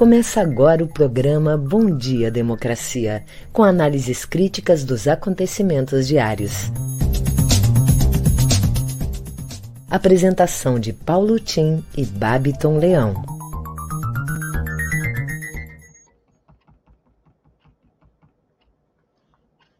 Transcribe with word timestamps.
Começa 0.00 0.40
agora 0.40 0.82
o 0.82 0.88
programa 0.88 1.58
Bom 1.58 1.94
Dia 1.94 2.30
Democracia, 2.30 3.22
com 3.52 3.62
análises 3.62 4.24
críticas 4.24 4.82
dos 4.82 5.06
acontecimentos 5.06 6.08
diários. 6.08 6.70
Apresentação 9.90 10.80
de 10.80 10.94
Paulo 10.94 11.38
Tim 11.38 11.84
e 11.94 12.06
Babiton 12.06 12.78
Leão. 12.78 13.12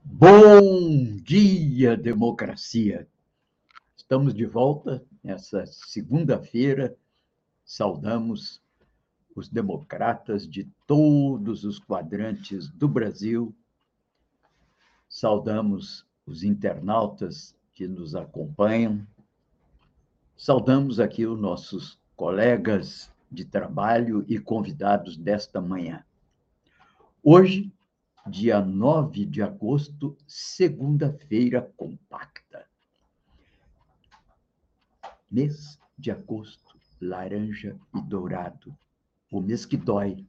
Bom 0.05 1.17
dia, 1.25 1.97
democracia! 1.97 3.09
Estamos 3.97 4.35
de 4.35 4.45
volta 4.45 5.03
nessa 5.25 5.65
segunda-feira. 5.65 6.95
Saudamos 7.65 8.61
os 9.35 9.49
democratas 9.49 10.49
de 10.49 10.65
todos 10.87 11.65
os 11.65 11.79
quadrantes 11.79 12.69
do 12.69 12.89
Brasil. 12.89 13.55
Saudamos 15.09 16.07
os 16.27 16.43
internautas 16.43 17.55
que 17.73 17.87
nos 17.87 18.15
acompanham. 18.15 19.07
Saudamos 20.37 20.99
aqui 20.99 21.27
os 21.27 21.39
nossos 21.39 21.99
colegas 22.17 23.13
de 23.31 23.45
trabalho 23.45 24.25
e 24.29 24.39
convidados 24.39 25.17
desta 25.17 25.61
manhã. 25.61 26.05
Hoje, 27.23 27.73
dia 28.27 28.61
9 28.61 29.25
de 29.27 29.43
agosto, 29.43 30.17
segunda-feira 30.27 31.73
compacta. 31.77 32.67
Mês 35.31 35.79
de 35.97 36.11
agosto, 36.11 36.77
laranja 37.01 37.79
e 37.95 38.01
dourado 38.03 38.77
o 39.31 39.41
mês 39.41 39.65
que 39.65 39.77
dói. 39.77 40.27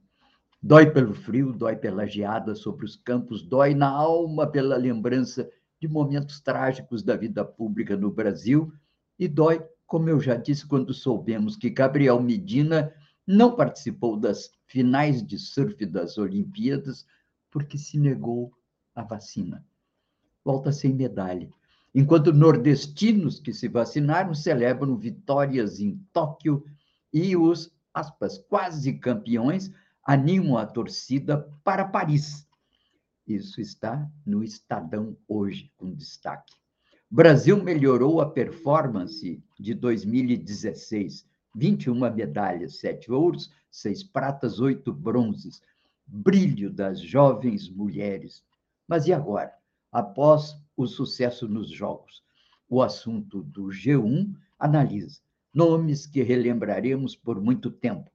Dói 0.61 0.91
pelo 0.91 1.13
frio, 1.13 1.52
dói 1.52 1.75
pela 1.75 2.05
geada 2.05 2.53
sobre 2.53 2.85
os 2.85 2.95
campos, 2.95 3.41
dói 3.41 3.73
na 3.73 3.89
alma 3.89 4.45
pela 4.45 4.77
lembrança 4.77 5.49
de 5.80 5.88
momentos 5.88 6.39
trágicos 6.39 7.02
da 7.02 7.16
vida 7.16 7.44
pública 7.44 7.97
no 7.97 8.11
Brasil 8.11 8.72
e 9.17 9.27
dói, 9.27 9.66
como 9.88 10.07
eu 10.07 10.19
já 10.19 10.35
disse, 10.35 10.67
quando 10.67 10.94
soubemos 10.94 11.55
que 11.55 11.69
Gabriel 11.69 12.22
Medina 12.22 12.94
não 13.25 13.55
participou 13.55 14.16
das 14.16 14.52
finais 14.67 15.25
de 15.25 15.39
surf 15.39 15.83
das 15.85 16.17
Olimpíadas 16.17 17.05
porque 17.49 17.77
se 17.77 17.97
negou 17.97 18.53
a 18.94 19.03
vacina. 19.03 19.66
Volta 20.45 20.72
sem 20.72 20.94
medalha. 20.94 21.49
Enquanto 21.94 22.31
nordestinos 22.31 23.39
que 23.39 23.53
se 23.53 23.67
vacinaram 23.67 24.33
celebram 24.33 24.95
vitórias 24.95 25.79
em 25.79 25.99
Tóquio 26.13 26.63
e 27.11 27.35
os 27.35 27.72
aspas, 27.94 28.38
quase 28.38 28.94
campeões, 28.94 29.72
animam 30.03 30.58
a 30.58 30.66
torcida 30.66 31.50
para 31.64 31.86
Paris. 31.86 32.47
Isso 33.28 33.61
está 33.61 34.09
no 34.25 34.44
Estadão 34.44 35.16
hoje, 35.28 35.72
com 35.78 35.94
destaque. 35.94 36.53
Brasil 37.09 37.62
melhorou 37.62 38.22
a 38.22 38.30
performance 38.30 39.44
de 39.59 39.73
2016. 39.73 41.30
21 41.53 42.09
medalhas, 42.12 42.80
7 42.80 43.12
ouros, 43.12 43.52
6 43.69 44.03
pratas, 44.03 44.59
8 44.59 44.92
bronzes. 44.94 45.62
Brilho 46.08 46.69
das 46.69 47.00
jovens 47.02 47.69
mulheres. 47.69 48.44
Mas 48.88 49.08
e 49.08 49.14
agora? 49.14 49.53
Após 49.92 50.56
o 50.75 50.88
sucesso 50.88 51.47
nos 51.47 51.69
Jogos, 51.69 52.23
o 52.69 52.81
assunto 52.81 53.44
do 53.44 53.66
G1 53.66 54.34
analisa 54.58 55.19
nomes 55.53 56.05
que 56.05 56.23
relembraremos 56.23 57.16
por 57.16 57.41
muito 57.41 57.69
tempo. 57.69 58.11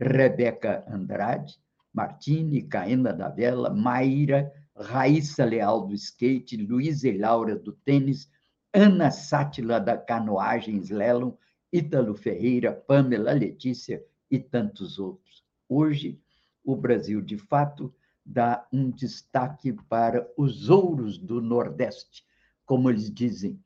Rebeca 0.00 0.84
Andrade, 0.88 1.58
Martini, 1.92 2.62
Caena 2.62 3.12
da 3.12 3.28
Vela, 3.28 3.70
Maíra, 3.70 4.52
Raíssa 4.76 5.44
Leal 5.44 5.86
do 5.86 5.94
skate, 5.94 6.56
Luísa 6.56 7.08
e 7.08 7.18
Laura 7.18 7.56
do 7.56 7.72
tênis, 7.72 8.30
Ana 8.72 9.10
Sátila 9.10 9.80
da 9.80 9.96
canoagem 9.96 10.76
slalom, 10.76 11.32
Ítalo 11.72 12.14
Ferreira, 12.14 12.72
Pamela 12.72 13.32
Letícia 13.32 14.04
e 14.30 14.38
tantos 14.38 14.98
outros. 14.98 15.44
Hoje, 15.68 16.20
o 16.64 16.76
Brasil, 16.76 17.20
de 17.20 17.36
fato, 17.36 17.92
dá 18.24 18.66
um 18.72 18.90
destaque 18.90 19.72
para 19.88 20.30
os 20.36 20.68
ouros 20.68 21.18
do 21.18 21.40
Nordeste, 21.40 22.24
como 22.64 22.90
eles 22.90 23.12
dizem, 23.12 23.58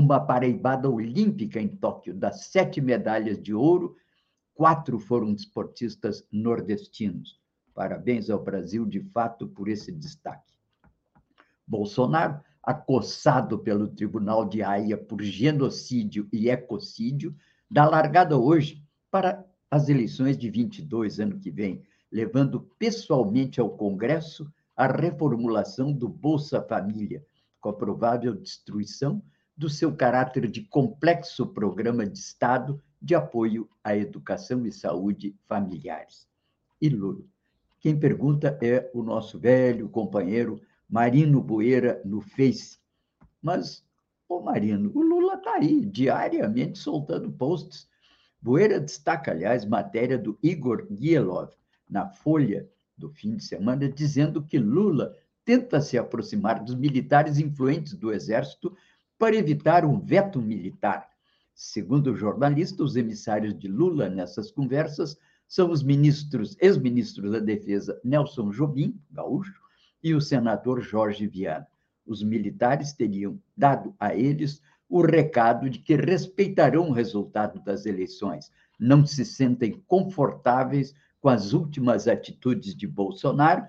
uma 0.00 0.18
pareibada 0.18 0.88
olímpica 0.88 1.60
em 1.60 1.68
Tóquio. 1.68 2.14
Das 2.14 2.46
sete 2.46 2.80
medalhas 2.80 3.40
de 3.40 3.52
ouro, 3.52 3.94
quatro 4.54 4.98
foram 4.98 5.34
desportistas 5.34 6.26
nordestinos. 6.32 7.38
Parabéns 7.74 8.30
ao 8.30 8.42
Brasil, 8.42 8.86
de 8.86 9.00
fato, 9.00 9.46
por 9.46 9.68
esse 9.68 9.92
destaque. 9.92 10.54
Bolsonaro, 11.66 12.40
acossado 12.62 13.58
pelo 13.58 13.88
Tribunal 13.88 14.48
de 14.48 14.62
Haia 14.62 14.96
por 14.96 15.22
genocídio 15.22 16.26
e 16.32 16.48
ecocídio, 16.48 17.36
dá 17.70 17.86
largada 17.86 18.38
hoje 18.38 18.82
para 19.10 19.44
as 19.70 19.88
eleições 19.90 20.36
de 20.36 20.50
22, 20.50 21.20
ano 21.20 21.38
que 21.38 21.50
vem, 21.50 21.82
levando 22.10 22.60
pessoalmente 22.78 23.60
ao 23.60 23.70
Congresso 23.76 24.50
a 24.74 24.86
reformulação 24.86 25.92
do 25.92 26.08
Bolsa 26.08 26.62
Família, 26.62 27.24
com 27.60 27.68
a 27.68 27.74
provável 27.74 28.34
destruição 28.34 29.22
do 29.60 29.68
seu 29.68 29.94
caráter 29.94 30.48
de 30.48 30.62
complexo 30.62 31.46
programa 31.46 32.06
de 32.06 32.18
Estado 32.18 32.82
de 32.98 33.14
apoio 33.14 33.68
à 33.84 33.94
educação 33.94 34.64
e 34.64 34.72
saúde 34.72 35.36
familiares. 35.46 36.26
E 36.80 36.88
Lula? 36.88 37.22
Quem 37.78 37.94
pergunta 38.00 38.58
é 38.62 38.90
o 38.94 39.02
nosso 39.02 39.38
velho 39.38 39.86
companheiro 39.90 40.62
Marino 40.88 41.42
Boeira 41.42 42.00
no 42.06 42.22
Face. 42.22 42.78
Mas, 43.42 43.84
ô 44.26 44.40
Marino, 44.40 44.90
o 44.94 45.02
Lula 45.02 45.34
está 45.34 45.56
aí, 45.56 45.84
diariamente 45.84 46.78
soltando 46.78 47.30
posts. 47.30 47.86
Boeira 48.40 48.80
destaca, 48.80 49.30
aliás, 49.30 49.66
matéria 49.66 50.16
do 50.16 50.38
Igor 50.42 50.86
Gielov 50.90 51.50
na 51.86 52.08
Folha 52.08 52.66
do 52.96 53.10
fim 53.10 53.36
de 53.36 53.44
semana, 53.44 53.90
dizendo 53.90 54.42
que 54.42 54.56
Lula 54.56 55.14
tenta 55.44 55.82
se 55.82 55.98
aproximar 55.98 56.64
dos 56.64 56.74
militares 56.74 57.38
influentes 57.38 57.92
do 57.92 58.10
Exército 58.10 58.74
para 59.20 59.36
evitar 59.36 59.84
um 59.84 60.00
veto 60.00 60.40
militar. 60.40 61.06
Segundo 61.54 62.12
o 62.12 62.16
jornalista, 62.16 62.82
os 62.82 62.96
emissários 62.96 63.56
de 63.56 63.68
Lula 63.68 64.08
nessas 64.08 64.50
conversas 64.50 65.14
são 65.46 65.70
os 65.70 65.82
ministros, 65.82 66.56
ex-ministros 66.58 67.30
da 67.32 67.38
Defesa 67.38 68.00
Nelson 68.02 68.50
Jobim, 68.50 68.98
gaúcho, 69.10 69.60
e 70.02 70.14
o 70.14 70.22
senador 70.22 70.80
Jorge 70.80 71.26
Viana. 71.26 71.66
Os 72.06 72.22
militares 72.22 72.94
teriam 72.94 73.38
dado 73.54 73.94
a 74.00 74.14
eles 74.16 74.62
o 74.88 75.02
recado 75.02 75.68
de 75.68 75.80
que 75.80 75.96
respeitarão 75.96 76.88
o 76.88 76.92
resultado 76.92 77.62
das 77.62 77.84
eleições, 77.84 78.50
não 78.78 79.04
se 79.04 79.26
sentem 79.26 79.84
confortáveis 79.86 80.94
com 81.20 81.28
as 81.28 81.52
últimas 81.52 82.08
atitudes 82.08 82.74
de 82.74 82.86
Bolsonaro, 82.86 83.66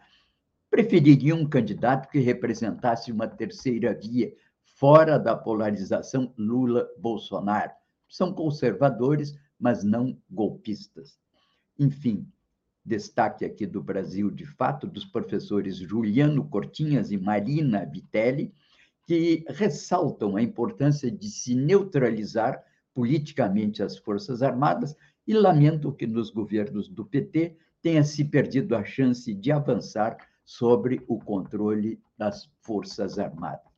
prefeririam 0.69 1.39
um 1.39 1.45
candidato 1.45 2.09
que 2.09 2.19
representasse 2.19 3.11
uma 3.11 3.27
terceira 3.27 3.93
via 3.93 4.33
fora 4.81 5.19
da 5.19 5.35
polarização 5.35 6.33
Lula-Bolsonaro. 6.35 7.71
São 8.09 8.33
conservadores, 8.33 9.37
mas 9.59 9.83
não 9.83 10.17
golpistas. 10.27 11.19
Enfim, 11.77 12.27
destaque 12.83 13.45
aqui 13.45 13.67
do 13.67 13.79
Brasil, 13.79 14.31
de 14.31 14.43
fato, 14.43 14.87
dos 14.87 15.05
professores 15.05 15.75
Juliano 15.75 16.49
Cortinhas 16.49 17.11
e 17.11 17.17
Marina 17.19 17.85
Vitelli, 17.85 18.51
que 19.05 19.45
ressaltam 19.49 20.35
a 20.35 20.41
importância 20.41 21.11
de 21.11 21.29
se 21.29 21.53
neutralizar 21.53 22.63
politicamente 22.91 23.83
as 23.83 23.99
Forças 23.99 24.41
Armadas 24.41 24.95
e 25.27 25.35
lamentam 25.35 25.91
que 25.91 26.07
nos 26.07 26.31
governos 26.31 26.89
do 26.89 27.05
PT 27.05 27.55
tenha 27.83 28.03
se 28.03 28.25
perdido 28.25 28.75
a 28.75 28.83
chance 28.83 29.31
de 29.31 29.51
avançar 29.51 30.17
sobre 30.43 31.03
o 31.07 31.19
controle 31.19 32.01
das 32.17 32.49
Forças 32.61 33.19
Armadas. 33.19 33.70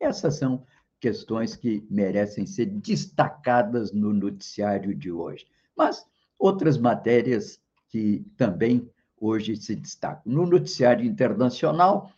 Essas 0.00 0.36
são 0.36 0.64
questões 1.00 1.54
que 1.54 1.86
merecem 1.90 2.46
ser 2.46 2.66
destacadas 2.66 3.92
no 3.92 4.12
noticiário 4.12 4.94
de 4.94 5.12
hoje. 5.12 5.46
Mas 5.76 6.06
outras 6.38 6.78
matérias 6.78 7.60
que 7.88 8.24
também 8.36 8.90
hoje 9.20 9.56
se 9.56 9.74
destacam. 9.74 10.32
No 10.32 10.46
noticiário 10.46 11.04
internacional, 11.04 12.10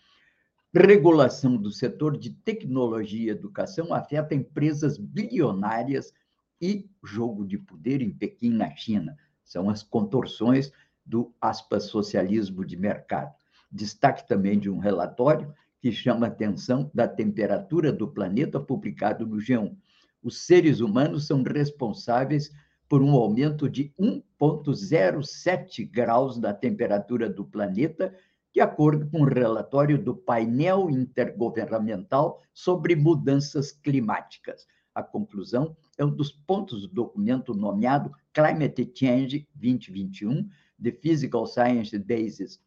regulação 0.75 1.57
do 1.57 1.71
setor 1.71 2.17
de 2.17 2.31
tecnologia 2.31 3.27
e 3.27 3.31
educação 3.31 3.95
afeta 3.95 4.35
empresas 4.35 4.99
bilionárias 4.99 6.13
e 6.61 6.89
jogo 7.03 7.47
de 7.47 7.59
poder 7.59 8.03
em 8.03 8.11
Pequim, 8.11 8.51
na 8.51 8.75
China. 8.75 9.17
São 9.45 9.71
as 9.71 9.83
contorções 9.83 10.73
do 11.05 11.35
aspas 11.41 11.85
socialismo 11.85 12.65
de 12.65 12.77
mercado. 12.77 13.35
Destaque 13.71 14.27
também 14.27 14.59
de 14.59 14.69
um 14.71 14.79
relatório 14.79 15.55
que 15.81 15.93
chama 15.93 16.27
a 16.27 16.31
atenção 16.31 16.91
da 16.95 17.07
temperatura 17.07 17.93
do 17.93 18.09
planeta 18.09 18.59
publicado 18.59 19.27
no 19.27 19.37
G1. 19.37 19.77
Os 20.23 20.47
seres 20.47 20.81
humanos 20.81 21.27
são 21.27 21.43
responsáveis 21.43 22.51
por 22.89 23.03
um 23.03 23.11
aumento 23.13 23.69
de 23.69 23.93
1,07 23.99 25.89
graus 25.91 26.39
da 26.39 26.53
temperatura 26.55 27.29
do 27.29 27.45
planeta, 27.45 28.15
de 28.55 28.61
acordo 28.61 29.09
com 29.11 29.19
o 29.19 29.23
um 29.23 29.29
relatório 29.29 30.03
do 30.03 30.17
painel 30.17 30.89
intergovernamental 30.91 32.41
sobre 32.55 32.97
mudanças 32.97 33.73
climáticas. 33.73 34.67
A 34.95 35.03
conclusão 35.03 35.77
é 35.99 36.05
um 36.05 36.11
dos 36.11 36.33
pontos 36.33 36.83
do 36.83 36.89
documento 36.89 37.53
nomeado 37.53 38.11
Climate 38.33 38.91
Change 38.95 39.47
2021, 39.55 40.49
The 40.83 40.93
Physical 40.93 41.47
Science 41.47 41.99
Basis. 41.99 42.59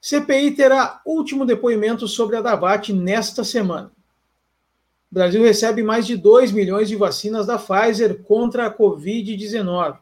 CPI 0.00 0.52
terá 0.52 1.00
último 1.06 1.46
depoimento 1.46 2.08
sobre 2.08 2.36
a 2.36 2.40
Davat 2.40 2.92
nesta 2.92 3.44
semana. 3.44 3.92
O 5.10 5.14
Brasil 5.14 5.42
recebe 5.42 5.82
mais 5.82 6.06
de 6.06 6.16
2 6.16 6.52
milhões 6.52 6.88
de 6.88 6.96
vacinas 6.96 7.46
da 7.46 7.58
Pfizer 7.58 8.22
contra 8.24 8.66
a 8.66 8.74
Covid-19. 8.74 9.98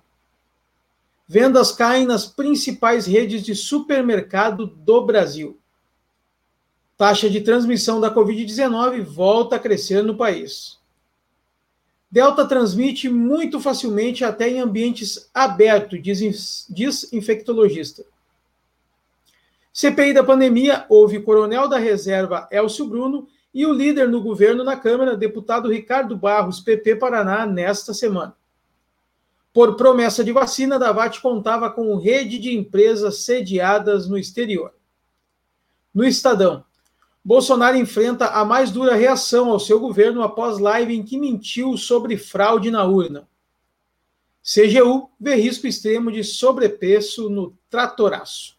Vendas 1.29 1.71
caem 1.71 2.07
nas 2.07 2.27
principais 2.27 3.07
redes 3.07 3.43
de 3.43 3.55
supermercado 3.55 4.67
do 4.67 5.05
Brasil. 5.05 5.59
Taxa 6.97 7.31
de 7.31 7.41
transmissão 7.41 8.01
da 8.01 8.13
Covid-19 8.13 9.03
volta 9.03 9.57
a 9.57 9.59
crescer 9.59 10.03
no 10.03 10.17
país. 10.17 10.80
Delta 12.11 12.45
transmite 12.45 13.09
muito 13.09 13.61
facilmente 13.61 14.25
até 14.25 14.49
em 14.49 14.61
ambientes 14.61 15.31
abertos, 15.33 16.03
diz, 16.03 16.67
diz 16.69 17.13
infectologista. 17.13 18.05
CPI 19.73 20.13
da 20.13 20.25
pandemia, 20.25 20.85
houve 20.89 21.21
coronel 21.21 21.69
da 21.69 21.79
reserva 21.79 22.49
Elcio 22.51 22.87
Bruno 22.87 23.29
e 23.55 23.65
o 23.65 23.73
líder 23.73 24.09
no 24.09 24.21
governo 24.21 24.65
na 24.65 24.77
Câmara, 24.77 25.17
deputado 25.17 25.71
Ricardo 25.71 26.17
Barros, 26.17 26.59
PP 26.59 26.97
Paraná, 26.97 27.47
nesta 27.47 27.95
semana. 27.95 28.35
Por 29.53 29.77
promessa 29.77 30.25
de 30.25 30.33
vacina, 30.33 30.79
Davat 30.79 31.21
contava 31.21 31.71
com 31.71 31.97
rede 31.97 32.39
de 32.39 32.57
empresas 32.57 33.19
sediadas 33.19 34.09
no 34.09 34.19
exterior. 34.19 34.73
No 35.93 36.05
Estadão, 36.05 36.65
Bolsonaro 37.25 37.77
enfrenta 37.77 38.29
a 38.29 38.45
mais 38.45 38.71
dura 38.71 38.95
reação 38.95 39.51
ao 39.51 39.61
seu 39.61 39.79
governo 39.79 40.23
após 40.23 40.59
live 40.59 40.95
em 40.95 41.03
que 41.03 41.19
mentiu 41.19 41.77
sobre 41.77 42.17
fraude 42.17 42.71
na 42.71 42.85
urna. 42.85 43.29
CGU 44.43 45.11
vê 45.21 45.35
risco 45.35 45.67
extremo 45.67 46.11
de 46.11 46.25
sobrepeso 46.25 47.29
no 47.29 47.55
tratoraço. 47.69 48.57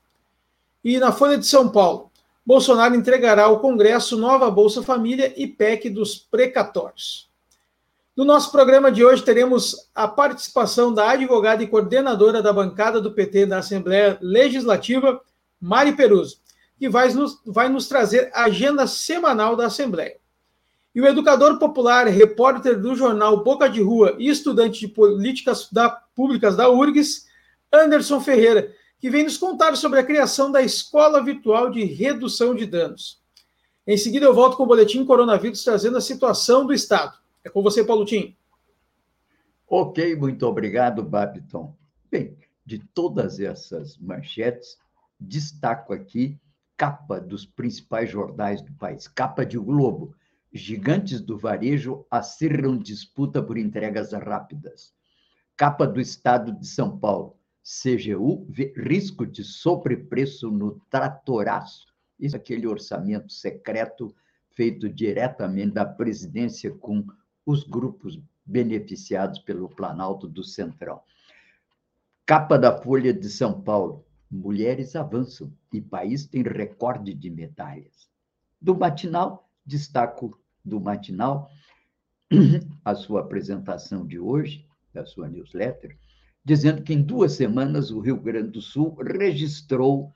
E 0.83 0.99
na 0.99 1.11
Folha 1.11 1.39
de 1.39 1.45
São 1.45 1.69
Paulo, 1.69 2.11
Bolsonaro 2.45 2.95
entregará 2.95 3.45
ao 3.45 3.59
Congresso 3.59 4.15
nova 4.15 4.49
Bolsa 4.49 4.83
Família 4.83 5.33
e 5.35 5.47
PEC 5.47 5.89
dos 5.89 6.15
precatórios. 6.15 7.29
No 8.15 8.23
nosso 8.23 8.51
programa 8.51 8.91
de 8.91 9.03
hoje 9.03 9.23
teremos 9.23 9.89
a 9.95 10.07
participação 10.07 10.93
da 10.93 11.09
advogada 11.09 11.63
e 11.63 11.67
coordenadora 11.67 12.41
da 12.43 12.53
bancada 12.53 13.01
do 13.01 13.11
PT 13.11 13.47
da 13.47 13.57
Assembleia 13.57 14.19
Legislativa, 14.21 15.19
Mari 15.59 15.93
Peruso 15.93 16.41
que 16.81 16.89
vai 16.89 17.13
nos, 17.13 17.39
vai 17.45 17.69
nos 17.69 17.87
trazer 17.87 18.31
a 18.33 18.45
agenda 18.45 18.87
semanal 18.87 19.55
da 19.55 19.67
Assembleia. 19.67 20.17
E 20.95 20.99
o 20.99 21.05
educador 21.05 21.59
popular, 21.59 22.07
repórter 22.07 22.81
do 22.81 22.95
jornal 22.95 23.43
Boca 23.43 23.69
de 23.69 23.79
Rua 23.79 24.15
e 24.17 24.27
estudante 24.27 24.79
de 24.79 24.87
políticas 24.87 25.69
da, 25.71 25.91
públicas 25.91 26.55
da 26.55 26.71
URGS, 26.71 27.27
Anderson 27.71 28.19
Ferreira, 28.19 28.73
que 28.99 29.11
vem 29.11 29.23
nos 29.23 29.37
contar 29.37 29.77
sobre 29.77 29.99
a 29.99 30.03
criação 30.03 30.51
da 30.51 30.63
Escola 30.63 31.23
Virtual 31.23 31.69
de 31.69 31.83
Redução 31.83 32.55
de 32.55 32.65
Danos. 32.65 33.21
Em 33.85 33.95
seguida, 33.95 34.25
eu 34.25 34.33
volto 34.33 34.57
com 34.57 34.63
o 34.63 34.67
boletim 34.67 35.05
Coronavírus 35.05 35.63
trazendo 35.63 35.97
a 35.97 36.01
situação 36.01 36.65
do 36.65 36.73
Estado. 36.73 37.15
É 37.43 37.49
com 37.49 37.61
você, 37.61 37.83
Paulo 37.83 38.05
Tim. 38.05 38.35
Ok, 39.69 40.15
muito 40.15 40.47
obrigado, 40.47 41.03
Babiton. 41.03 41.75
Bem, 42.09 42.35
de 42.65 42.79
todas 42.79 43.39
essas 43.39 43.99
manchetes, 43.99 44.79
destaco 45.19 45.93
aqui 45.93 46.39
capa 46.81 47.21
dos 47.21 47.45
principais 47.45 48.09
jornais 48.09 48.59
do 48.59 48.73
país, 48.73 49.07
capa 49.07 49.45
de 49.45 49.55
Globo. 49.55 50.15
Gigantes 50.51 51.21
do 51.21 51.37
varejo 51.37 52.07
acirram 52.09 52.75
disputa 52.75 53.39
por 53.39 53.55
entregas 53.55 54.13
rápidas. 54.13 54.91
Capa 55.55 55.85
do 55.85 56.01
Estado 56.01 56.51
de 56.51 56.65
São 56.65 56.97
Paulo. 56.97 57.37
CGU 57.61 58.47
vê 58.49 58.73
risco 58.75 59.27
de 59.27 59.43
sobrepreço 59.43 60.49
no 60.49 60.81
tratoraço. 60.89 61.85
Isso 62.19 62.35
é 62.35 62.39
aquele 62.39 62.65
orçamento 62.65 63.31
secreto 63.31 64.11
feito 64.55 64.89
diretamente 64.89 65.75
da 65.75 65.85
presidência 65.85 66.71
com 66.71 67.05
os 67.45 67.63
grupos 67.63 68.19
beneficiados 68.43 69.37
pelo 69.37 69.69
Planalto 69.69 70.27
do 70.27 70.43
Centrão. 70.43 70.99
Capa 72.25 72.57
da 72.57 72.75
Folha 72.75 73.13
de 73.13 73.29
São 73.29 73.61
Paulo 73.61 74.03
mulheres 74.31 74.95
avançam 74.95 75.51
e 75.73 75.81
país 75.81 76.25
tem 76.25 76.41
recorde 76.41 77.13
de 77.13 77.29
medalhas. 77.29 78.09
Do 78.61 78.75
matinal, 78.75 79.49
destaco 79.65 80.39
do 80.63 80.79
matinal 80.79 81.49
a 82.85 82.95
sua 82.95 83.19
apresentação 83.21 84.07
de 84.07 84.17
hoje, 84.17 84.65
da 84.93 85.05
sua 85.05 85.27
newsletter, 85.27 85.97
dizendo 86.43 86.81
que 86.81 86.93
em 86.93 87.01
duas 87.01 87.33
semanas 87.33 87.91
o 87.91 87.99
Rio 87.99 88.19
Grande 88.19 88.51
do 88.51 88.61
Sul 88.61 88.95
registrou 88.95 90.13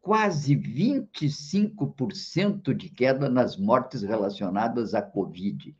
quase 0.00 0.56
25% 0.56 2.74
de 2.74 2.90
queda 2.90 3.28
nas 3.28 3.56
mortes 3.56 4.02
relacionadas 4.02 4.94
à 4.94 5.00
Covid. 5.00 5.74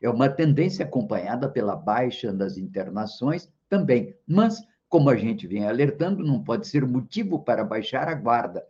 É 0.00 0.08
uma 0.08 0.28
tendência 0.28 0.84
acompanhada 0.84 1.48
pela 1.48 1.76
baixa 1.76 2.32
das 2.32 2.56
internações 2.56 3.52
também, 3.68 4.16
mas 4.26 4.62
como 4.88 5.10
a 5.10 5.16
gente 5.16 5.46
vem 5.46 5.66
alertando, 5.66 6.24
não 6.24 6.42
pode 6.42 6.66
ser 6.66 6.86
motivo 6.86 7.40
para 7.40 7.64
baixar 7.64 8.08
a 8.08 8.14
guarda. 8.14 8.64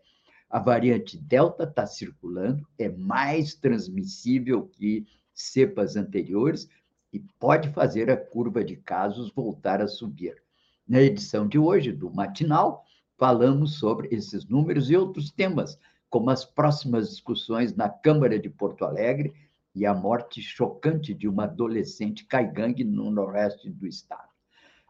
A 0.51 0.59
variante 0.59 1.17
Delta 1.17 1.65
está 1.65 1.87
circulando, 1.87 2.67
é 2.79 2.89
mais 2.89 3.55
transmissível 3.55 4.67
que 4.67 5.07
cepas 5.33 5.95
anteriores 5.95 6.69
e 7.13 7.21
pode 7.39 7.71
fazer 7.71 8.11
a 8.11 8.17
curva 8.17 8.65
de 8.65 8.77
casos 8.77 9.31
voltar 9.31 9.81
a 9.81 9.87
subir. 9.87 10.43
Na 10.87 11.01
edição 11.01 11.47
de 11.47 11.59
hoje 11.59 11.93
do 11.93 12.11
Matinal, 12.11 12.85
falamos 13.17 13.79
sobre 13.79 14.09
esses 14.11 14.47
números 14.47 14.91
e 14.91 14.97
outros 14.97 15.31
temas, 15.31 15.79
como 16.11 16.31
as 16.31 16.45
próximas 16.45 17.11
discussões 17.11 17.75
na 17.75 17.89
Câmara 17.89 18.39
de 18.39 18.49
Porto 18.49 18.85
Alegre 18.85 19.33
e 19.75 19.85
a 19.85 19.95
morte 19.95 20.41
chocante 20.41 21.13
de 21.15 21.29
uma 21.29 21.45
adolescente 21.45 22.25
caigangue 22.25 22.85
no 22.85 23.11
noroeste 23.11 23.71
do 23.71 23.87
estado. 23.87 24.28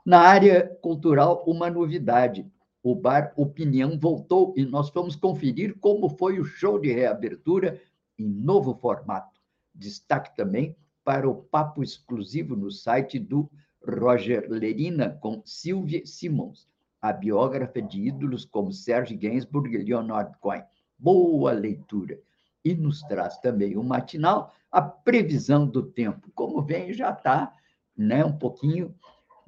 Na 0.08 0.20
área 0.20 0.66
cultural, 0.80 1.44
uma 1.46 1.68
novidade. 1.68 2.50
O 2.82 2.94
bar 2.94 3.34
Opinião 3.36 3.98
voltou 4.00 4.54
e 4.56 4.64
nós 4.64 4.88
vamos 4.88 5.14
conferir 5.14 5.78
como 5.80 6.08
foi 6.08 6.40
o 6.40 6.46
show 6.46 6.78
de 6.78 6.90
reabertura 6.90 7.78
em 8.18 8.26
novo 8.26 8.74
formato. 8.74 9.38
Destaque 9.74 10.34
também 10.34 10.74
para 11.04 11.28
o 11.28 11.34
papo 11.34 11.82
exclusivo 11.82 12.56
no 12.56 12.70
site 12.70 13.18
do 13.18 13.50
Roger 13.86 14.46
Lerina 14.48 15.10
com 15.20 15.42
Sylvia 15.44 16.00
Simons, 16.06 16.66
a 17.02 17.12
biógrafa 17.12 17.82
de 17.82 18.00
ídolos 18.00 18.46
como 18.46 18.72
Serge 18.72 19.14
Gainsbourg 19.14 19.70
e 19.74 19.76
Leonard 19.76 20.34
Cohen. 20.40 20.64
Boa 20.98 21.52
leitura. 21.52 22.18
E 22.64 22.74
nos 22.74 23.02
traz 23.02 23.36
também 23.40 23.76
o 23.76 23.84
matinal 23.84 24.54
a 24.72 24.80
previsão 24.80 25.66
do 25.66 25.82
tempo. 25.82 26.30
Como 26.34 26.62
vem, 26.62 26.94
já 26.94 27.10
está 27.10 27.54
né, 27.94 28.24
um 28.24 28.38
pouquinho 28.38 28.94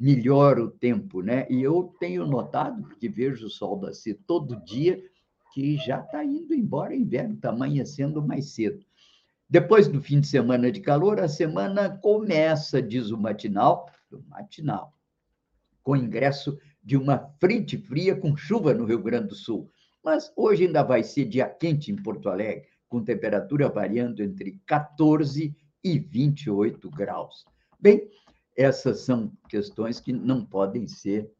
melhor 0.01 0.59
o 0.59 0.71
tempo, 0.71 1.21
né? 1.21 1.47
E 1.51 1.63
eu 1.63 1.95
tenho 2.01 2.27
notado, 2.27 2.83
porque 2.83 3.07
vejo 3.07 3.47
o 3.47 3.51
sol 3.51 3.79
nascer 3.79 4.19
todo 4.27 4.65
dia, 4.65 4.99
que 5.53 5.77
já 5.77 6.01
está 6.01 6.25
indo 6.25 6.55
embora 6.55 6.97
inverno, 6.97 7.35
está 7.35 7.51
amanhecendo 7.51 8.27
mais 8.27 8.55
cedo. 8.55 8.83
Depois 9.49 9.89
do 9.89 10.01
fim 10.01 10.21
de 10.21 10.27
semana 10.27 10.73
de 10.73 10.81
calor, 10.81 11.21
a 11.21 11.29
semana 11.29 11.91
começa, 11.99 12.81
diz 12.81 13.11
o 13.11 13.19
matinal, 13.19 13.91
o 14.11 14.23
matinal, 14.29 14.95
com 15.83 15.95
ingresso 15.95 16.59
de 16.83 16.97
uma 16.97 17.19
frente 17.39 17.77
fria 17.77 18.17
com 18.17 18.35
chuva 18.35 18.73
no 18.73 18.87
Rio 18.87 19.03
Grande 19.03 19.29
do 19.29 19.35
Sul. 19.35 19.71
Mas 20.03 20.33
hoje 20.35 20.65
ainda 20.65 20.83
vai 20.83 21.03
ser 21.03 21.27
dia 21.27 21.47
quente 21.47 21.93
em 21.93 21.97
Porto 21.97 22.31
Alegre, 22.31 22.69
com 22.89 23.05
temperatura 23.05 23.69
variando 23.69 24.23
entre 24.23 24.61
14 24.65 25.55
e 25.85 25.99
28 25.99 26.91
graus. 26.91 27.45
Bem, 27.79 28.09
essas 28.61 29.01
são 29.01 29.33
questões 29.49 30.01
que 30.01 30.13
não 30.13 30.45
podem 30.45 30.87
ser 30.87 31.33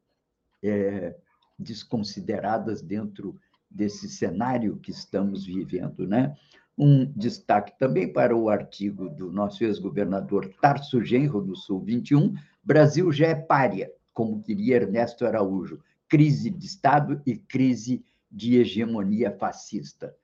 é, 0.63 1.15
desconsideradas 1.57 2.81
dentro 2.81 3.39
desse 3.69 4.09
cenário 4.09 4.77
que 4.77 4.89
estamos 4.89 5.45
vivendo, 5.45 6.07
né? 6.07 6.35
Um 6.77 7.05
destaque 7.05 7.77
também 7.77 8.11
para 8.11 8.35
o 8.35 8.49
artigo 8.49 9.07
do 9.07 9.31
nosso 9.31 9.63
ex-governador 9.63 10.51
Tarso 10.59 11.03
Genro, 11.03 11.41
do 11.41 11.55
Sul 11.55 11.81
21, 11.81 12.33
Brasil 12.63 13.11
já 13.11 13.27
é 13.27 13.35
párea, 13.35 13.91
como 14.13 14.41
queria 14.41 14.77
Ernesto 14.77 15.25
Araújo, 15.25 15.79
crise 16.09 16.49
de 16.49 16.65
Estado 16.65 17.21
e 17.25 17.35
crise 17.37 18.03
de 18.31 18.57
hegemonia 18.57 19.31
fascista. 19.31 20.15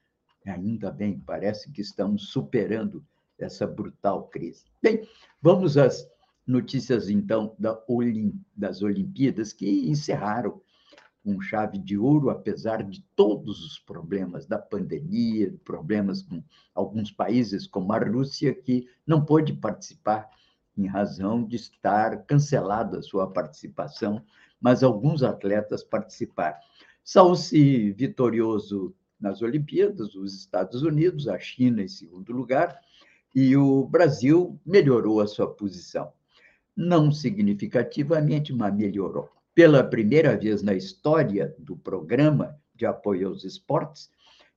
Ainda 0.45 0.89
bem, 0.89 1.19
parece 1.19 1.71
que 1.71 1.81
estamos 1.81 2.29
superando 2.29 3.05
essa 3.37 3.67
brutal 3.67 4.27
crise. 4.29 4.65
Bem, 4.81 5.07
vamos 5.41 5.77
às 5.77 6.07
notícias, 6.47 7.09
então, 7.09 7.55
das 8.55 8.81
Olimpíadas, 8.81 9.51
que 9.51 9.89
encerraram 9.89 10.61
com 11.23 11.41
chave 11.41 11.77
de 11.77 11.97
ouro, 11.97 12.29
apesar 12.29 12.81
de 12.81 13.03
todos 13.13 13.61
os 13.65 13.77
problemas 13.77 14.45
da 14.45 14.57
pandemia, 14.57 15.53
problemas 15.65 16.21
com 16.21 16.41
alguns 16.73 17.11
países, 17.11 17.67
como 17.67 17.91
a 17.91 17.99
Rússia, 17.99 18.53
que 18.55 18.87
não 19.05 19.25
pôde 19.25 19.51
participar 19.51 20.29
em 20.77 20.85
razão 20.85 21.43
de 21.43 21.57
estar 21.57 22.23
cancelada 22.23 22.99
a 22.99 23.01
sua 23.01 23.27
participação, 23.29 24.23
mas 24.61 24.83
alguns 24.83 25.21
atletas 25.21 25.83
participaram. 25.83 26.57
Saiu-se 27.03 27.91
vitorioso 27.91 28.95
nas 29.19 29.41
Olimpíadas, 29.41 30.15
os 30.15 30.33
Estados 30.33 30.81
Unidos, 30.81 31.27
a 31.27 31.37
China 31.37 31.81
em 31.81 31.87
segundo 31.89 32.31
lugar, 32.31 32.79
e 33.35 33.57
o 33.57 33.85
Brasil 33.85 34.57
melhorou 34.65 35.19
a 35.19 35.27
sua 35.27 35.53
posição. 35.53 36.13
Não 36.77 37.11
significativamente, 37.11 38.53
mas 38.53 38.71
melhorou. 38.75 39.31
Pela 39.55 39.83
primeira 39.83 40.37
vez 40.37 40.61
na 40.61 40.75
história 40.75 41.55
do 41.57 41.75
programa 41.75 42.55
de 42.75 42.85
apoio 42.85 43.29
aos 43.29 43.43
esportes, 43.43 44.11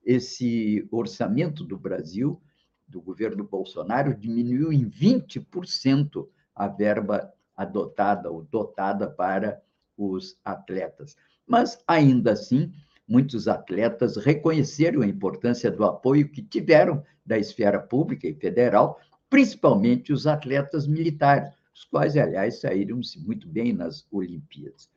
esse 0.05 0.87
orçamento 0.91 1.65
do 1.65 1.79
Brasil, 1.79 2.39
do 2.87 3.01
governo 3.01 3.45
Bolsonaro, 3.45 4.15
diminuiu 4.15 4.71
em 4.71 4.85
20% 4.91 6.29
a 6.55 6.69
verba 6.69 7.33
adotada 7.57 8.31
ou 8.31 8.43
dotada 8.43 9.09
para 9.09 9.63
os 9.97 10.39
atletas. 10.45 11.17
Mas, 11.47 11.83
ainda 11.89 12.33
assim, 12.33 12.71
muitos 13.09 13.49
atletas 13.49 14.17
reconheceram 14.17 15.01
a 15.01 15.07
importância 15.07 15.71
do 15.71 15.85
apoio 15.85 16.29
que 16.29 16.43
tiveram 16.43 17.03
da 17.25 17.39
esfera 17.39 17.79
pública 17.79 18.29
e 18.29 18.35
federal, 18.35 19.01
principalmente 19.31 20.13
os 20.13 20.27
atletas 20.27 20.87
militares, 20.87 21.51
os 21.81 21.85
quais, 21.85 22.15
aliás, 22.15 22.61
saíram-se 22.61 23.19
muito 23.19 23.49
bem 23.49 23.73
nas 23.73 24.07
Olimpíadas. 24.11 24.91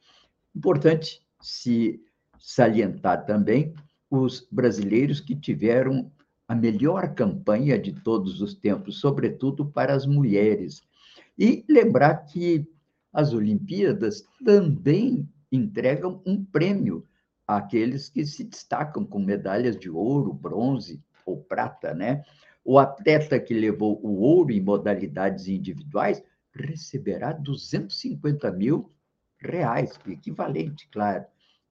Importante 0.54 1.22
se 1.42 2.02
salientar 2.38 3.26
também 3.26 3.74
os 4.12 4.46
brasileiros 4.52 5.22
que 5.22 5.34
tiveram 5.34 6.12
a 6.46 6.54
melhor 6.54 7.16
campanha 7.16 7.80
de 7.80 7.94
todos 7.94 8.42
os 8.42 8.54
tempos, 8.54 9.00
sobretudo 9.00 9.66
para 9.66 9.94
as 9.94 10.06
mulheres. 10.06 10.84
E 11.40 11.64
lembrar 11.70 12.26
que 12.26 12.68
as 13.14 13.34
Olimpíadas 13.34 14.26
também 14.44 15.28
entregam 15.50 16.22
um 16.26 16.44
prêmio 16.44 17.08
àqueles 17.48 18.10
que 18.10 18.26
se 18.26 18.44
destacam 18.44 19.06
com 19.06 19.20
medalhas 19.20 19.80
de 19.80 19.90
ouro, 19.90 20.34
bronze 20.34 21.02
ou 21.26 21.38
prata, 21.38 21.94
né? 21.94 22.26
O 22.66 22.78
atleta 22.78 23.40
que 23.40 23.54
levou 23.54 24.00
o 24.04 24.20
ouro 24.20 24.52
em 24.52 24.62
modalidades 24.62 25.48
individuais 25.48 26.22
receberá 26.54 27.32
250 27.32 28.52
mil 28.52 28.92
reais, 29.40 30.00
equivalente, 30.08 30.88
claro. 30.92 31.26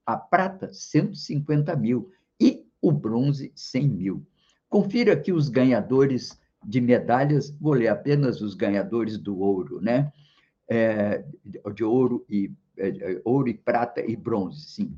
A 0.05 0.17
prata, 0.17 0.73
150 0.73 1.75
mil. 1.77 2.11
E 2.41 2.67
o 2.81 2.91
bronze, 2.91 3.53
100 3.55 3.89
mil. 3.89 4.27
Confira 4.69 5.13
aqui 5.13 5.33
os 5.33 5.49
ganhadores 5.49 6.41
de 6.65 6.81
medalhas, 6.81 7.51
vou 7.61 7.75
ler 7.75 7.89
apenas 7.89 8.41
os 8.41 8.55
ganhadores 8.55 9.19
do 9.19 9.39
ouro, 9.39 9.81
né? 9.81 10.13
É, 10.69 11.25
de 11.75 11.85
ouro 11.85 12.25
e, 12.29 12.53
é, 12.77 13.21
ouro 13.25 13.49
e 13.49 13.55
prata 13.55 14.01
e 14.01 14.17
bronze, 14.17 14.63
sim. 14.63 14.97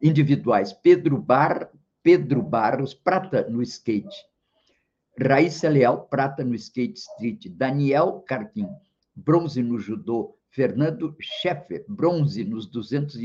Individuais, 0.00 0.72
Pedro, 0.72 1.18
Bar, 1.18 1.70
Pedro 2.02 2.42
Barros, 2.42 2.94
prata 2.94 3.48
no 3.48 3.62
skate. 3.62 4.16
Raíssa 5.18 5.68
Leal, 5.68 6.06
prata 6.06 6.44
no 6.44 6.54
skate 6.54 6.98
street. 6.98 7.48
Daniel 7.48 8.22
Carquim, 8.26 8.68
bronze 9.16 9.62
no 9.62 9.78
judô. 9.78 10.36
Fernando 10.50 11.16
Scheffer, 11.20 11.84
bronze 11.88 12.44
nos 12.44 12.66
200 12.66 13.16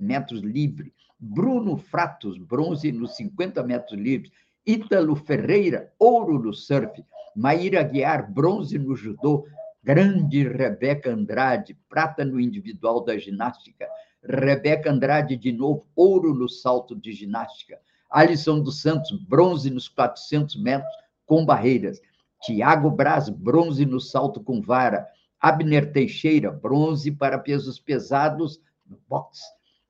metros 0.00 0.40
livre. 0.40 0.92
Bruno 1.18 1.76
Fratos, 1.76 2.36
bronze 2.38 2.90
nos 2.90 3.16
50 3.16 3.62
metros 3.62 3.98
livres. 3.98 4.30
Ítalo 4.66 5.14
Ferreira, 5.14 5.92
ouro 5.98 6.38
no 6.38 6.52
surf. 6.52 7.04
Maíra 7.34 7.82
Guiar, 7.82 8.30
bronze 8.30 8.78
no 8.78 8.96
judô. 8.96 9.46
Grande 9.82 10.48
Rebeca 10.48 11.12
Andrade, 11.12 11.78
prata 11.88 12.24
no 12.24 12.40
individual 12.40 13.04
da 13.04 13.16
ginástica. 13.16 13.86
Rebeca 14.22 14.90
Andrade, 14.90 15.36
de 15.36 15.52
novo, 15.52 15.86
ouro 15.94 16.34
no 16.34 16.48
salto 16.48 16.96
de 16.96 17.12
ginástica. 17.12 17.78
Alisson 18.10 18.60
dos 18.60 18.80
Santos, 18.82 19.12
bronze 19.12 19.70
nos 19.70 19.88
400 19.88 20.56
metros 20.56 20.90
com 21.24 21.44
barreiras. 21.44 22.00
Tiago 22.42 22.90
Braz, 22.90 23.28
bronze 23.28 23.86
no 23.86 24.00
salto 24.00 24.42
com 24.42 24.60
vara. 24.60 25.06
Abner 25.40 25.92
Teixeira, 25.92 26.50
bronze 26.50 27.10
para 27.10 27.38
pesos 27.38 27.78
pesados 27.78 28.60
no 28.86 28.98
boxe. 29.08 29.44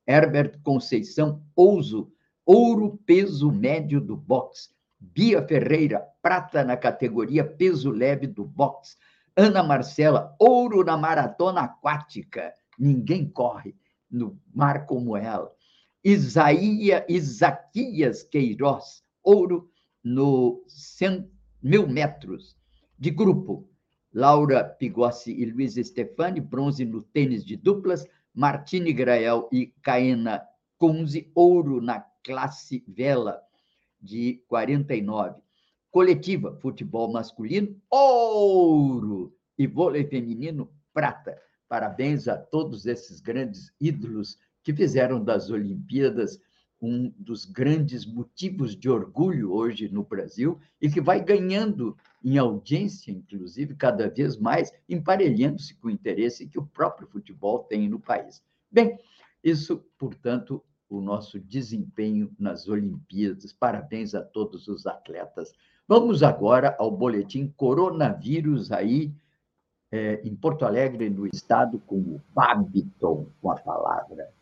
Herbert 0.07 0.61
Conceição, 0.63 1.43
ouso, 1.55 2.13
ouro 2.45 2.99
peso 3.05 3.51
médio 3.51 4.01
do 4.01 4.17
boxe. 4.17 4.71
Bia 4.99 5.47
Ferreira, 5.47 6.07
prata 6.23 6.65
na 6.65 6.77
categoria 6.77 7.45
peso 7.45 7.91
leve 7.91 8.27
do 8.27 8.45
boxe. 8.45 8.97
Ana 9.37 9.63
Marcela, 9.63 10.35
ouro 10.39 10.83
na 10.85 10.97
maratona 10.97 11.63
aquática. 11.63 12.53
Ninguém 12.79 13.29
corre 13.29 13.75
no 14.11 14.41
mar 14.55 14.87
como 14.87 15.17
ela. 15.17 15.53
Isaías, 16.03 17.05
Isaquias 17.09 18.23
Queiroz, 18.23 19.03
ouro 19.23 19.71
no 20.03 20.63
100 20.69 21.29
mil 21.61 21.87
metros 21.89 22.57
de 22.99 23.11
grupo. 23.11 23.69
Laura 24.17 24.65
Pigossi 24.65 25.31
e 25.39 25.45
Luiz 25.45 25.75
Stefani, 25.75 26.41
bronze 26.41 26.87
no 26.87 27.03
tênis 27.03 27.45
de 27.45 27.55
duplas. 27.55 28.07
Martine 28.35 28.91
Grael 28.91 29.47
e 29.53 29.67
Caena 29.83 30.43
Kunze, 30.79 31.31
ouro 31.35 31.83
na 31.83 32.01
classe 32.25 32.83
vela 32.89 33.43
de 34.01 34.43
49. 34.49 35.39
Coletiva, 35.91 36.59
futebol 36.63 37.13
masculino, 37.13 37.79
ouro! 37.91 39.37
E 39.59 39.67
vôlei 39.67 40.07
feminino, 40.07 40.73
prata. 40.95 41.39
Parabéns 41.69 42.27
a 42.27 42.39
todos 42.39 42.87
esses 42.87 43.21
grandes 43.21 43.71
ídolos 43.79 44.39
que 44.63 44.73
fizeram 44.73 45.23
das 45.23 45.51
Olimpíadas 45.51 46.41
um 46.81 47.13
dos 47.19 47.45
grandes 47.45 48.05
motivos 48.05 48.77
de 48.77 48.89
orgulho 48.89 49.53
hoje 49.53 49.89
no 49.89 50.05
Brasil 50.05 50.61
e 50.81 50.91
que 50.91 51.01
vai 51.01 51.23
ganhando 51.23 51.97
em 52.23 52.39
audiência, 52.39 53.11
inclusive, 53.11 53.75
cada 53.75 54.09
vez 54.09 54.37
mais, 54.37 54.73
emparelhando-se 54.89 55.75
com 55.77 55.89
o 55.89 55.91
interesse 55.91 56.47
que 56.47 56.59
o 56.59 56.67
próprio 56.67 57.09
futebol 57.09 57.61
tem 57.61 57.89
no 57.89 58.01
país. 58.01 58.43
Bem, 58.71 58.99
isso, 59.43 59.85
portanto, 59.99 60.63
o 60.89 61.01
nosso 61.01 61.39
desempenho 61.39 62.35
nas 62.39 62.69
Olimpíadas. 62.69 63.53
Parabéns 63.53 64.15
a 64.15 64.23
todos 64.23 64.69
os 64.69 64.87
atletas. 64.87 65.53
Vamos 65.89 66.23
agora 66.23 66.75
ao 66.79 66.91
boletim 66.91 67.53
coronavírus 67.57 68.73
aí 68.73 69.15
é, 69.91 70.21
em 70.25 70.35
Porto 70.35 70.65
Alegre, 70.65 71.09
no 71.09 71.27
estado, 71.27 71.79
com 71.79 71.97
o 71.97 72.21
Babiton 72.35 73.31
com 73.41 73.51
a 73.51 73.57
palavra. 73.57 74.33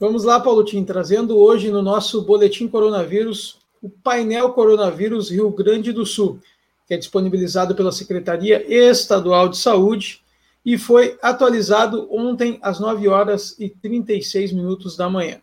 Vamos 0.00 0.24
lá, 0.24 0.40
Paulo 0.40 0.64
Tim, 0.64 0.82
trazendo 0.82 1.38
hoje 1.38 1.70
no 1.70 1.80
nosso 1.82 2.22
boletim 2.22 2.66
coronavírus 2.66 3.58
o 3.82 3.90
painel 3.90 4.54
Coronavírus 4.54 5.30
Rio 5.30 5.50
Grande 5.50 5.92
do 5.92 6.06
Sul, 6.06 6.40
que 6.88 6.94
é 6.94 6.96
disponibilizado 6.96 7.74
pela 7.74 7.92
Secretaria 7.92 8.64
Estadual 8.66 9.50
de 9.50 9.58
Saúde 9.58 10.22
e 10.64 10.78
foi 10.78 11.18
atualizado 11.20 12.08
ontem 12.10 12.58
às 12.62 12.80
9 12.80 13.08
horas 13.08 13.54
e 13.58 13.68
36 13.68 14.52
minutos 14.52 14.96
da 14.96 15.10
manhã. 15.10 15.42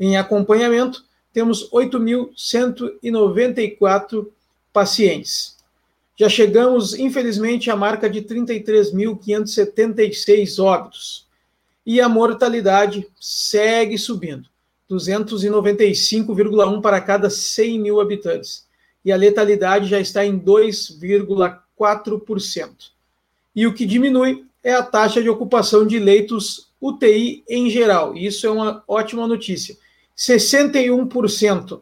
Em 0.00 0.16
acompanhamento, 0.16 1.04
temos 1.32 1.70
8.194 1.70 4.26
pacientes. 4.72 5.56
Já 6.16 6.28
chegamos, 6.28 6.94
infelizmente, 6.94 7.70
à 7.70 7.76
marca 7.76 8.10
de 8.10 8.22
33.576 8.22 10.60
óbitos. 10.62 11.26
E 11.86 11.98
a 12.00 12.08
mortalidade 12.08 13.06
segue 13.18 13.96
subindo, 13.96 14.46
295,1 14.90 16.82
para 16.82 17.00
cada 17.00 17.30
100 17.30 17.80
mil 17.80 17.98
habitantes. 18.00 18.66
E 19.04 19.10
a 19.10 19.16
letalidade 19.16 19.88
já 19.88 19.98
está 19.98 20.26
em 20.26 20.38
2,4% 20.38 22.90
e 23.54 23.66
o 23.66 23.74
que 23.74 23.86
diminui 23.86 24.44
é 24.62 24.74
a 24.74 24.82
taxa 24.82 25.22
de 25.22 25.28
ocupação 25.28 25.86
de 25.86 25.98
leitos 25.98 26.70
UTI 26.80 27.44
em 27.48 27.70
geral. 27.70 28.16
Isso 28.16 28.46
é 28.46 28.50
uma 28.50 28.84
ótima 28.86 29.26
notícia. 29.26 29.76
61%. 30.20 31.80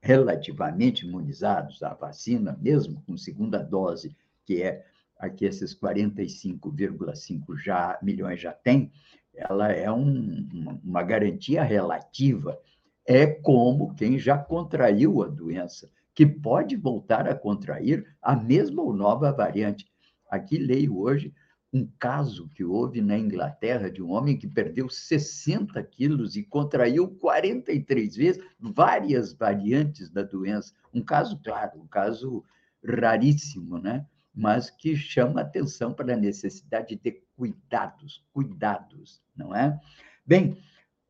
relativamente 0.00 1.04
imunizados 1.06 1.82
à 1.82 1.92
vacina, 1.94 2.56
mesmo 2.60 3.02
com 3.06 3.16
segunda 3.16 3.58
dose, 3.58 4.14
que 4.44 4.62
é 4.62 4.86
a 5.18 5.28
que 5.30 5.46
esses 5.46 5.74
45,5 5.74 7.56
já, 7.56 7.98
milhões 8.02 8.40
já 8.40 8.52
têm, 8.52 8.92
ela 9.36 9.70
é 9.72 9.90
um, 9.90 10.80
uma, 10.82 11.02
garantia 11.02 11.62
relativa. 11.62 12.58
É 13.06 13.26
como 13.26 13.94
quem 13.94 14.18
já 14.18 14.38
contraiu 14.38 15.22
a 15.22 15.28
doença, 15.28 15.90
que 16.14 16.24
pode 16.24 16.76
voltar 16.76 17.28
a 17.28 17.34
contrair 17.34 18.04
a 18.22 18.34
mesma 18.36 18.82
ou 18.82 18.94
nova 18.94 19.32
variante. 19.32 19.86
Aqui 20.30 20.56
leio 20.56 20.98
hoje 20.98 21.34
um 21.72 21.88
caso 21.98 22.48
que 22.54 22.62
houve 22.62 23.02
na 23.02 23.18
Inglaterra 23.18 23.90
de 23.90 24.00
um 24.00 24.12
homem 24.12 24.38
que 24.38 24.46
perdeu 24.46 24.88
60 24.88 25.82
quilos 25.82 26.36
e 26.36 26.44
contraiu 26.44 27.08
43 27.08 28.14
vezes 28.14 28.44
várias 28.60 29.32
variantes 29.32 30.08
da 30.08 30.22
doença. 30.22 30.72
Um 30.92 31.02
caso, 31.02 31.40
claro, 31.42 31.80
um 31.80 31.86
caso 31.88 32.44
raríssimo, 32.86 33.78
né? 33.78 34.06
mas 34.34 34.68
que 34.68 34.96
chama 34.96 35.40
atenção 35.40 35.94
para 35.94 36.14
a 36.14 36.16
necessidade 36.16 36.96
de 36.96 37.23
cuidados, 37.36 38.24
cuidados, 38.32 39.22
não 39.36 39.54
é? 39.54 39.78
Bem, 40.26 40.58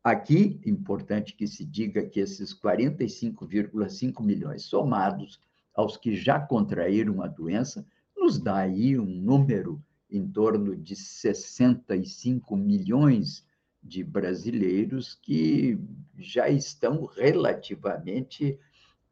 aqui, 0.03 0.59
importante 0.65 1.35
que 1.35 1.47
se 1.47 1.63
diga 1.63 2.05
que 2.05 2.19
esses 2.19 2.53
45,5 2.53 4.23
milhões 4.23 4.63
somados 4.63 5.39
aos 5.73 5.97
que 5.97 6.15
já 6.15 6.39
contraíram 6.39 7.21
a 7.21 7.27
doença, 7.27 7.85
nos 8.15 8.39
dá 8.39 8.57
aí 8.57 8.97
um 8.97 9.05
número 9.05 9.83
em 10.09 10.27
torno 10.27 10.75
de 10.75 10.95
65 10.95 12.55
milhões 12.55 13.45
de 13.83 14.03
brasileiros 14.03 15.13
que 15.13 15.77
já 16.17 16.49
estão 16.49 17.05
relativamente 17.05 18.57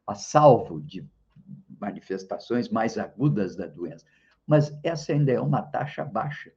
a 0.06 0.14
salvo 0.14 0.80
de 0.80 1.06
manifestações 1.78 2.68
mais 2.68 2.98
agudas 2.98 3.54
da 3.54 3.66
doença. 3.66 4.04
Mas 4.46 4.76
essa 4.82 5.12
ainda 5.12 5.32
é 5.32 5.40
uma 5.40 5.62
taxa 5.62 6.04
baixa. 6.04 6.52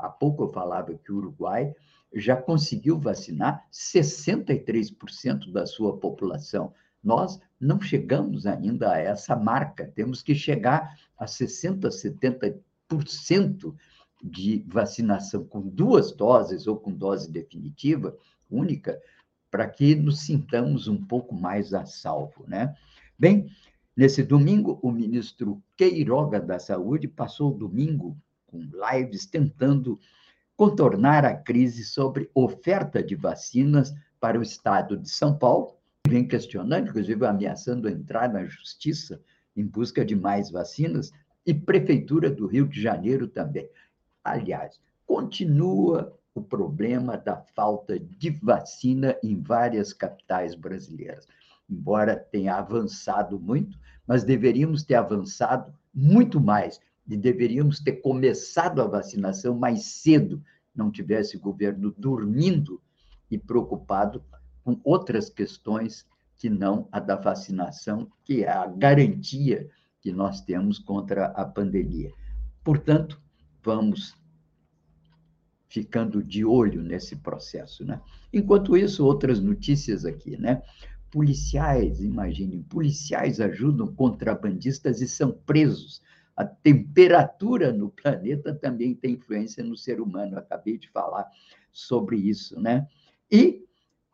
Há 0.00 0.08
pouco 0.08 0.44
eu 0.44 0.52
falava 0.52 0.94
que 0.94 1.12
o 1.12 1.16
Uruguai 1.16 1.74
já 2.12 2.36
conseguiu 2.36 2.98
vacinar 2.98 3.64
63% 3.72 5.52
da 5.52 5.66
sua 5.66 5.96
população. 5.98 6.72
Nós 7.02 7.40
não 7.58 7.80
chegamos 7.80 8.46
ainda 8.46 8.92
a 8.92 8.98
essa 8.98 9.36
marca, 9.36 9.90
temos 9.94 10.22
que 10.22 10.34
chegar 10.34 10.96
a 11.16 11.26
60%, 11.26 11.88
70% 11.88 13.74
de 14.22 14.64
vacinação 14.68 15.44
com 15.44 15.60
duas 15.60 16.12
doses 16.12 16.66
ou 16.66 16.76
com 16.76 16.92
dose 16.92 17.30
definitiva 17.30 18.16
única, 18.50 19.00
para 19.50 19.66
que 19.68 19.94
nos 19.94 20.20
sintamos 20.20 20.88
um 20.88 21.02
pouco 21.02 21.34
mais 21.34 21.72
a 21.72 21.84
salvo, 21.84 22.44
né? 22.46 22.74
Bem, 23.18 23.50
nesse 23.96 24.22
domingo, 24.22 24.78
o 24.82 24.90
ministro 24.90 25.62
Queiroga 25.76 26.40
da 26.40 26.58
Saúde 26.58 27.08
passou 27.08 27.54
o 27.54 27.58
domingo 27.58 28.16
com 28.50 28.58
lives 28.92 29.26
tentando 29.26 29.98
contornar 30.56 31.24
a 31.24 31.34
crise 31.34 31.84
sobre 31.84 32.30
oferta 32.34 33.02
de 33.02 33.14
vacinas 33.14 33.94
para 34.18 34.38
o 34.38 34.42
estado 34.42 34.96
de 34.96 35.08
São 35.08 35.36
Paulo, 35.38 35.76
vem 36.06 36.26
questionando, 36.26 36.88
inclusive 36.88 37.24
ameaçando 37.24 37.88
entrar 37.88 38.30
na 38.30 38.44
justiça 38.44 39.20
em 39.56 39.64
busca 39.64 40.04
de 40.04 40.14
mais 40.14 40.50
vacinas, 40.50 41.12
e 41.46 41.54
Prefeitura 41.54 42.30
do 42.30 42.46
Rio 42.46 42.68
de 42.68 42.80
Janeiro 42.80 43.26
também. 43.26 43.68
Aliás, 44.22 44.78
continua 45.06 46.14
o 46.34 46.42
problema 46.42 47.16
da 47.16 47.36
falta 47.36 47.98
de 47.98 48.30
vacina 48.30 49.16
em 49.22 49.40
várias 49.40 49.92
capitais 49.92 50.54
brasileiras. 50.54 51.26
Embora 51.68 52.16
tenha 52.16 52.56
avançado 52.56 53.38
muito, 53.38 53.78
mas 54.06 54.24
deveríamos 54.24 54.82
ter 54.82 54.94
avançado 54.94 55.72
muito 55.94 56.40
mais 56.40 56.80
e 57.08 57.16
deveríamos 57.16 57.80
ter 57.80 58.00
começado 58.00 58.80
a 58.80 58.86
vacinação 58.86 59.58
mais 59.58 59.84
cedo, 59.84 60.42
não 60.74 60.90
tivesse 60.90 61.36
o 61.36 61.40
governo 61.40 61.94
dormindo 61.96 62.80
e 63.30 63.36
preocupado 63.36 64.24
com 64.62 64.80
outras 64.84 65.28
questões 65.28 66.06
que 66.36 66.48
não 66.48 66.88
a 66.90 67.00
da 67.00 67.16
vacinação, 67.16 68.10
que 68.24 68.44
é 68.44 68.50
a 68.50 68.66
garantia 68.66 69.68
que 70.00 70.12
nós 70.12 70.40
temos 70.40 70.78
contra 70.78 71.26
a 71.26 71.44
pandemia. 71.44 72.12
Portanto, 72.64 73.20
vamos 73.62 74.14
ficando 75.68 76.22
de 76.22 76.44
olho 76.44 76.82
nesse 76.82 77.16
processo, 77.16 77.84
né? 77.84 78.00
Enquanto 78.32 78.76
isso, 78.76 79.04
outras 79.04 79.40
notícias 79.40 80.04
aqui, 80.04 80.36
né? 80.36 80.62
Policiais, 81.10 82.00
imaginem, 82.00 82.62
policiais 82.62 83.40
ajudam 83.40 83.86
contrabandistas 83.94 85.00
e 85.00 85.08
são 85.08 85.32
presos. 85.32 86.02
A 86.40 86.44
temperatura 86.46 87.70
no 87.70 87.90
planeta 87.90 88.54
também 88.54 88.94
tem 88.94 89.12
influência 89.12 89.62
no 89.62 89.76
ser 89.76 90.00
humano. 90.00 90.38
acabei 90.38 90.78
de 90.78 90.88
falar 90.88 91.30
sobre 91.70 92.16
isso, 92.16 92.58
né? 92.58 92.88
E 93.30 93.62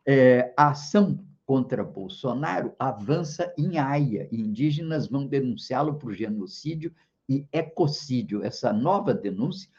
é, 0.05 0.53
a 0.57 0.71
ação 0.71 1.23
contra 1.45 1.85
Bolsonaro 1.85 2.73
avança 2.77 3.53
em 3.57 3.79
Haia. 3.79 4.27
Indígenas 4.29 5.07
vão 5.07 5.25
denunciá-lo 5.25 5.95
por 5.95 6.13
genocídio 6.13 6.93
e 7.29 7.47
ecocídio. 7.49 8.43
Essa 8.43 8.73
nova 8.73 9.13
denúncia 9.13 9.69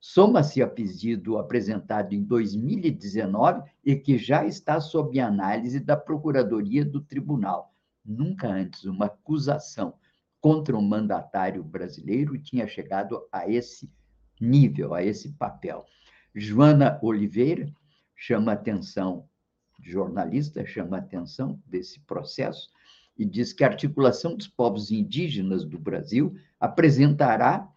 soma-se 0.00 0.60
a 0.60 0.66
pedido 0.66 1.38
apresentado 1.38 2.14
em 2.14 2.24
2019 2.24 3.62
e 3.84 3.94
que 3.94 4.18
já 4.18 4.44
está 4.44 4.80
sob 4.80 5.20
análise 5.20 5.78
da 5.78 5.96
Procuradoria 5.96 6.84
do 6.84 7.00
Tribunal. 7.00 7.72
Nunca 8.04 8.48
antes 8.48 8.82
uma 8.82 9.06
acusação 9.06 9.94
contra 10.42 10.76
um 10.76 10.82
mandatário 10.82 11.62
brasileiro 11.62 12.36
tinha 12.36 12.66
chegado 12.66 13.26
a 13.30 13.48
esse 13.48 13.88
nível, 14.40 14.92
a 14.92 15.02
esse 15.02 15.32
papel. 15.34 15.86
Joana 16.34 16.98
Oliveira 17.00 17.72
chama 18.16 18.52
atenção, 18.52 19.28
jornalista 19.80 20.66
chama 20.66 20.98
atenção 20.98 21.62
desse 21.64 22.00
processo 22.00 22.70
e 23.16 23.24
diz 23.24 23.52
que 23.52 23.62
a 23.62 23.68
articulação 23.68 24.36
dos 24.36 24.48
povos 24.48 24.90
indígenas 24.90 25.64
do 25.64 25.78
Brasil 25.78 26.34
apresentará 26.58 27.72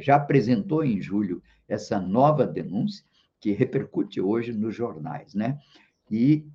já 0.00 0.16
apresentou 0.16 0.84
em 0.84 1.00
julho 1.00 1.42
essa 1.68 2.00
nova 2.00 2.46
denúncia, 2.46 3.04
que 3.40 3.52
repercute 3.52 4.20
hoje 4.20 4.52
nos 4.52 4.74
jornais, 4.74 5.34
né? 5.34 5.60
E 6.10 6.46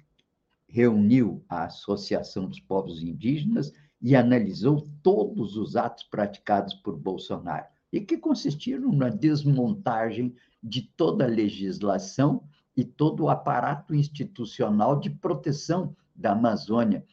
reuniu 0.68 1.44
a 1.48 1.66
Associação 1.66 2.48
dos 2.48 2.60
Povos 2.60 3.02
Indígenas 3.02 3.72
e 4.02 4.16
analisou 4.16 4.88
todos 5.04 5.58
os 5.58 5.76
atos 5.76 6.04
praticados 6.04 6.74
por 6.74 6.98
Bolsonaro, 6.98 7.66
e 7.92 8.00
que 8.00 8.18
consistiram 8.18 8.92
na 8.92 9.10
desmontagem 9.10 10.36
de 10.62 10.82
toda 10.82 11.26
a 11.26 11.28
legislação 11.28 12.44
e 12.76 12.84
todo 12.84 13.24
o 13.24 13.30
aparato 13.30 13.94
institucional 13.94 15.00
de 15.00 15.10
proteção 15.10 15.96
da 16.16 16.32
Amazônia. 16.32 17.04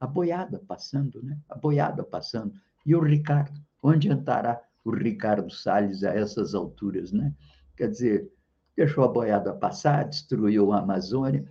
A 0.00 0.06
boiada 0.06 0.58
passando, 0.58 1.22
né? 1.22 1.38
A 1.48 1.56
boiada 1.56 2.02
passando. 2.02 2.54
E 2.86 2.94
o 2.94 3.00
Ricardo, 3.00 3.60
onde 3.82 4.10
entrará 4.10 4.60
o 4.84 4.90
Ricardo 4.90 5.50
Salles 5.50 6.04
a 6.04 6.14
essas 6.14 6.54
alturas, 6.54 7.10
né? 7.12 7.34
Quer 7.76 7.90
dizer, 7.90 8.32
deixou 8.76 9.04
a 9.04 9.08
boiada 9.08 9.52
passar, 9.52 10.08
destruiu 10.08 10.72
a 10.72 10.78
Amazônia. 10.80 11.44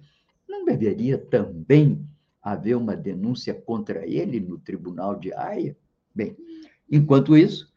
Não 0.47 0.65
deveria 0.65 1.17
também 1.17 2.07
haver 2.43 2.75
uma 2.75 2.95
denúncia 2.95 3.53
contra 3.53 4.05
ele 4.05 4.39
no 4.39 4.59
Tribunal 4.59 5.15
de 5.15 5.33
Haia? 5.33 5.77
Bem, 6.13 6.35
enquanto 6.91 7.37
isso, 7.37 7.73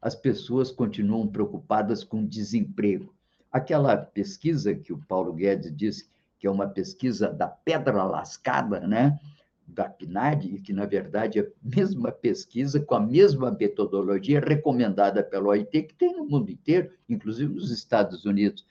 as 0.00 0.14
pessoas 0.14 0.70
continuam 0.70 1.26
preocupadas 1.26 2.02
com 2.02 2.24
desemprego. 2.24 3.14
Aquela 3.52 3.96
pesquisa 3.96 4.74
que 4.74 4.92
o 4.92 4.98
Paulo 5.06 5.32
Guedes 5.32 5.74
disse 5.76 6.08
que 6.38 6.46
é 6.46 6.50
uma 6.50 6.68
pesquisa 6.68 7.32
da 7.32 7.48
pedra 7.48 8.04
lascada, 8.04 8.80
né? 8.80 9.18
da 9.66 9.88
PNAD, 9.88 10.46
e 10.46 10.60
que, 10.60 10.72
na 10.72 10.86
verdade, 10.86 11.40
é 11.40 11.42
a 11.42 11.46
mesma 11.62 12.12
pesquisa, 12.12 12.78
com 12.78 12.94
a 12.94 13.00
mesma 13.00 13.50
metodologia 13.50 14.40
recomendada 14.40 15.22
pela 15.24 15.48
OIT, 15.48 15.82
que 15.82 15.94
tem 15.94 16.16
no 16.16 16.24
mundo 16.24 16.50
inteiro, 16.50 16.90
inclusive 17.08 17.52
nos 17.52 17.70
Estados 17.70 18.24
Unidos. 18.24 18.64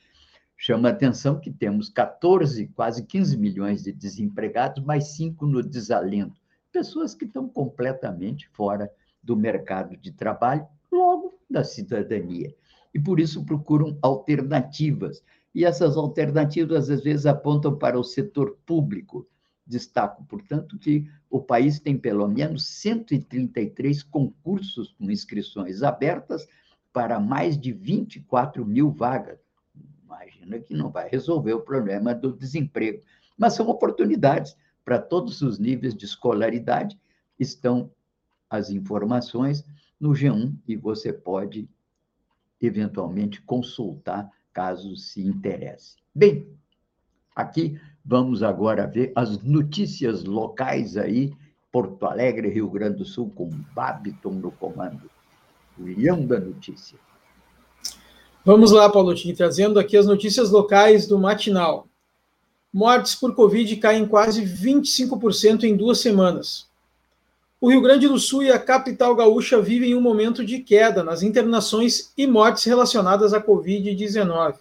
Chama 0.57 0.89
a 0.89 0.91
atenção 0.91 1.39
que 1.39 1.51
temos 1.51 1.89
14, 1.89 2.67
quase 2.69 3.05
15 3.05 3.37
milhões 3.37 3.83
de 3.83 3.91
desempregados, 3.91 4.83
mais 4.83 5.15
5 5.15 5.45
no 5.45 5.61
desalento. 5.61 6.41
Pessoas 6.71 7.13
que 7.13 7.25
estão 7.25 7.47
completamente 7.47 8.47
fora 8.49 8.89
do 9.21 9.35
mercado 9.35 9.97
de 9.97 10.11
trabalho, 10.11 10.65
logo 10.91 11.37
da 11.49 11.63
cidadania. 11.63 12.53
E 12.93 12.99
por 12.99 13.19
isso 13.19 13.45
procuram 13.45 13.97
alternativas. 14.01 15.23
E 15.53 15.65
essas 15.65 15.97
alternativas, 15.97 16.89
às 16.89 17.03
vezes, 17.03 17.25
apontam 17.25 17.77
para 17.77 17.99
o 17.99 18.03
setor 18.03 18.57
público 18.65 19.27
Destaco, 19.67 20.23
portanto, 20.25 20.77
que 20.77 21.09
o 21.27 21.41
país 21.41 21.79
tem 21.79 21.97
pelo 21.97 22.27
menos 22.27 22.67
133 22.67 24.03
concursos 24.03 24.91
com 24.91 25.09
inscrições 25.09 25.81
abertas 25.81 26.47
para 26.93 27.19
mais 27.19 27.57
de 27.57 27.73
24 27.73 28.63
mil 28.63 28.91
vagas. 28.91 29.39
Imagina 30.23 30.59
que 30.59 30.73
não 30.73 30.89
vai 30.89 31.09
resolver 31.09 31.53
o 31.53 31.61
problema 31.61 32.13
do 32.13 32.31
desemprego, 32.33 33.03
mas 33.37 33.53
são 33.53 33.67
oportunidades 33.67 34.55
para 34.83 34.99
todos 34.99 35.41
os 35.41 35.59
níveis 35.59 35.95
de 35.95 36.05
escolaridade. 36.05 36.99
Estão 37.39 37.91
as 38.49 38.69
informações 38.69 39.65
no 39.99 40.11
G1 40.11 40.55
e 40.67 40.75
você 40.75 41.11
pode 41.11 41.67
eventualmente 42.61 43.41
consultar 43.41 44.29
caso 44.53 44.95
se 44.95 45.21
interesse. 45.21 45.97
Bem, 46.13 46.47
aqui 47.35 47.79
Vamos 48.07 48.43
agora 48.43 48.85
ver 48.85 49.11
as 49.15 49.41
notícias 49.41 50.23
locais 50.25 50.95
aí, 50.95 51.33
Porto 51.71 52.05
Alegre, 52.05 52.49
Rio 52.49 52.69
Grande 52.69 52.97
do 52.97 53.05
Sul, 53.05 53.31
com 53.31 53.49
Babiton 53.73 54.33
no 54.33 54.51
comando. 54.51 55.09
O 55.75 55.85
leão 55.85 56.23
da 56.23 56.39
notícia. 56.39 56.99
Vamos 58.45 58.71
lá, 58.71 58.87
Paulo 58.89 59.15
Tim, 59.15 59.33
trazendo 59.33 59.79
aqui 59.79 59.97
as 59.97 60.05
notícias 60.05 60.51
locais 60.51 61.07
do 61.07 61.17
matinal. 61.17 61.87
Mortes 62.71 63.15
por 63.15 63.33
Covid 63.33 63.75
caem 63.77 64.05
quase 64.05 64.43
25% 64.43 65.63
em 65.63 65.75
duas 65.75 65.99
semanas. 65.99 66.67
O 67.59 67.71
Rio 67.71 67.81
Grande 67.81 68.07
do 68.07 68.19
Sul 68.19 68.43
e 68.43 68.51
a 68.51 68.59
capital 68.59 69.15
gaúcha 69.15 69.59
vivem 69.59 69.95
um 69.95 70.01
momento 70.01 70.45
de 70.45 70.59
queda 70.59 71.03
nas 71.03 71.23
internações 71.23 72.11
e 72.15 72.27
mortes 72.27 72.65
relacionadas 72.65 73.33
à 73.33 73.41
Covid-19 73.41 74.57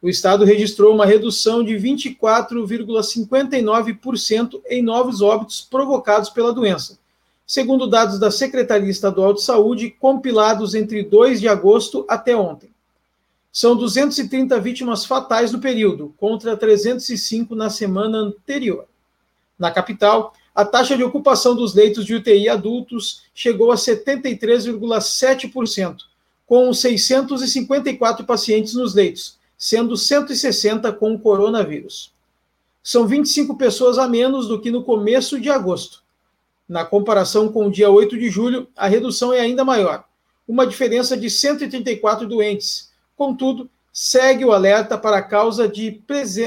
o 0.00 0.08
estado 0.08 0.44
registrou 0.44 0.94
uma 0.94 1.04
redução 1.04 1.64
de 1.64 1.74
24,59% 1.74 4.62
em 4.68 4.80
novos 4.80 5.20
óbitos 5.20 5.60
provocados 5.60 6.30
pela 6.30 6.52
doença, 6.52 6.96
segundo 7.44 7.88
dados 7.88 8.20
da 8.20 8.30
Secretaria 8.30 8.90
Estadual 8.90 9.34
de 9.34 9.42
Saúde 9.42 9.90
compilados 9.90 10.76
entre 10.76 11.02
2 11.02 11.40
de 11.40 11.48
agosto 11.48 12.06
até 12.08 12.36
ontem. 12.36 12.70
São 13.60 13.74
230 13.74 14.60
vítimas 14.60 15.04
fatais 15.04 15.50
no 15.50 15.58
período, 15.58 16.14
contra 16.16 16.56
305 16.56 17.56
na 17.56 17.68
semana 17.68 18.18
anterior. 18.18 18.84
Na 19.58 19.72
capital, 19.72 20.32
a 20.54 20.64
taxa 20.64 20.96
de 20.96 21.02
ocupação 21.02 21.56
dos 21.56 21.74
leitos 21.74 22.06
de 22.06 22.14
UTI 22.14 22.48
adultos 22.48 23.24
chegou 23.34 23.72
a 23.72 23.74
73,7%, 23.74 26.02
com 26.46 26.72
654 26.72 28.24
pacientes 28.24 28.74
nos 28.74 28.94
leitos, 28.94 29.36
sendo 29.58 29.96
160 29.96 30.92
com 30.92 31.14
o 31.14 31.18
coronavírus. 31.18 32.12
São 32.80 33.08
25 33.08 33.56
pessoas 33.56 33.98
a 33.98 34.06
menos 34.06 34.46
do 34.46 34.60
que 34.60 34.70
no 34.70 34.84
começo 34.84 35.40
de 35.40 35.50
agosto. 35.50 36.04
Na 36.68 36.84
comparação 36.84 37.50
com 37.50 37.66
o 37.66 37.72
dia 37.72 37.90
8 37.90 38.16
de 38.16 38.30
julho, 38.30 38.68
a 38.76 38.86
redução 38.86 39.32
é 39.32 39.40
ainda 39.40 39.64
maior, 39.64 40.04
uma 40.46 40.64
diferença 40.64 41.16
de 41.16 41.28
134 41.28 42.28
doentes. 42.28 42.87
Contudo, 43.18 43.68
segue 43.92 44.46
o 44.46 44.52
alerta 44.52 44.96
para 44.96 45.20
causa 45.20 45.68
de, 45.68 46.02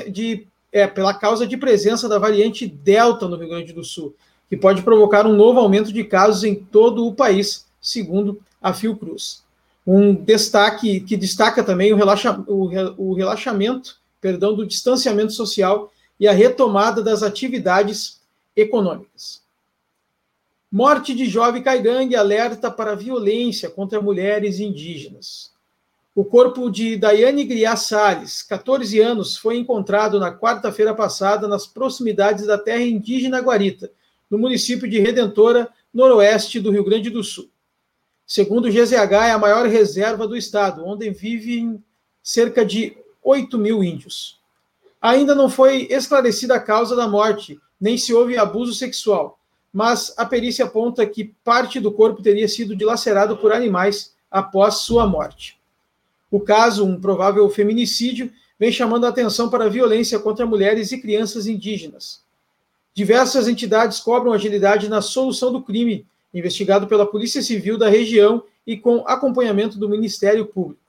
de 0.09 0.47
é, 0.71 0.87
pela 0.87 1.13
causa 1.13 1.45
de 1.45 1.55
presença 1.55 2.09
da 2.09 2.17
variante 2.17 2.65
Delta 2.65 3.27
no 3.27 3.35
Rio 3.35 3.49
Grande 3.49 3.73
do 3.73 3.83
Sul, 3.83 4.15
que 4.49 4.57
pode 4.57 4.81
provocar 4.81 5.27
um 5.27 5.35
novo 5.35 5.59
aumento 5.59 5.93
de 5.93 6.03
casos 6.03 6.43
em 6.43 6.55
todo 6.55 7.05
o 7.05 7.13
país, 7.13 7.67
segundo 7.79 8.41
a 8.59 8.73
Fiocruz 8.73 9.43
um 9.85 10.13
destaque 10.13 11.01
que 11.01 11.17
destaca 11.17 11.63
também 11.63 11.91
o, 11.91 11.95
relaxa, 11.95 12.43
o, 12.47 12.69
o 12.97 13.13
relaxamento, 13.13 13.99
perdão, 14.19 14.55
do 14.55 14.65
distanciamento 14.65 15.33
social 15.33 15.91
e 16.19 16.27
a 16.27 16.31
retomada 16.31 17.01
das 17.01 17.23
atividades 17.23 18.21
econômicas. 18.55 19.41
Morte 20.71 21.13
de 21.13 21.25
jovem 21.25 21.63
caigangue 21.63 22.15
alerta 22.15 22.69
para 22.69 22.95
violência 22.95 23.69
contra 23.69 24.01
mulheres 24.01 24.59
indígenas. 24.59 25.50
O 26.13 26.25
corpo 26.25 26.69
de 26.69 26.97
Daiane 26.97 27.45
Griá 27.45 27.77
Salles, 27.77 28.41
14 28.43 28.99
anos, 28.99 29.37
foi 29.37 29.55
encontrado 29.55 30.19
na 30.19 30.29
quarta-feira 30.29 30.93
passada 30.93 31.47
nas 31.47 31.65
proximidades 31.65 32.45
da 32.45 32.57
terra 32.57 32.83
indígena 32.83 33.39
Guarita, 33.39 33.89
no 34.29 34.37
município 34.37 34.89
de 34.89 34.99
Redentora, 34.99 35.69
noroeste 35.93 36.59
do 36.59 36.69
Rio 36.69 36.83
Grande 36.83 37.09
do 37.09 37.23
Sul. 37.23 37.49
Segundo 38.27 38.65
o 38.65 38.69
GZH, 38.69 39.13
é 39.27 39.31
a 39.31 39.39
maior 39.39 39.65
reserva 39.67 40.27
do 40.27 40.35
estado, 40.35 40.85
onde 40.85 41.09
vivem 41.11 41.81
cerca 42.21 42.65
de 42.65 42.97
8 43.23 43.57
mil 43.57 43.81
índios. 43.81 44.37
Ainda 45.01 45.33
não 45.33 45.49
foi 45.49 45.87
esclarecida 45.89 46.55
a 46.55 46.59
causa 46.59 46.93
da 46.93 47.07
morte, 47.07 47.57
nem 47.79 47.97
se 47.97 48.13
houve 48.13 48.37
abuso 48.37 48.73
sexual. 48.73 49.39
mas 49.73 50.13
a 50.17 50.25
perícia 50.25 50.65
aponta 50.65 51.05
que 51.05 51.33
parte 51.45 51.79
do 51.79 51.93
corpo 51.93 52.21
teria 52.21 52.45
sido 52.49 52.75
dilacerado 52.75 53.37
por 53.37 53.53
animais 53.53 54.13
após 54.29 54.79
sua 54.79 55.07
morte. 55.07 55.60
O 56.31 56.39
caso, 56.39 56.85
um 56.85 56.99
provável 56.99 57.47
feminicídio, 57.49 58.31
vem 58.57 58.71
chamando 58.71 59.05
a 59.05 59.09
atenção 59.09 59.49
para 59.49 59.65
a 59.65 59.69
violência 59.69 60.17
contra 60.17 60.45
mulheres 60.45 60.91
e 60.93 61.01
crianças 61.01 61.45
indígenas. 61.45 62.23
Diversas 62.93 63.47
entidades 63.47 63.99
cobram 63.99 64.31
agilidade 64.31 64.89
na 64.89 65.01
solução 65.01 65.51
do 65.51 65.61
crime, 65.61 66.05
investigado 66.33 66.87
pela 66.87 67.05
Polícia 67.05 67.41
Civil 67.41 67.77
da 67.77 67.89
região 67.89 68.43
e 68.65 68.77
com 68.77 69.03
acompanhamento 69.07 69.77
do 69.77 69.89
Ministério 69.89 70.45
Público. 70.45 70.81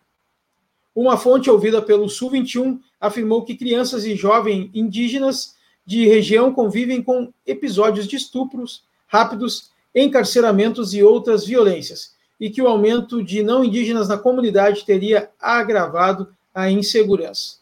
Uma 0.95 1.17
fonte 1.17 1.51
ouvida 1.51 1.81
pelo 1.81 2.09
Sul 2.09 2.31
21 2.31 2.81
afirmou 3.01 3.45
que 3.45 3.57
crianças 3.57 4.05
e 4.05 4.15
jovens 4.15 4.71
indígenas 4.75 5.57
de 5.85 6.07
região 6.07 6.53
convivem 6.53 7.03
com 7.03 7.33
episódios 7.47 8.07
de 8.07 8.17
estupros 8.17 8.85
rápidos, 9.07 9.71
encarceramentos 9.95 10.95
e 10.95 11.03
outras 11.03 11.45
violências, 11.45 12.15
e 12.43 12.51
que 12.51 12.61
o 12.61 12.67
aumento 12.67 13.23
de 13.23 13.41
não 13.41 13.65
indígenas 13.65 14.09
na 14.09 14.19
comunidade 14.19 14.85
teria 14.85 15.31
agravado 15.39 16.35
a 16.53 16.69
insegurança. 16.69 17.59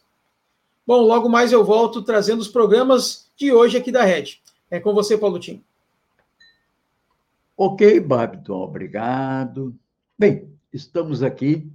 Bom, 0.87 1.01
logo 1.01 1.29
mais 1.29 1.51
eu 1.51 1.63
volto 1.63 2.01
trazendo 2.01 2.39
os 2.39 2.47
programas 2.47 3.29
de 3.37 3.53
hoje 3.53 3.77
aqui 3.77 3.91
da 3.91 4.03
Rede. 4.03 4.41
É 4.71 4.79
com 4.79 4.91
você, 4.91 5.15
Paulo 5.15 5.37
Tim. 5.37 5.63
Ok, 7.55 7.99
Babton, 7.99 8.59
obrigado. 8.59 9.75
Bem, 10.17 10.49
estamos 10.73 11.21
aqui 11.21 11.71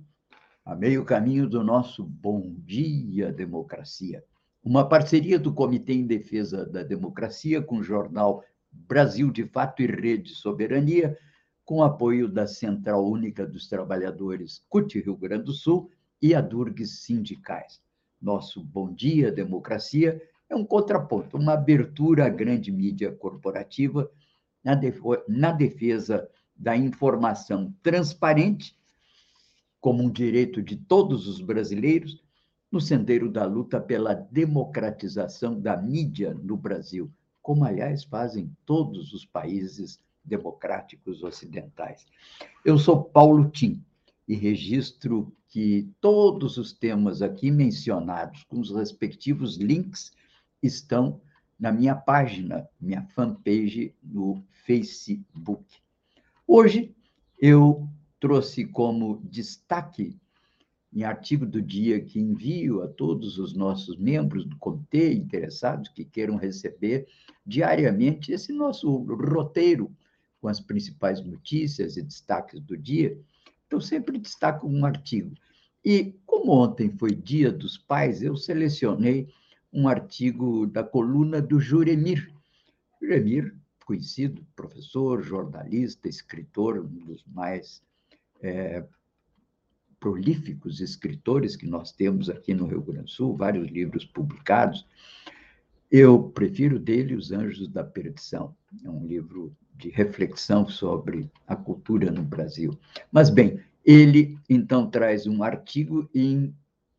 a 0.65 0.75
meio 0.75 1.05
caminho 1.05 1.49
do 1.49 1.63
nosso 1.63 2.03
Bom 2.03 2.57
Dia 2.65 3.31
Democracia, 3.31 4.25
uma 4.65 4.85
parceria 4.85 5.39
do 5.39 5.55
Comitê 5.55 5.93
em 5.93 6.09
Defesa 6.09 6.67
da 6.67 6.83
Democracia 6.83 7.63
com 7.63 7.79
o 7.79 7.85
jornal 7.85 8.43
Brasil 8.73 9.31
de 9.31 9.45
Fato 9.45 9.81
e 9.81 9.87
Rede 9.87 10.35
Soberania, 10.35 11.17
com 11.67 11.83
apoio 11.83 12.29
da 12.29 12.47
Central 12.47 13.05
Única 13.05 13.45
dos 13.45 13.67
Trabalhadores 13.69 14.63
CUT 14.69 15.01
Rio 15.01 15.17
Grande 15.17 15.47
do 15.47 15.53
Sul 15.53 15.91
e 16.23 16.33
a 16.33 16.41
Durgues 16.41 17.01
Sindicais. 17.01 17.83
Nosso 18.23 18.63
Bom 18.63 18.95
Dia 18.95 19.33
Democracia 19.33 20.23
é 20.49 20.55
um 20.55 20.65
contraponto, 20.65 21.37
uma 21.37 21.55
abertura 21.55 22.25
à 22.25 22.29
grande 22.29 22.71
mídia 22.71 23.11
corporativa 23.11 24.09
na 25.29 25.51
defesa 25.51 26.29
da 26.55 26.77
informação 26.77 27.75
transparente 27.83 28.77
como 29.81 30.05
um 30.05 30.11
direito 30.11 30.63
de 30.63 30.77
todos 30.77 31.27
os 31.27 31.41
brasileiros 31.41 32.23
no 32.71 32.81
sendeiro 32.81 33.29
da 33.29 33.45
luta 33.45 33.81
pela 33.81 34.15
democratização 34.15 35.61
da 35.61 35.77
mídia 35.77 36.33
no 36.33 36.57
Brasil, 36.57 37.11
como, 37.43 37.65
aliás, 37.65 38.05
fazem 38.05 38.51
todos 38.65 39.13
os 39.13 39.25
países 39.25 40.01
democráticos 40.27 41.23
ocidentais. 41.23 42.07
Eu 42.65 42.79
sou 42.79 43.05
Paulo 43.05 43.49
Tim 43.51 43.83
e 44.27 44.35
registro 44.35 45.33
que 45.49 45.89
todos 46.01 46.59
os 46.59 46.73
temas 46.73 47.23
aqui 47.23 47.51
mencionados, 47.51 48.43
com 48.45 48.61
os 48.61 48.71
respectivos 48.71 49.57
links, 49.57 50.13
estão 50.63 51.21
na 51.59 51.73
minha 51.73 51.95
página, 51.95 52.69
minha 52.81 53.03
fanpage 53.15 53.95
no 54.03 54.45
Facebook. 54.67 55.65
Hoje 56.47 56.95
eu 57.39 57.89
trouxe 58.21 58.65
como 58.67 59.21
destaque 59.25 60.19
em 60.93 61.05
artigo 61.05 61.45
do 61.45 61.61
dia 61.61 62.01
que 62.01 62.19
envio 62.19 62.83
a 62.83 62.89
todos 62.89 63.39
os 63.39 63.55
nossos 63.55 63.97
membros 63.97 64.45
do 64.45 64.57
comitê 64.57 65.13
interessados 65.13 65.89
que 65.89 66.05
queiram 66.05 66.37
receber 66.37 67.07
diariamente 67.45 68.33
esse 68.33 68.53
nosso 68.53 68.97
roteiro 68.99 69.95
com 70.41 70.49
as 70.49 70.61
principais 70.61 71.21
notícias 71.25 71.97
e 71.97 72.03
destaques 72.03 72.61
do 72.61 72.77
dia. 72.77 73.19
Então, 73.67 73.81
sempre 73.81 74.19
destaco 74.19 74.69
um 74.69 74.85
artigo. 74.85 75.35
E, 75.85 76.15
como 76.27 76.53
ontem 76.53 76.91
foi 76.91 77.15
Dia 77.15 77.51
dos 77.51 77.79
Pais, 77.79 78.23
eu 78.23 78.37
selecionei 78.37 79.29
um 79.73 79.89
artigo 79.89 80.67
da 80.67 80.83
coluna 80.83 81.41
do 81.41 81.61
Juremir. 81.61 82.33
Juremir, 83.01 83.55
conhecido 83.85 84.45
professor, 84.57 85.23
jornalista, 85.23 86.09
escritor, 86.09 86.79
um 86.79 87.05
dos 87.05 87.25
mais 87.27 87.83
é, 88.43 88.85
prolíficos 90.01 90.81
escritores 90.81 91.57
que 91.57 91.67
nós 91.67 91.93
temos 91.93 92.29
aqui 92.29 92.53
no 92.53 92.67
Rio 92.67 92.83
Grande 92.83 93.05
do 93.05 93.11
Sul, 93.11 93.37
vários 93.37 93.69
livros 93.69 94.05
publicados. 94.05 94.87
Eu 95.91 96.31
prefiro 96.31 96.79
dele 96.79 97.15
Os 97.15 97.31
Anjos 97.31 97.69
da 97.69 97.85
Perdição, 97.85 98.57
é 98.85 98.91
um 98.91 99.07
livro 99.07 99.57
de 99.77 99.91
reflexão 99.91 100.69
sobre 100.69 101.31
a 101.47 101.55
cultura 101.55 102.11
no 102.11 102.23
Brasil. 102.23 102.79
Mas, 103.13 103.31
bem, 103.31 103.61
ele 103.85 104.39
então 104.49 104.91
traz 104.91 105.27
um 105.27 105.43
artigo 105.43 106.09
em 106.15 106.55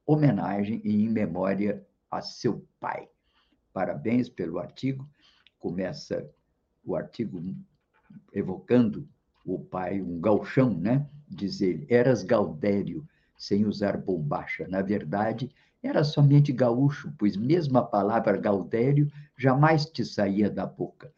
homenagem 0.05 0.81
e 0.83 1.03
em 1.03 1.09
memória 1.09 1.85
a 2.09 2.21
seu 2.21 2.65
pai. 2.79 3.07
Parabéns 3.73 4.29
pelo 4.29 4.59
artigo. 4.59 5.07
Começa 5.59 6.29
o 6.85 6.95
artigo 6.95 7.43
evocando 8.33 9.07
o 9.45 9.59
pai, 9.59 10.01
um 10.01 10.19
galchão, 10.19 10.73
né? 10.73 11.05
Diz 11.27 11.61
ele, 11.61 11.85
eras 11.89 12.23
Gaudério, 12.23 13.07
sem 13.37 13.65
usar 13.65 13.97
bombacha. 13.97 14.67
Na 14.67 14.81
verdade, 14.81 15.49
era 15.83 16.03
somente 16.03 16.51
gaúcho, 16.51 17.13
pois 17.17 17.37
mesmo 17.37 17.77
a 17.77 17.83
palavra 17.83 18.37
Gaudério 18.37 19.11
jamais 19.37 19.85
te 19.85 20.03
saía 20.03 20.49
da 20.49 20.65
boca. 20.65 21.11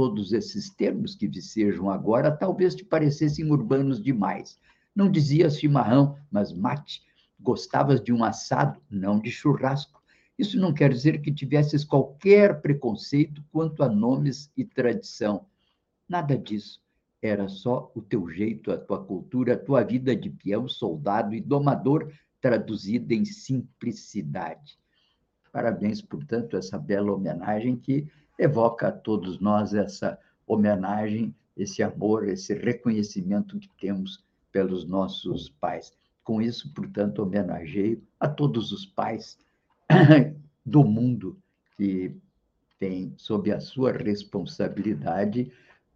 Todos 0.00 0.32
esses 0.32 0.70
termos 0.70 1.14
que 1.14 1.28
vicejam 1.28 1.90
agora 1.90 2.34
talvez 2.34 2.74
te 2.74 2.82
parecessem 2.82 3.50
urbanos 3.50 4.02
demais. 4.02 4.58
Não 4.96 5.10
dizias 5.10 5.58
chimarrão, 5.58 6.16
mas 6.30 6.54
mate. 6.54 7.02
Gostavas 7.38 8.02
de 8.02 8.10
um 8.10 8.24
assado, 8.24 8.80
não 8.90 9.20
de 9.20 9.30
churrasco. 9.30 10.02
Isso 10.38 10.58
não 10.58 10.72
quer 10.72 10.90
dizer 10.90 11.20
que 11.20 11.30
tivesses 11.30 11.84
qualquer 11.84 12.62
preconceito 12.62 13.44
quanto 13.52 13.82
a 13.82 13.90
nomes 13.90 14.50
e 14.56 14.64
tradição. 14.64 15.44
Nada 16.08 16.34
disso 16.34 16.80
era 17.20 17.46
só 17.46 17.92
o 17.94 18.00
teu 18.00 18.26
jeito, 18.30 18.72
a 18.72 18.78
tua 18.78 19.04
cultura, 19.04 19.52
a 19.52 19.58
tua 19.58 19.84
vida 19.84 20.16
de 20.16 20.30
peão, 20.30 20.66
soldado 20.66 21.34
e 21.34 21.42
domador 21.42 22.10
traduzida 22.40 23.12
em 23.12 23.26
simplicidade. 23.26 24.78
Parabéns, 25.52 26.00
portanto, 26.00 26.56
essa 26.56 26.78
bela 26.78 27.12
homenagem 27.12 27.76
que 27.76 28.08
evoca 28.40 28.88
a 28.88 28.92
todos 28.92 29.38
nós 29.38 29.74
essa 29.74 30.18
homenagem, 30.46 31.34
esse 31.56 31.82
amor, 31.82 32.26
esse 32.26 32.54
reconhecimento 32.54 33.58
que 33.58 33.68
temos 33.78 34.24
pelos 34.50 34.86
nossos 34.86 35.50
pais. 35.60 35.92
Com 36.24 36.40
isso, 36.40 36.72
portanto, 36.72 37.20
homenageio 37.20 38.02
a 38.18 38.28
todos 38.28 38.72
os 38.72 38.86
pais 38.86 39.38
do 40.64 40.82
mundo 40.82 41.38
que 41.76 42.16
têm 42.78 43.12
sob 43.16 43.52
a 43.52 43.60
sua 43.60 43.92
responsabilidade 43.92 45.52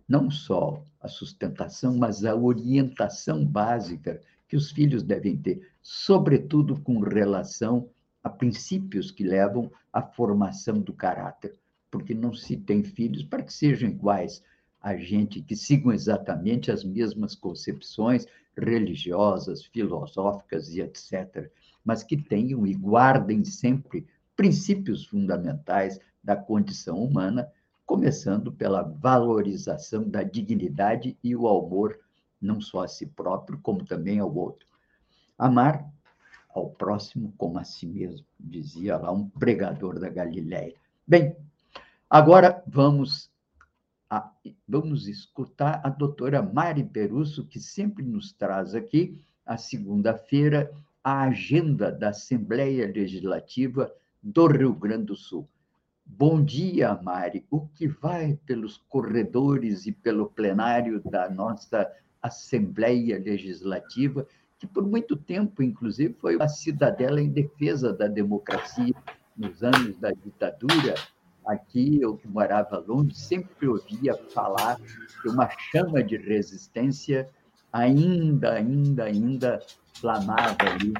não 0.07 0.31
só 0.31 0.85
a 1.01 1.09
sustentação, 1.09 1.97
mas 1.97 2.25
a 2.25 2.35
orientação 2.35 3.45
básica 3.45 4.21
que 4.47 4.57
os 4.57 4.71
filhos 4.71 5.03
devem 5.03 5.37
ter, 5.37 5.67
sobretudo 5.83 6.79
com 6.83 7.01
relação 7.01 7.89
a 8.23 8.29
princípios 8.29 9.11
que 9.11 9.25
levam 9.25 9.71
à 9.93 10.03
formação 10.03 10.81
do 10.81 10.93
caráter, 10.93 11.59
porque 11.95 12.13
não 12.13 12.35
se 12.35 12.57
tem 12.57 12.83
filhos 12.83 13.23
para 13.23 13.45
que 13.45 13.53
sejam 13.53 13.89
iguais 13.89 14.43
a 14.83 14.97
gente, 14.97 15.41
que 15.41 15.55
sigam 15.55 15.93
exatamente 15.93 16.73
as 16.73 16.83
mesmas 16.83 17.37
concepções 17.37 18.27
religiosas, 18.57 19.65
filosóficas 19.65 20.75
e 20.75 20.81
etc., 20.81 21.49
mas 21.85 22.03
que 22.03 22.17
tenham 22.17 22.67
e 22.67 22.75
guardem 22.75 23.45
sempre 23.45 24.05
princípios 24.35 25.07
fundamentais 25.07 26.01
da 26.21 26.35
condição 26.35 26.99
humana 26.99 27.49
começando 27.87 28.51
pela 28.51 28.83
valorização 28.83 30.03
da 30.03 30.25
dignidade 30.25 31.17
e 31.23 31.37
o 31.37 31.47
amor 31.47 32.01
não 32.43 32.61
só 32.61 32.83
a 32.83 32.89
si 32.89 33.07
próprio, 33.07 33.61
como 33.63 33.85
também 33.85 34.19
ao 34.19 34.35
outro. 34.35 34.67
Amar 35.39 35.89
ao 36.53 36.71
próximo 36.71 37.33
como 37.39 37.57
a 37.57 37.63
si 37.63 37.87
mesmo, 37.87 38.27
dizia 38.41 38.97
lá 38.97 39.13
um 39.13 39.29
pregador 39.29 40.01
da 40.01 40.09
Galileia. 40.09 40.75
Bem, 41.07 41.37
agora 42.15 42.63
vamos 42.69 43.29
a, 44.09 44.31
vamos 44.69 45.09
escutar 45.09 45.81
a 45.83 45.89
doutora 45.89 46.41
Mari 46.41 46.85
Perusso, 46.85 47.45
que 47.45 47.59
sempre 47.59 48.05
nos 48.05 48.33
traz 48.33 48.73
aqui, 48.73 49.21
a 49.45 49.57
segunda-feira, 49.57 50.71
a 51.03 51.23
agenda 51.23 51.91
da 51.91 52.11
Assembleia 52.11 52.87
Legislativa 52.87 53.93
do 54.23 54.47
Rio 54.47 54.73
Grande 54.73 55.07
do 55.07 55.17
Sul. 55.17 55.49
Bom 56.07 56.41
dia, 56.41 56.95
Mari. 57.03 57.45
O 57.51 57.67
que 57.67 57.89
vai 57.89 58.39
pelos 58.47 58.77
corredores 58.89 59.85
e 59.85 59.91
pelo 59.91 60.27
plenário 60.31 61.03
da 61.11 61.29
nossa 61.29 61.91
Assembleia 62.23 63.19
Legislativa, 63.19 64.25
que 64.57 64.69
por 64.69 64.87
muito 64.87 65.17
tempo, 65.17 65.65
inclusive, 65.65 66.15
foi 66.21 66.37
uma 66.37 66.49
cidadela 66.49 67.21
em 67.21 67.29
defesa 67.29 67.93
da 67.93 68.07
democracia 68.07 68.95
nos 69.37 69.65
anos 69.65 69.99
da 69.99 70.13
ditadura, 70.13 70.95
aqui, 71.47 72.01
eu 72.01 72.17
que 72.17 72.29
morava 72.29 72.83
longe, 72.87 73.15
sempre 73.15 73.69
ouvia 73.69 74.15
falar 74.33 74.79
de 75.23 75.29
uma 75.29 75.49
chama 75.71 76.03
de 76.03 76.17
resistência 76.17 77.29
ainda, 77.73 78.53
ainda, 78.53 79.05
ainda 79.05 79.61
flamava 79.95 80.57
ali 80.61 80.93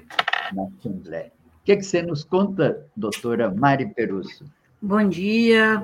na 0.53 0.65
Assembleia. 0.65 1.33
O 1.61 1.65
que, 1.65 1.77
que 1.77 1.83
você 1.83 2.03
nos 2.03 2.25
conta, 2.25 2.87
doutora 2.97 3.51
Mari 3.51 3.93
Perusso? 3.95 4.45
Bom 4.81 5.09
dia, 5.09 5.83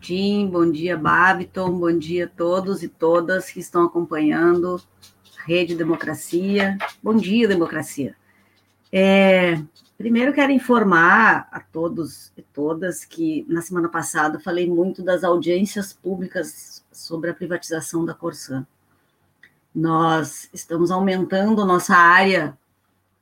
Tim, 0.00 0.46
bom 0.46 0.70
dia, 0.70 0.96
Babiton, 0.96 1.78
bom 1.78 1.96
dia 1.96 2.24
a 2.24 2.28
todos 2.28 2.82
e 2.82 2.88
todas 2.88 3.50
que 3.50 3.60
estão 3.60 3.84
acompanhando 3.84 4.80
Rede 5.46 5.74
Democracia. 5.74 6.78
Bom 7.02 7.14
dia, 7.14 7.46
democracia. 7.46 8.16
É, 8.90 9.60
primeiro, 9.96 10.32
quero 10.32 10.52
informar 10.52 11.48
a 11.50 11.60
todos 11.60 12.32
e 12.36 12.42
todas 12.42 13.04
que 13.04 13.44
na 13.48 13.62
semana 13.62 13.88
passada 13.88 14.40
falei 14.40 14.68
muito 14.68 15.02
das 15.02 15.24
audiências 15.24 15.92
públicas 15.92 16.84
sobre 16.92 17.30
a 17.30 17.34
privatização 17.34 18.04
da 18.04 18.14
Corsã. 18.14 18.66
Nós 19.74 20.48
estamos 20.52 20.90
aumentando 20.90 21.64
nossa 21.64 21.96
área 21.96 22.56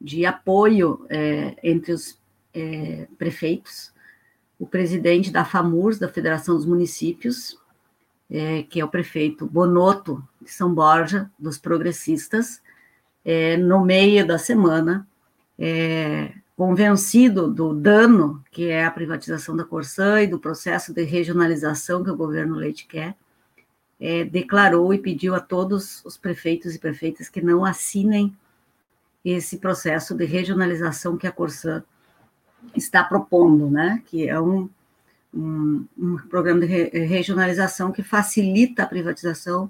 de 0.01 0.27
apoio 0.27 1.07
é, 1.09 1.57
entre 1.63 1.93
os 1.93 2.19
é, 2.53 3.07
prefeitos, 3.17 3.93
o 4.59 4.67
presidente 4.67 5.31
da 5.31 5.45
FAMURS, 5.45 5.99
da 5.99 6.09
Federação 6.09 6.57
dos 6.57 6.67
Municípios, 6.67 7.59
é, 8.31 8.63
que 8.63 8.81
é 8.81 8.85
o 8.85 8.89
prefeito 8.89 9.47
Bonotto 9.47 10.23
de 10.41 10.51
São 10.51 10.75
Borja, 10.75 11.31
dos 11.39 11.59
progressistas, 11.59 12.61
é, 13.25 13.57
no 13.57 13.85
meio 13.85 14.27
da 14.27 14.39
semana, 14.39 15.07
é, 15.59 16.33
convencido 16.63 17.51
do 17.51 17.75
dano 17.75 18.41
que 18.53 18.69
é 18.69 18.85
a 18.85 18.91
privatização 18.93 19.57
da 19.57 19.65
Corsã 19.65 20.23
e 20.23 20.29
do 20.29 20.39
processo 20.39 20.95
de 20.95 21.03
regionalização 21.03 22.05
que 22.05 22.11
o 22.11 22.17
governo 22.17 22.55
Leite 22.55 22.87
quer, 22.87 23.17
é, 23.99 24.23
declarou 24.23 24.95
e 24.95 24.99
pediu 24.99 25.35
a 25.35 25.41
todos 25.41 26.05
os 26.05 26.17
prefeitos 26.17 26.73
e 26.73 26.79
prefeitas 26.79 27.29
que 27.29 27.43
não 27.43 27.65
assinem 27.65 28.33
esse 29.25 29.59
processo 29.59 30.15
de 30.15 30.25
regionalização 30.25 31.17
que 31.17 31.27
a 31.27 31.33
Corsã 31.33 31.83
está 32.77 33.03
propondo, 33.03 33.69
né? 33.69 34.01
Que 34.07 34.29
é 34.29 34.41
um, 34.41 34.71
um, 35.35 35.85
um 35.99 36.17
programa 36.31 36.61
de 36.61 36.67
re 36.67 36.85
regionalização 37.05 37.91
que 37.91 38.05
facilita 38.05 38.85
a 38.85 38.87
privatização, 38.87 39.69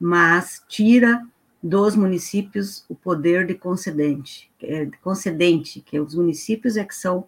mas 0.00 0.64
tira 0.66 1.22
dos 1.62 1.94
municípios 1.94 2.84
o 2.88 2.94
poder 2.94 3.46
de 3.46 3.54
concedente, 3.54 4.50
é, 4.62 4.86
concedente, 5.02 5.80
que 5.80 6.00
os 6.00 6.14
municípios 6.14 6.76
é 6.76 6.84
que 6.84 6.94
são 6.94 7.26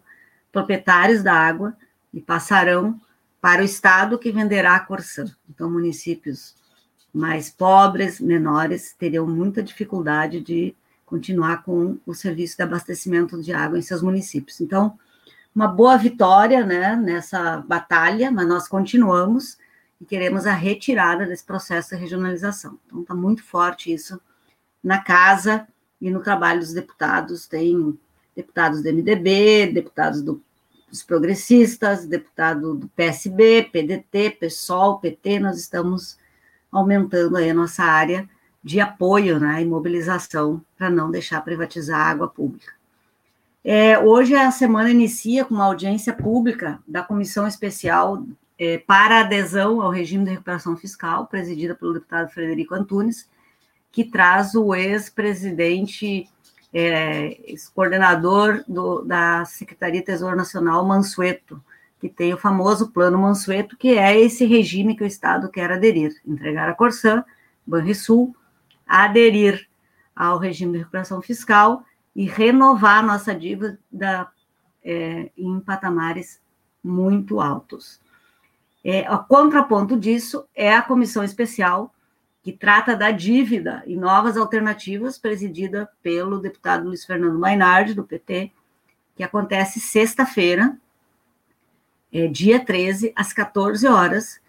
proprietários 0.51 1.21
da 1.23 1.33
água 1.33 1.75
e 2.13 2.19
passarão 2.19 2.99
para 3.39 3.61
o 3.61 3.65
Estado 3.65 4.17
que 4.17 4.31
venderá 4.31 4.75
a 4.75 4.79
Corsã. 4.79 5.25
Então, 5.49 5.69
municípios 5.69 6.55
mais 7.13 7.49
pobres, 7.49 8.19
menores, 8.19 8.95
teriam 8.97 9.27
muita 9.27 9.61
dificuldade 9.61 10.41
de 10.41 10.75
continuar 11.05 11.63
com 11.63 11.97
o 12.05 12.13
serviço 12.13 12.57
de 12.57 12.63
abastecimento 12.63 13.39
de 13.41 13.53
água 13.53 13.77
em 13.77 13.83
seus 13.83 14.01
municípios. 14.01 14.59
Então, 14.61 14.97
uma 15.55 15.67
boa 15.67 15.95
vitória 15.97 16.65
né, 16.65 16.95
nessa 16.95 17.57
batalha, 17.67 18.31
mas 18.31 18.47
nós 18.47 18.67
continuamos 18.67 19.57
e 20.03 20.05
queremos 20.05 20.45
a 20.45 20.51
retirada 20.51 21.25
desse 21.25 21.45
processo 21.45 21.95
de 21.95 22.01
regionalização. 22.01 22.77
Então, 22.85 23.01
está 23.01 23.15
muito 23.15 23.41
forte 23.41 23.91
isso 23.91 24.19
na 24.83 25.01
casa 25.01 25.65
e 26.01 26.11
no 26.11 26.21
trabalho 26.21 26.59
dos 26.59 26.73
deputados. 26.73 27.47
Tem 27.47 27.97
deputados 28.35 28.83
do 28.83 28.89
MDB, 28.93 29.67
deputados 29.67 30.21
do, 30.21 30.43
dos 30.89 31.01
progressistas, 31.03 32.05
deputado 32.05 32.75
do 32.75 32.89
PSB, 32.89 33.69
PDT, 33.71 34.31
PSOL, 34.41 34.99
PT, 34.99 35.39
nós 35.39 35.57
estamos 35.57 36.17
aumentando 36.69 37.37
aí 37.37 37.49
a 37.49 37.53
nossa 37.53 37.83
área 37.83 38.29
de 38.61 38.81
apoio 38.81 39.39
né, 39.39 39.61
e 39.61 39.65
mobilização 39.65 40.61
para 40.77 40.89
não 40.89 41.09
deixar 41.09 41.39
privatizar 41.41 42.01
a 42.01 42.09
água 42.09 42.27
pública. 42.27 42.73
É, 43.63 43.97
hoje 43.97 44.35
a 44.35 44.51
semana 44.51 44.89
inicia 44.89 45.45
com 45.45 45.55
uma 45.55 45.65
audiência 45.65 46.11
pública 46.11 46.79
da 46.85 47.01
Comissão 47.03 47.47
Especial 47.47 48.21
é, 48.57 48.77
para 48.77 49.21
Adesão 49.21 49.81
ao 49.81 49.89
Regime 49.89 50.25
de 50.25 50.31
Recuperação 50.31 50.75
Fiscal, 50.77 51.27
presidida 51.27 51.75
pelo 51.75 51.93
deputado 51.93 52.29
Frederico 52.29 52.75
Antunes, 52.75 53.29
que 53.91 54.03
traz 54.03 54.55
o 54.55 54.73
ex-presidente, 54.73 56.27
é, 56.73 57.39
ex-coordenador 57.51 58.63
da 59.05 59.45
Secretaria 59.45 59.99
de 59.99 60.05
Tesouro 60.05 60.35
Nacional, 60.35 60.85
Mansueto, 60.85 61.63
que 61.99 62.09
tem 62.09 62.33
o 62.33 62.37
famoso 62.37 62.91
Plano 62.91 63.17
Mansueto, 63.17 63.77
que 63.77 63.97
é 63.97 64.19
esse 64.19 64.45
regime 64.45 64.95
que 64.95 65.03
o 65.03 65.07
Estado 65.07 65.49
quer 65.49 65.71
aderir, 65.71 66.11
entregar 66.25 66.67
a 66.67 66.73
Corsã, 66.73 67.23
Banrisul, 67.65 68.35
aderir 68.85 69.67
ao 70.15 70.37
regime 70.37 70.73
de 70.73 70.79
recuperação 70.79 71.21
fiscal 71.21 71.85
e 72.15 72.25
renovar 72.25 73.05
nossa 73.05 73.33
dívida 73.33 73.79
é, 74.83 75.31
em 75.37 75.59
patamares 75.59 76.41
muito 76.83 77.39
altos. 77.39 78.01
É, 78.83 79.09
o 79.11 79.23
contraponto 79.23 79.97
disso 79.97 80.45
é 80.53 80.73
a 80.73 80.81
comissão 80.81 81.23
especial 81.23 81.93
que 82.43 82.51
trata 82.51 82.95
da 82.95 83.09
dívida 83.09 83.81
e 83.87 83.95
novas 83.95 84.35
alternativas, 84.35 85.17
presidida 85.17 85.89
pelo 86.01 86.39
deputado 86.39 86.85
Luiz 86.85 87.05
Fernando 87.05 87.39
Mainardi, 87.39 87.93
do 87.93 88.03
PT, 88.03 88.51
que 89.15 89.23
acontece 89.23 89.79
sexta-feira, 89.79 90.77
é, 92.11 92.27
dia 92.27 92.59
13, 92.59 93.13
às 93.15 93.31
14 93.31 93.87
horas, 93.87 94.41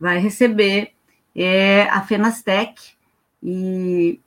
vai 0.00 0.18
receber 0.18 0.92
é, 1.36 1.82
a 1.90 2.00
FENASTEC, 2.02 2.94
e 3.42 4.18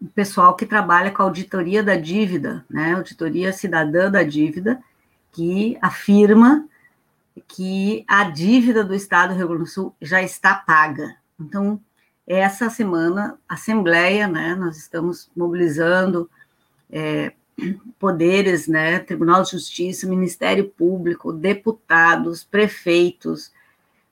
o 0.00 0.08
pessoal 0.08 0.54
que 0.54 0.66
trabalha 0.66 1.10
com 1.10 1.22
a 1.22 1.26
auditoria 1.26 1.82
da 1.82 1.96
dívida, 1.96 2.64
né, 2.68 2.94
auditoria 2.94 3.52
cidadã 3.52 4.10
da 4.10 4.22
dívida, 4.22 4.82
que 5.32 5.78
afirma 5.80 6.68
que 7.48 8.04
a 8.08 8.24
dívida 8.24 8.84
do 8.84 8.94
Estado 8.94 9.32
do 9.32 9.38
Rio 9.38 9.48
Grande 9.48 9.64
do 9.64 9.70
Sul 9.70 9.94
já 10.00 10.22
está 10.22 10.54
paga. 10.54 11.16
Então, 11.38 11.80
essa 12.26 12.70
semana, 12.70 13.38
Assembleia, 13.48 14.28
né, 14.28 14.54
nós 14.54 14.76
estamos 14.76 15.30
mobilizando 15.36 16.30
é, 16.90 17.32
poderes, 17.98 18.66
né, 18.68 18.98
Tribunal 19.00 19.42
de 19.42 19.52
Justiça, 19.52 20.06
Ministério 20.06 20.68
Público, 20.68 21.32
deputados, 21.32 22.44
prefeitos, 22.44 23.52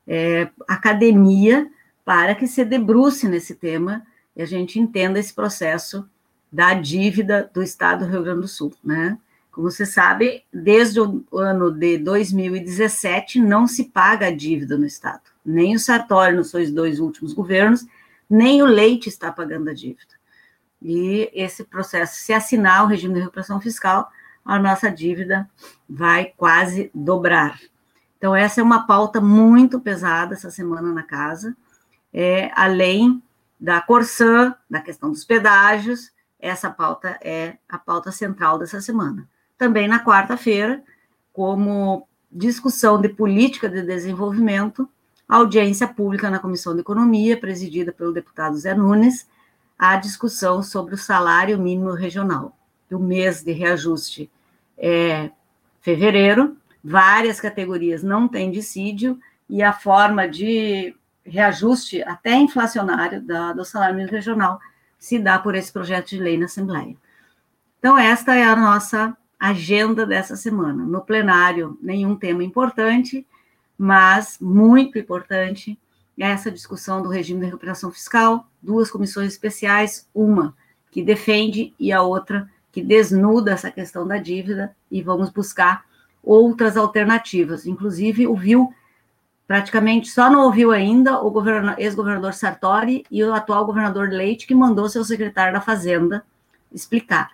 é, 0.07 0.49
academia, 0.67 1.71
para 2.05 2.35
que 2.35 2.47
se 2.47 2.65
debruce 2.65 3.29
nesse 3.29 3.55
tema 3.55 4.07
e 4.35 4.43
a 4.43 4.47
gente 4.47 4.79
entenda 4.79 5.19
esse 5.19 5.35
processo 5.35 6.09
da 6.51 6.73
dívida 6.73 7.51
do 7.53 7.63
Estado 7.63 8.05
do 8.05 8.11
Rio 8.11 8.23
Grande 8.23 8.41
do 8.41 8.49
Sul, 8.49 8.73
né? 8.83 9.19
Como 9.51 9.71
você 9.71 9.85
sabe, 9.85 10.45
desde 10.53 11.01
o 11.01 11.25
ano 11.33 11.71
de 11.71 11.99
2017 11.99 13.41
não 13.41 13.67
se 13.67 13.85
paga 13.85 14.27
a 14.27 14.35
dívida 14.35 14.77
no 14.77 14.87
Estado. 14.87 15.23
Nem 15.45 15.75
o 15.75 15.79
Sartori 15.79 16.37
nos 16.37 16.51
seus 16.51 16.71
dois 16.71 17.01
últimos 17.01 17.33
governos, 17.33 17.87
nem 18.29 18.63
o 18.63 18.67
Leite 18.67 19.09
está 19.09 19.33
pagando 19.33 19.71
a 19.71 19.75
dívida. 19.75 20.19
E 20.81 21.31
esse 21.33 21.65
processo, 21.65 22.17
se 22.17 22.33
assinar 22.33 22.85
o 22.85 22.87
regime 22.87 23.15
de 23.15 23.21
recuperação 23.21 23.61
fiscal, 23.61 24.11
a 24.45 24.59
nossa 24.59 24.91
dívida 24.91 25.49
vai 25.89 26.33
quase 26.37 26.91
dobrar. 26.95 27.59
Então, 28.17 28.35
essa 28.35 28.61
é 28.61 28.65
uma 28.65 28.87
pauta 28.87 29.21
muito 29.21 29.81
pesada 29.81 30.35
essa 30.35 30.51
semana 30.51 30.93
na 30.93 31.03
casa, 31.03 31.57
é, 32.13 32.51
além 32.55 33.23
da 33.61 33.81
Corsã, 33.81 34.55
da 34.69 34.81
questão 34.81 35.11
dos 35.11 35.25
pedágios. 35.25 36.13
Essa 36.39 36.71
pauta 36.71 37.19
é 37.23 37.59
a 37.69 37.79
pauta 37.79 38.13
central 38.13 38.59
dessa 38.59 38.81
semana. 38.81 39.29
Também 39.59 39.89
na 39.89 40.03
quarta-feira, 40.03 40.83
como 41.33 42.09
discussão 42.31 43.01
de 43.01 43.09
política 43.09 43.69
de 43.69 43.83
desenvolvimento, 43.83 44.89
audiência 45.29 45.87
pública 45.87 46.31
na 46.31 46.39
Comissão 46.39 46.75
de 46.75 46.81
Economia, 46.81 47.39
presidida 47.39 47.93
pelo 47.93 48.13
deputado 48.13 48.57
Zé 48.57 48.75
Nunes, 48.75 49.29
a 49.79 49.97
discussão 49.97 50.63
sobre 50.63 50.95
o 50.95 50.99
salário 50.99 51.59
mínimo 51.59 51.93
regional. 51.93 52.57
O 52.91 52.99
mês 52.99 53.43
de 53.43 53.53
reajuste 53.53 54.31
é 54.77 55.31
fevereiro, 55.81 56.57
várias 56.83 57.41
categorias 57.41 58.03
não 58.03 58.29
têm 58.29 58.51
dissídio, 58.51 59.19
e 59.49 59.63
a 59.63 59.73
forma 59.73 60.29
de 60.29 60.95
reajuste 61.25 62.03
até 62.03 62.35
inflacionário 62.35 63.21
da, 63.21 63.53
do 63.53 63.65
salário 63.65 63.97
mínimo 63.97 64.15
regional 64.15 64.61
se 64.99 65.19
dá 65.19 65.39
por 65.39 65.55
esse 65.55 65.73
projeto 65.73 66.09
de 66.09 66.19
lei 66.19 66.39
na 66.39 66.47
Assembleia. 66.47 66.97
Então, 67.79 67.97
esta 67.97 68.35
é 68.35 68.45
a 68.45 68.57
nossa 68.57 69.17
agenda 69.39 70.05
dessa 70.05 70.37
semana. 70.37 70.85
No 70.85 71.01
plenário, 71.01 71.79
nenhum 71.81 72.17
tema 72.17 72.43
importante, 72.43 73.27
mas 73.77 74.39
muito 74.41 74.99
importante 74.99 75.79
essa 76.19 76.51
discussão 76.51 77.01
do 77.01 77.09
regime 77.09 77.41
de 77.41 77.47
recuperação 77.47 77.93
fiscal, 77.93 78.49
duas 78.61 78.91
comissões 78.91 79.33
especiais, 79.33 80.09
uma 80.13 80.55
que 80.91 81.03
defende 81.03 81.73
e 81.79 81.93
a 81.93 82.03
outra 82.03 82.51
que 82.73 82.83
desnuda 82.83 83.53
essa 83.53 83.71
questão 83.71 84.07
da 84.07 84.19
dívida, 84.19 84.75
e 84.91 85.01
vamos 85.01 85.31
buscar 85.31 85.85
outras 86.23 86.77
alternativas. 86.77 87.67
Inclusive, 87.67 88.27
o 88.27 88.37
viu 88.37 88.73
praticamente 89.47 90.11
só 90.11 90.29
não 90.29 90.45
ouviu 90.45 90.73
ainda 90.73 91.23
o 91.23 91.33
ex-governador 91.79 92.35
Sartori 92.35 93.05
e 93.11 93.25
o 93.25 93.33
atual 93.33 93.65
governador 93.65 94.11
Leite, 94.11 94.47
que 94.47 94.55
mandou 94.55 94.89
seu 94.89 95.05
secretário 95.05 95.55
da 95.55 95.61
Fazenda 95.61 96.25
explicar. 96.73 97.31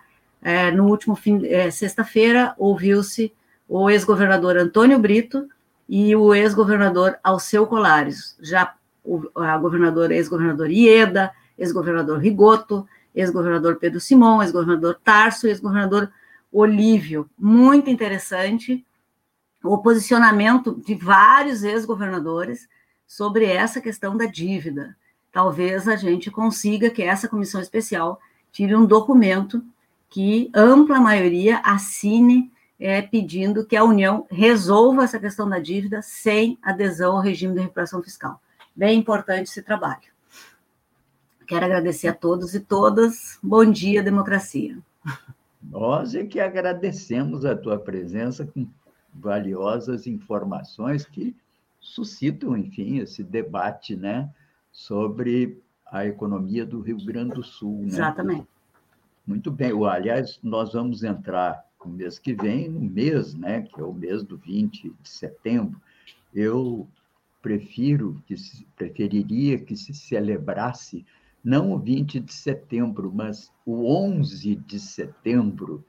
É, 0.47 0.69
no 0.69 0.85
último 0.85 1.15
fim, 1.15 1.43
é, 1.47 1.71
sexta-feira, 1.71 2.53
ouviu-se 2.55 3.33
o 3.67 3.89
ex-governador 3.89 4.55
Antônio 4.55 4.99
Brito 4.99 5.49
e 5.89 6.15
o 6.15 6.35
ex-governador 6.35 7.17
Alceu 7.23 7.65
Colares, 7.65 8.37
já 8.39 8.75
o 9.03 9.23
a 9.33 9.57
governadora, 9.57 10.13
ex-governador 10.13 10.69
Ieda, 10.69 11.31
ex-governador 11.57 12.19
Rigoto, 12.19 12.87
ex-governador 13.15 13.77
Pedro 13.77 13.99
Simão, 13.99 14.43
ex-governador 14.43 14.99
Tarso, 15.03 15.47
ex-governador 15.47 16.11
Olívio. 16.51 17.27
Muito 17.35 17.89
interessante 17.89 18.85
o 19.63 19.79
posicionamento 19.79 20.79
de 20.85 20.93
vários 20.93 21.63
ex-governadores 21.63 22.69
sobre 23.07 23.45
essa 23.45 23.81
questão 23.81 24.15
da 24.15 24.27
dívida. 24.27 24.95
Talvez 25.31 25.87
a 25.87 25.95
gente 25.95 26.29
consiga 26.29 26.91
que 26.91 27.01
essa 27.01 27.27
comissão 27.27 27.59
especial 27.59 28.19
tire 28.51 28.75
um 28.75 28.85
documento 28.85 29.65
que 30.15 30.49
ampla 30.55 30.97
maioria 30.97 31.57
assine 31.57 32.49
é, 32.79 33.01
pedindo 33.01 33.65
que 33.65 33.75
a 33.75 33.83
União 33.83 34.25
resolva 34.31 35.03
essa 35.03 35.19
questão 35.19 35.49
da 35.49 35.59
dívida 35.59 36.01
sem 36.01 36.57
adesão 36.61 37.17
ao 37.17 37.21
regime 37.21 37.53
de 37.53 37.59
recuperação 37.59 38.01
fiscal. 38.01 38.39
Bem 38.73 38.97
importante 38.97 39.49
esse 39.49 39.61
trabalho. 39.61 40.07
Quero 41.45 41.65
agradecer 41.65 42.07
a 42.07 42.13
todos 42.13 42.55
e 42.55 42.61
todas. 42.61 43.37
Bom 43.43 43.69
dia, 43.69 44.01
democracia. 44.01 44.77
Nós 45.61 46.15
é 46.15 46.23
que 46.23 46.39
agradecemos 46.39 47.43
a 47.43 47.53
tua 47.53 47.77
presença 47.77 48.45
com 48.45 48.65
valiosas 49.13 50.07
informações 50.07 51.03
que 51.05 51.35
suscitam, 51.81 52.55
enfim, 52.55 52.99
esse 52.99 53.21
debate, 53.21 53.97
né, 53.97 54.29
sobre 54.71 55.61
a 55.85 56.05
economia 56.05 56.65
do 56.65 56.79
Rio 56.79 57.03
Grande 57.03 57.33
do 57.33 57.43
Sul. 57.43 57.81
Né? 57.81 57.87
Exatamente. 57.87 58.54
Muito 59.25 59.49
bem. 59.51 59.71
Aliás, 59.87 60.39
nós 60.43 60.73
vamos 60.73 61.01
entrar 61.03 61.65
no 61.83 61.91
mês 61.91 62.19
que 62.19 62.33
vem, 62.33 62.69
no 62.69 62.79
mês, 62.79 63.33
né, 63.33 63.63
que 63.63 63.81
é 63.81 63.83
o 63.83 63.91
mês 63.91 64.23
do 64.23 64.37
20 64.37 64.93
de 65.01 65.09
setembro. 65.09 65.81
Eu 66.33 66.87
prefiro 67.41 68.21
que 68.27 68.37
se, 68.37 68.67
preferiria 68.75 69.57
que 69.57 69.75
se 69.75 69.95
celebrasse 69.95 71.03
não 71.43 71.73
o 71.73 71.79
20 71.79 72.19
de 72.19 72.31
setembro, 72.33 73.11
mas 73.13 73.51
o 73.65 73.91
11 73.91 74.55
de 74.55 74.79
setembro, 74.79 75.83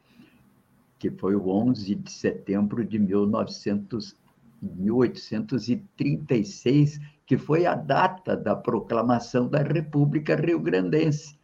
que 0.98 1.10
foi 1.10 1.34
o 1.34 1.48
11 1.48 1.94
de 1.94 2.10
setembro 2.10 2.82
de 2.84 2.98
1900, 2.98 4.16
1836, 4.62 6.98
que 7.26 7.36
foi 7.36 7.66
a 7.66 7.74
data 7.74 8.34
da 8.34 8.56
proclamação 8.56 9.46
da 9.48 9.62
República 9.62 10.34
Rio-Grandense 10.36 11.35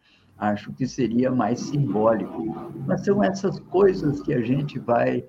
acho 0.51 0.73
que 0.73 0.85
seria 0.85 1.31
mais 1.31 1.59
simbólico. 1.59 2.73
Mas 2.85 3.05
são 3.05 3.23
essas 3.23 3.59
coisas 3.59 4.21
que 4.21 4.33
a 4.33 4.41
gente 4.41 4.77
vai 4.77 5.23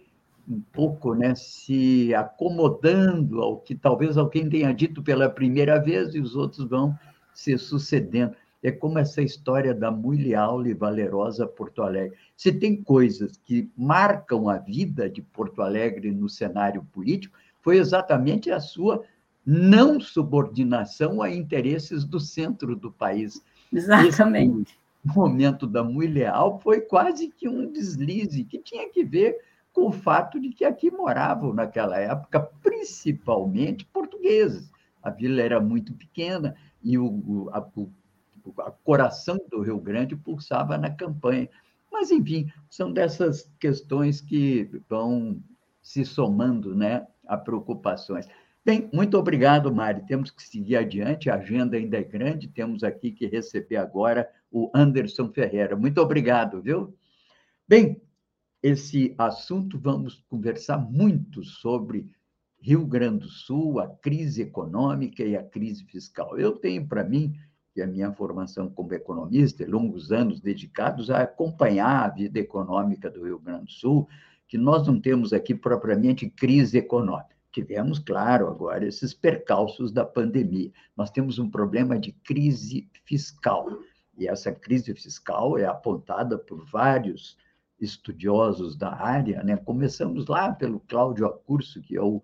um 0.46 0.60
pouco 0.72 1.14
né, 1.14 1.34
se 1.34 2.14
acomodando 2.14 3.40
ao 3.40 3.58
que 3.58 3.74
talvez 3.74 4.18
alguém 4.18 4.48
tenha 4.48 4.74
dito 4.74 5.02
pela 5.02 5.30
primeira 5.30 5.78
vez 5.78 6.14
e 6.14 6.20
os 6.20 6.36
outros 6.36 6.68
vão 6.68 6.98
se 7.32 7.56
sucedendo. 7.56 8.34
É 8.62 8.70
como 8.70 8.98
essa 8.98 9.22
história 9.22 9.74
da 9.74 9.90
leal 9.90 10.66
e 10.66 10.74
valerosa 10.74 11.46
Porto 11.46 11.82
Alegre. 11.82 12.16
Se 12.36 12.50
tem 12.50 12.82
coisas 12.82 13.38
que 13.44 13.70
marcam 13.76 14.48
a 14.48 14.58
vida 14.58 15.08
de 15.08 15.22
Porto 15.22 15.62
Alegre 15.62 16.10
no 16.10 16.28
cenário 16.28 16.82
político, 16.92 17.36
foi 17.62 17.78
exatamente 17.78 18.50
a 18.50 18.60
sua 18.60 19.02
não 19.46 20.00
subordinação 20.00 21.22
a 21.22 21.30
interesses 21.30 22.04
do 22.04 22.18
centro 22.18 22.74
do 22.74 22.90
país. 22.90 23.42
Exatamente 23.72 24.78
momento 25.04 25.66
da 25.66 25.82
Muito 25.82 26.12
Leal 26.12 26.58
foi 26.60 26.80
quase 26.80 27.28
que 27.28 27.48
um 27.48 27.70
deslize, 27.70 28.44
que 28.44 28.58
tinha 28.58 28.88
que 28.90 29.04
ver 29.04 29.36
com 29.72 29.88
o 29.88 29.92
fato 29.92 30.40
de 30.40 30.50
que 30.50 30.64
aqui 30.64 30.90
moravam, 30.90 31.52
naquela 31.52 31.98
época, 31.98 32.40
principalmente 32.62 33.84
portugueses. 33.86 34.70
A 35.02 35.10
vila 35.10 35.42
era 35.42 35.60
muito 35.60 35.92
pequena 35.94 36.54
e 36.82 36.96
o, 36.96 37.50
a, 37.52 37.60
o 37.76 37.90
a 38.58 38.70
coração 38.70 39.38
do 39.50 39.62
Rio 39.62 39.78
Grande 39.78 40.16
pulsava 40.16 40.76
na 40.76 40.90
campanha. 40.90 41.48
Mas, 41.90 42.10
enfim, 42.10 42.50
são 42.68 42.92
dessas 42.92 43.50
questões 43.58 44.20
que 44.20 44.68
vão 44.88 45.40
se 45.82 46.04
somando 46.04 46.74
né, 46.74 47.06
a 47.26 47.36
preocupações. 47.36 48.26
Bem, 48.66 48.88
muito 48.94 49.18
obrigado, 49.18 49.70
Mari. 49.70 50.06
Temos 50.06 50.30
que 50.30 50.42
seguir 50.42 50.76
adiante, 50.76 51.28
a 51.28 51.34
agenda 51.34 51.76
ainda 51.76 51.98
é 51.98 52.02
grande, 52.02 52.48
temos 52.48 52.82
aqui 52.82 53.12
que 53.12 53.26
receber 53.26 53.76
agora 53.76 54.26
o 54.50 54.70
Anderson 54.74 55.30
Ferreira. 55.30 55.76
Muito 55.76 56.00
obrigado, 56.00 56.62
viu? 56.62 56.96
Bem, 57.68 58.00
esse 58.62 59.14
assunto 59.18 59.78
vamos 59.78 60.24
conversar 60.30 60.78
muito 60.78 61.44
sobre 61.44 62.10
Rio 62.58 62.86
Grande 62.86 63.18
do 63.18 63.28
Sul, 63.28 63.80
a 63.80 63.86
crise 63.86 64.40
econômica 64.40 65.22
e 65.22 65.36
a 65.36 65.42
crise 65.42 65.84
fiscal. 65.84 66.38
Eu 66.38 66.52
tenho 66.52 66.88
para 66.88 67.04
mim, 67.04 67.34
que 67.74 67.82
a 67.82 67.86
minha 67.86 68.10
formação 68.14 68.70
como 68.70 68.94
economista, 68.94 69.62
e 69.62 69.66
longos 69.66 70.10
anos 70.10 70.40
dedicados 70.40 71.10
a 71.10 71.20
acompanhar 71.20 72.06
a 72.06 72.08
vida 72.08 72.38
econômica 72.38 73.10
do 73.10 73.26
Rio 73.26 73.38
Grande 73.38 73.66
do 73.66 73.72
Sul, 73.72 74.08
que 74.48 74.56
nós 74.56 74.86
não 74.86 74.98
temos 74.98 75.34
aqui 75.34 75.54
propriamente 75.54 76.30
crise 76.30 76.78
econômica 76.78 77.33
Tivemos, 77.54 78.00
claro, 78.00 78.48
agora 78.48 78.84
esses 78.84 79.14
percalços 79.14 79.92
da 79.92 80.04
pandemia. 80.04 80.72
Nós 80.96 81.08
temos 81.08 81.38
um 81.38 81.48
problema 81.48 81.96
de 81.96 82.10
crise 82.10 82.90
fiscal. 83.04 83.78
E 84.18 84.26
essa 84.26 84.50
crise 84.50 84.92
fiscal 84.92 85.56
é 85.56 85.64
apontada 85.64 86.36
por 86.36 86.64
vários 86.64 87.38
estudiosos 87.80 88.74
da 88.74 88.92
área, 88.92 89.40
né? 89.44 89.56
Começamos 89.56 90.26
lá 90.26 90.52
pelo 90.52 90.80
Cláudio 90.80 91.26
Acurso, 91.26 91.80
que 91.80 91.96
é 91.96 92.02
o 92.02 92.20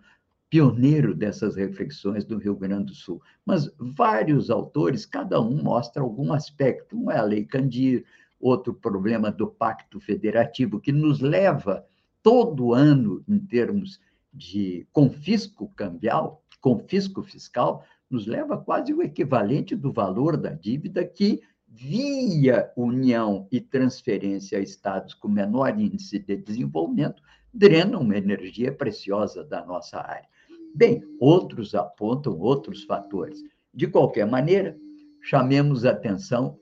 pioneiro 0.49 1.14
dessas 1.14 1.55
reflexões 1.55 2.24
do 2.24 2.37
Rio 2.37 2.57
Grande 2.57 2.87
do 2.87 2.95
Sul. 2.95 3.22
Mas 3.47 3.72
vários 3.78 4.51
autores, 4.51 5.07
cada 5.07 5.41
um 5.41 5.62
mostra 5.62 6.03
algum 6.03 6.33
aspecto. 6.33 6.97
Um 6.97 7.09
é 7.09 7.18
a 7.18 7.22
Lei 7.22 7.45
Candir, 7.45 8.05
outro 8.41 8.74
problema 8.74 9.31
do 9.31 9.47
Pacto 9.47 10.01
Federativo, 10.01 10.81
que 10.81 10.91
nos 10.91 11.20
leva 11.20 11.87
todo 12.20 12.74
ano, 12.74 13.22
em 13.28 13.39
termos 13.39 14.01
de 14.33 14.87
confisco 14.93 15.68
cambial, 15.74 16.43
confisco 16.61 17.22
fiscal, 17.22 17.85
nos 18.09 18.26
leva 18.26 18.59
quase 18.59 18.93
o 18.93 19.03
equivalente 19.03 19.74
do 19.76 19.93
valor 19.93 20.37
da 20.37 20.51
dívida 20.51 21.05
que, 21.05 21.41
via 21.66 22.70
união 22.76 23.47
e 23.53 23.61
transferência 23.61 24.59
a 24.59 24.61
estados 24.61 25.14
com 25.14 25.28
menor 25.28 25.78
índice 25.78 26.18
de 26.18 26.37
desenvolvimento, 26.37 27.22
drenam 27.53 28.01
uma 28.01 28.16
energia 28.16 28.72
preciosa 28.72 29.45
da 29.45 29.64
nossa 29.64 29.99
área. 30.01 30.28
Bem, 30.74 31.03
outros 31.20 31.74
apontam 31.74 32.39
outros 32.39 32.85
fatores. 32.85 33.41
De 33.72 33.87
qualquer 33.87 34.26
maneira, 34.26 34.76
chamemos 35.22 35.85
atenção 35.85 36.59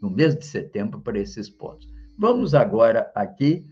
no 0.00 0.10
mês 0.10 0.36
de 0.36 0.44
setembro 0.44 1.00
para 1.00 1.18
esses 1.18 1.48
pontos. 1.48 1.88
Vamos 2.16 2.54
agora 2.54 3.10
aqui 3.14 3.64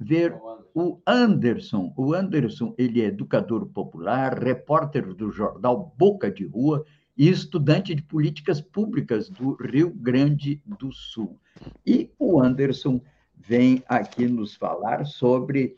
ver 0.00 0.34
o 0.74 0.98
Anderson. 1.06 1.92
O 1.94 2.14
Anderson, 2.14 2.74
ele 2.78 3.02
é 3.02 3.06
educador 3.06 3.66
popular, 3.66 4.42
repórter 4.42 5.14
do 5.14 5.30
jornal 5.30 5.94
Boca 5.98 6.30
de 6.30 6.46
Rua 6.46 6.84
e 7.16 7.28
estudante 7.28 7.94
de 7.94 8.02
políticas 8.02 8.62
públicas 8.62 9.28
do 9.28 9.52
Rio 9.56 9.90
Grande 9.90 10.62
do 10.64 10.90
Sul. 10.90 11.38
E 11.86 12.10
o 12.18 12.40
Anderson 12.40 13.00
vem 13.36 13.82
aqui 13.86 14.26
nos 14.26 14.54
falar 14.54 15.04
sobre 15.04 15.76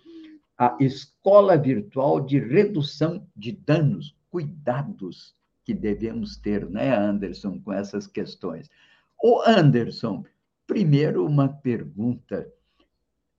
a 0.56 0.76
escola 0.78 1.56
virtual 1.56 2.20
de 2.20 2.38
redução 2.38 3.26
de 3.34 3.50
danos, 3.50 4.14
cuidados 4.30 5.34
que 5.64 5.74
devemos 5.74 6.36
ter, 6.36 6.68
né, 6.68 6.96
Anderson, 6.96 7.60
com 7.60 7.72
essas 7.72 8.06
questões. 8.06 8.70
O 9.20 9.40
Anderson, 9.44 10.24
primeiro 10.66 11.26
uma 11.26 11.48
pergunta 11.48 12.46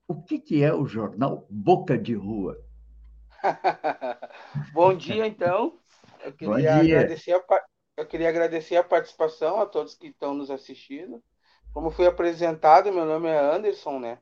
o 0.08 0.22
que, 0.22 0.40
que 0.40 0.64
é 0.64 0.74
o 0.74 0.86
jornal 0.86 1.48
Boca 1.50 1.98
de 1.98 2.14
Rua? 2.14 2.58
Bom 4.74 4.94
dia, 4.94 5.26
então. 5.28 5.80
Eu 6.24 6.34
queria, 6.34 6.76
agradecer 6.76 7.34
a, 7.34 7.44
eu 7.98 8.08
queria 8.08 8.30
agradecer 8.30 8.76
a 8.78 8.84
participação 8.84 9.60
a 9.60 9.66
todos 9.66 9.96
que 9.96 10.08
estão 10.08 10.34
nos 10.34 10.50
assistindo. 10.50 11.22
Como 11.74 11.92
fui 11.92 12.06
apresentado, 12.06 12.92
meu 12.94 13.06
nome 13.06 13.28
é 13.30 13.38
Anderson, 13.38 14.00
né? 14.00 14.20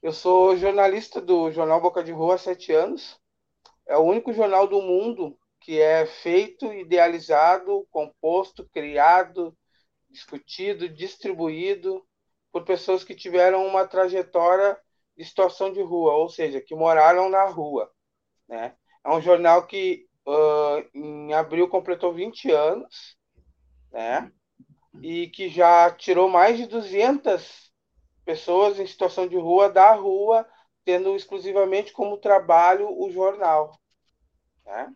Eu 0.00 0.12
sou 0.12 0.56
jornalista 0.56 1.20
do 1.20 1.50
jornal 1.50 1.80
Boca 1.80 2.02
de 2.02 2.12
Rua 2.12 2.34
há 2.34 2.38
sete 2.38 2.72
anos. 2.72 3.18
É 3.86 3.96
o 3.96 4.02
único 4.02 4.32
jornal 4.32 4.66
do 4.66 4.80
mundo 4.80 5.38
que 5.60 5.80
é 5.80 6.06
feito, 6.06 6.72
idealizado, 6.72 7.86
composto, 7.90 8.68
criado, 8.72 9.56
discutido, 10.10 10.88
distribuído 10.88 12.04
por 12.52 12.64
pessoas 12.64 13.02
que 13.02 13.14
tiveram 13.14 13.66
uma 13.66 13.86
trajetória 13.86 14.78
de 15.16 15.24
situação 15.24 15.72
de 15.72 15.80
rua, 15.80 16.12
ou 16.14 16.28
seja, 16.28 16.60
que 16.60 16.74
moraram 16.74 17.28
na 17.28 17.44
rua. 17.46 17.90
Né? 18.46 18.76
É 19.04 19.10
um 19.10 19.20
jornal 19.20 19.66
que 19.66 20.06
uh, 20.26 20.88
em 20.94 21.32
abril 21.32 21.68
completou 21.68 22.12
20 22.12 22.50
anos, 22.50 23.16
né? 23.90 24.30
E 25.00 25.28
que 25.28 25.48
já 25.48 25.90
tirou 25.90 26.28
mais 26.28 26.58
de 26.58 26.66
200 26.66 27.72
pessoas 28.24 28.78
em 28.78 28.86
situação 28.86 29.26
de 29.26 29.36
rua 29.36 29.70
da 29.70 29.92
rua, 29.92 30.46
tendo 30.84 31.16
exclusivamente 31.16 31.92
como 31.92 32.18
trabalho 32.18 32.88
o 32.90 33.10
jornal, 33.10 33.78
né? 34.64 34.92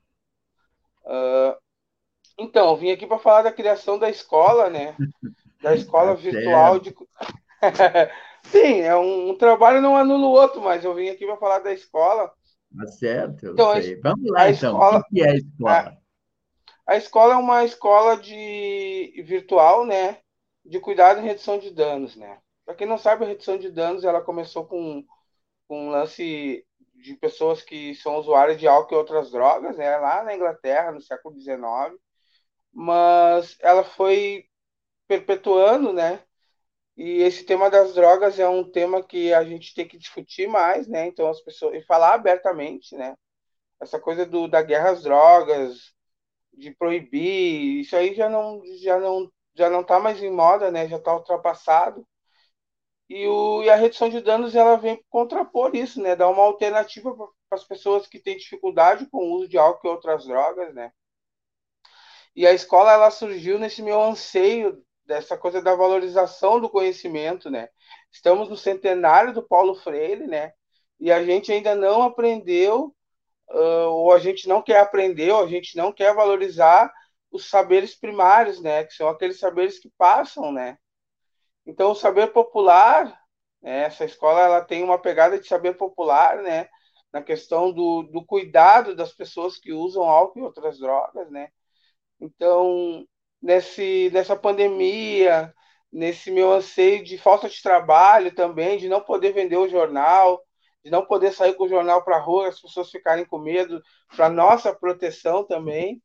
Uh, 1.03 1.57
então, 2.39 2.77
vim 2.77 2.91
aqui 2.91 3.07
para 3.07 3.19
falar 3.19 3.43
da 3.43 3.53
criação 3.53 3.99
da 3.99 4.11
escola, 4.11 4.69
né? 4.69 4.95
Da 5.63 5.75
escola 5.75 6.09
tá 6.09 6.21
virtual 6.21 6.79
de. 6.79 6.95
Sim, 8.45 8.81
é 8.81 8.97
um, 8.97 9.31
um, 9.31 9.39
trabalho 9.39 9.81
não 9.81 9.97
anula 9.97 10.27
o 10.27 10.31
outro, 10.31 10.61
mas 10.61 10.85
eu 10.85 10.95
vim 10.95 11.09
aqui 11.09 11.27
para 11.27 11.37
falar 11.37 11.59
da 11.61 11.73
escola. 11.73 12.33
Tá 12.77 12.87
certo, 12.87 13.47
então, 13.47 13.81
sei. 13.81 14.01
Vamos 14.01 14.31
lá, 14.31 14.51
então. 14.51 14.73
Escola, 14.73 14.99
o 14.99 15.05
que 15.05 15.23
é 15.23 15.31
a 15.31 15.35
escola? 15.35 15.99
A, 16.87 16.93
a 16.93 16.97
escola 16.97 17.35
é 17.35 17.37
uma 17.37 17.65
escola 17.65 18.17
de 18.17 19.25
virtual, 19.27 19.85
né? 19.85 20.19
De 20.65 20.79
cuidado 20.79 21.21
e 21.21 21.25
redução 21.25 21.59
de 21.59 21.71
danos, 21.71 22.17
né? 22.17 22.39
Para 22.65 22.75
quem 22.75 22.87
não 22.87 22.99
sabe, 22.99 23.25
a 23.25 23.29
redução 23.29 23.59
de 23.59 23.71
danos 23.71 24.05
ela 24.05 24.21
começou 24.21 24.65
com, 24.65 25.05
com 25.67 25.87
um 25.87 25.91
lance 25.91 26.65
de 26.95 27.15
pessoas 27.15 27.63
que 27.63 27.95
são 27.97 28.17
usuárias 28.17 28.59
de 28.59 28.67
álcool 28.67 28.95
e 28.95 28.99
outras 28.99 29.31
drogas, 29.31 29.77
né? 29.77 29.97
Lá 29.97 30.23
na 30.23 30.35
Inglaterra, 30.35 30.93
no 30.93 31.01
século 31.01 31.39
XIX 31.39 31.99
mas 32.77 33.57
ela 33.61 33.83
foi 33.83 34.45
perpetuando, 35.09 35.95
né? 35.95 36.23
E 36.97 37.23
esse 37.23 37.45
tema 37.45 37.71
das 37.71 37.95
drogas 37.95 38.39
é 38.39 38.49
um 38.49 38.65
tema 38.71 39.03
que 39.03 39.33
a 39.33 39.45
gente 39.45 39.75
tem 39.75 39.87
que 39.87 39.99
discutir 39.99 40.49
mais, 40.49 40.87
né? 40.89 41.07
Então 41.07 41.29
as 41.29 41.41
pessoas 41.43 41.75
e 41.77 41.87
falar 41.87 42.15
abertamente, 42.15 42.97
né? 42.97 43.15
Essa 43.81 44.01
coisa 44.01 44.27
do 44.27 44.49
da 44.49 44.63
guerra 44.63 44.91
às 44.93 45.03
drogas, 45.03 45.95
de 46.55 46.73
proibir, 46.73 47.81
isso 47.81 47.97
aí 47.97 48.15
já 48.15 48.29
não 48.31 48.63
já 48.83 48.99
não 49.01 49.33
já 49.55 49.71
não 49.71 49.85
tá 49.85 50.01
mais 50.01 50.23
em 50.23 50.31
moda, 50.31 50.71
né? 50.71 50.89
Já 50.89 50.97
está 50.99 51.15
ultrapassado. 51.15 52.07
E, 53.09 53.27
o, 53.27 53.63
e 53.63 53.71
a 53.71 53.77
redução 53.77 54.09
de 54.09 54.21
danos 54.21 54.55
ela 54.55 54.77
vem 54.77 55.03
contrapor 55.11 55.75
isso, 55.77 56.01
né? 56.03 56.17
Dar 56.17 56.29
uma 56.29 56.43
alternativa 56.43 57.15
para 57.15 57.29
as 57.53 57.65
pessoas 57.65 58.07
que 58.07 58.19
têm 58.19 58.37
dificuldade 58.37 59.07
com 59.07 59.19
o 59.19 59.35
uso 59.37 59.49
de 59.49 59.59
álcool 59.59 59.89
e 59.89 59.91
outras 59.91 60.25
drogas, 60.27 60.75
né? 60.75 60.93
E 62.35 62.47
a 62.47 62.53
escola 62.53 62.93
ela 62.93 63.11
surgiu 63.11 63.59
nesse 63.59 63.83
meu 63.83 64.01
anseio 64.01 64.83
dessa 65.07 65.39
coisa 65.39 65.63
da 65.63 65.75
valorização 65.75 66.61
do 66.61 66.69
conhecimento, 66.69 67.49
né? 67.51 67.69
Estamos 68.11 68.49
no 68.49 68.57
centenário 68.57 69.33
do 69.33 69.43
Paulo 69.43 69.75
Freire, 69.75 70.27
né? 70.27 70.53
E 70.99 71.13
a 71.13 71.25
gente 71.25 71.53
ainda 71.53 71.75
não 71.75 72.03
aprendeu, 72.03 72.95
uh, 73.51 73.89
ou 73.91 74.13
a 74.13 74.19
gente 74.19 74.49
não 74.49 74.63
quer 74.63 74.81
aprender, 74.81 75.31
ou 75.31 75.45
a 75.45 75.47
gente 75.47 75.77
não 75.77 75.93
quer 75.93 76.15
valorizar 76.15 76.93
os 77.31 77.49
saberes 77.49 77.95
primários, 77.95 78.61
né? 78.61 78.85
Que 78.85 78.95
são 78.95 79.09
aqueles 79.09 79.39
saberes 79.39 79.79
que 79.79 79.91
passam, 79.97 80.53
né? 80.53 80.77
Então, 81.67 81.93
o 81.93 81.95
saber 81.95 82.33
popular, 82.33 83.07
né? 83.63 83.83
essa 83.85 84.05
escola 84.05 84.41
ela 84.41 84.65
tem 84.65 84.83
uma 84.83 85.01
pegada 85.01 85.39
de 85.39 85.47
saber 85.47 85.75
popular, 85.77 86.43
né? 86.43 86.69
Na 87.13 87.23
questão 87.23 87.73
do, 87.73 88.03
do 88.05 88.25
cuidado 88.25 88.95
das 88.95 89.13
pessoas 89.13 89.59
que 89.59 89.73
usam 89.73 90.05
álcool 90.05 90.41
e 90.41 90.43
outras 90.43 90.79
drogas, 90.79 91.31
né? 91.31 91.49
Então, 92.21 93.07
nesse, 93.41 94.11
nessa 94.13 94.37
pandemia, 94.37 95.53
nesse 95.93 96.31
meu 96.31 96.53
anseio 96.53 97.05
de 97.05 97.17
falta 97.19 97.49
de 97.49 97.63
trabalho 97.63 98.35
também, 98.35 98.79
de 98.79 98.89
não 98.89 99.01
poder 99.01 99.33
vender 99.33 99.57
o 99.57 99.69
jornal, 99.69 100.43
de 100.85 100.91
não 100.91 101.05
poder 101.05 101.33
sair 101.33 101.55
com 101.55 101.65
o 101.65 101.69
jornal 101.69 102.05
para 102.05 102.17
a 102.17 102.21
rua, 102.21 102.49
as 102.49 102.61
pessoas 102.61 102.91
ficarem 102.91 103.25
com 103.25 103.39
medo, 103.39 103.83
para 104.15 104.29
nossa 104.29 104.75
proteção 104.75 105.45
também. 105.45 106.03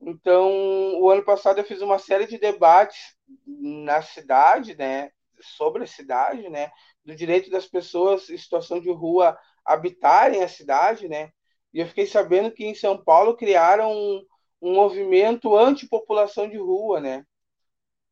Então, 0.00 1.00
o 1.00 1.08
ano 1.10 1.24
passado 1.24 1.58
eu 1.58 1.64
fiz 1.64 1.80
uma 1.80 1.98
série 1.98 2.26
de 2.26 2.38
debates 2.38 3.16
na 3.46 4.02
cidade, 4.02 4.76
né, 4.76 5.10
sobre 5.40 5.84
a 5.84 5.86
cidade, 5.86 6.48
né, 6.48 6.70
do 7.04 7.14
direito 7.14 7.50
das 7.50 7.66
pessoas 7.66 8.28
em 8.28 8.36
situação 8.36 8.80
de 8.80 8.90
rua 8.90 9.38
habitarem 9.64 10.42
a 10.42 10.48
cidade, 10.48 11.08
né, 11.08 11.30
e 11.72 11.80
eu 11.80 11.86
fiquei 11.86 12.06
sabendo 12.06 12.50
que 12.50 12.64
em 12.64 12.74
São 12.74 13.02
Paulo 13.02 13.36
criaram 13.36 14.22
um 14.60 14.74
movimento 14.74 15.56
anti-população 15.56 16.48
de 16.48 16.56
rua, 16.56 17.00
né? 17.00 17.24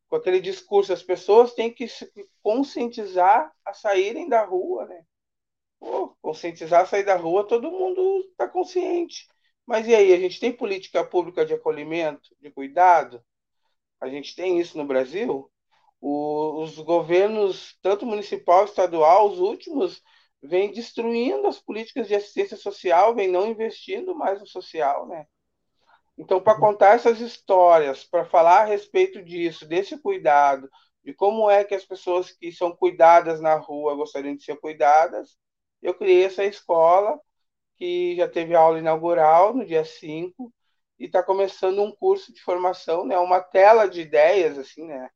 Com 0.07 0.15
aquele 0.17 0.39
discurso, 0.39 0.93
as 0.93 1.03
pessoas 1.03 1.53
têm 1.53 1.73
que 1.73 1.87
se 1.87 2.09
conscientizar 2.43 3.51
a 3.65 3.73
saírem 3.73 4.29
da 4.29 4.43
rua, 4.45 4.85
né? 4.85 5.03
Pô, 5.79 6.15
conscientizar 6.21 6.81
a 6.81 6.85
sair 6.85 7.03
da 7.03 7.15
rua, 7.15 7.47
todo 7.47 7.71
mundo 7.71 8.27
está 8.31 8.47
consciente. 8.47 9.27
Mas 9.65 9.87
e 9.87 9.95
aí, 9.95 10.13
a 10.13 10.19
gente 10.19 10.39
tem 10.39 10.51
política 10.51 11.03
pública 11.03 11.45
de 11.45 11.53
acolhimento, 11.53 12.35
de 12.39 12.51
cuidado? 12.51 13.23
A 13.99 14.07
gente 14.07 14.35
tem 14.35 14.59
isso 14.59 14.77
no 14.77 14.85
Brasil? 14.85 15.51
Os 16.01 16.77
governos, 16.79 17.77
tanto 17.81 18.05
municipal, 18.05 18.65
estadual, 18.65 19.29
os 19.29 19.39
últimos, 19.39 20.03
vêm 20.41 20.71
destruindo 20.71 21.47
as 21.47 21.59
políticas 21.59 22.07
de 22.07 22.15
assistência 22.15 22.57
social, 22.57 23.15
vêm 23.15 23.27
não 23.27 23.47
investindo 23.47 24.15
mais 24.15 24.39
no 24.39 24.47
social, 24.47 25.07
né? 25.07 25.25
Então, 26.17 26.41
para 26.41 26.59
contar 26.59 26.95
essas 26.95 27.19
histórias, 27.19 28.03
para 28.03 28.25
falar 28.25 28.61
a 28.61 28.65
respeito 28.65 29.21
disso, 29.23 29.67
desse 29.67 29.97
cuidado, 29.99 30.69
de 31.03 31.13
como 31.13 31.49
é 31.49 31.63
que 31.63 31.75
as 31.75 31.85
pessoas 31.85 32.31
que 32.31 32.51
são 32.51 32.75
cuidadas 32.75 33.41
na 33.41 33.55
rua 33.55 33.95
gostariam 33.95 34.35
de 34.35 34.43
ser 34.43 34.57
cuidadas, 34.59 35.37
eu 35.81 35.93
criei 35.93 36.23
essa 36.25 36.43
escola, 36.45 37.19
que 37.77 38.15
já 38.15 38.27
teve 38.27 38.55
aula 38.55 38.79
inaugural 38.79 39.53
no 39.53 39.65
dia 39.65 39.83
5, 39.83 40.51
e 40.97 41.05
está 41.05 41.21
começando 41.21 41.81
um 41.81 41.91
curso 41.93 42.33
de 42.33 42.41
formação, 42.41 43.05
né, 43.05 43.17
uma 43.19 43.41
tela 43.41 43.85
de 43.87 44.01
ideias, 44.01 44.57
assim, 44.57 44.87
né? 44.87 45.09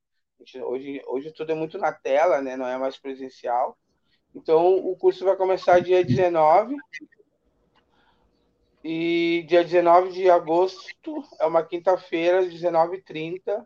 Hoje, 0.64 1.02
hoje 1.08 1.32
tudo 1.34 1.52
é 1.52 1.56
muito 1.56 1.78
na 1.78 1.91
tela, 1.91 2.41
né? 2.41 2.56
Não 2.56 2.66
é 2.66 2.78
mais 2.78 2.97
presencial. 2.97 3.78
Então, 4.34 4.78
o 4.78 4.95
curso 4.95 5.26
vai 5.26 5.36
começar 5.36 5.82
dia 5.82 6.04
19 6.04 6.76
e 8.84 9.45
dia 9.47 9.63
19 9.63 10.11
de 10.11 10.30
agosto 10.30 11.23
é 11.39 11.45
uma 11.45 11.63
quinta-feira, 11.63 12.43
19h30. 12.43 13.65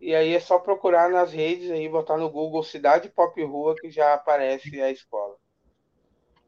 E 0.00 0.14
aí 0.14 0.32
é 0.32 0.40
só 0.40 0.58
procurar 0.58 1.10
nas 1.10 1.32
redes 1.32 1.70
aí, 1.70 1.88
botar 1.88 2.16
no 2.16 2.30
Google 2.30 2.62
Cidade 2.62 3.08
Pop 3.08 3.42
Rua 3.42 3.74
que 3.74 3.90
já 3.90 4.14
aparece 4.14 4.80
a 4.80 4.90
escola. 4.90 5.34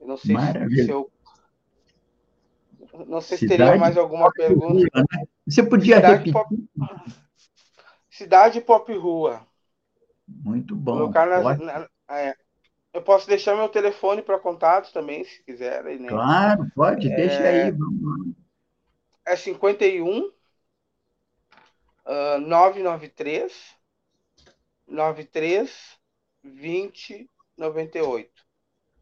Eu 0.01 0.07
não 0.07 0.17
sei 0.17 0.35
Maravilha. 0.35 0.85
se 0.85 0.91
eu. 0.91 1.11
Não 3.07 3.21
sei 3.21 3.39
se 3.39 3.49
Cidade 3.49 3.71
teria 3.71 3.81
mais 3.81 3.97
alguma 3.97 4.31
pergunta. 4.33 4.89
Rua, 4.95 5.05
né? 5.13 5.27
Você 5.47 5.63
podia 5.63 5.97
Cidade 5.97 6.13
repetir? 6.13 6.33
Pop... 6.33 6.69
Cidade 8.09 8.61
Pop 8.61 8.93
Rua. 8.97 9.47
Muito 10.29 10.77
bom. 10.77 10.93
Colocar 10.93 11.27
nas, 11.27 11.59
na, 11.59 11.89
é, 12.09 12.37
eu 12.93 13.03
posso 13.03 13.29
deixar 13.29 13.57
meu 13.57 13.69
telefone 13.69 14.23
para 14.23 14.39
contato 14.39 14.93
também, 14.93 15.25
se 15.25 15.43
quiserem. 15.45 15.99
Né? 15.99 16.09
Claro, 16.09 16.71
pode, 16.75 17.11
é... 17.11 17.17
deixa 17.17 17.43
aí. 17.43 17.71
Vamos 17.71 18.35
É 19.25 19.37
51 19.37 20.33
uh, 22.07 22.39
993 22.41 23.77
93 24.87 25.99
20 26.43 27.31
98. 27.57 28.31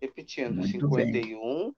Repetindo, 0.01 0.57
Muito 0.57 0.70
51 0.70 1.39
bem. 1.39 1.76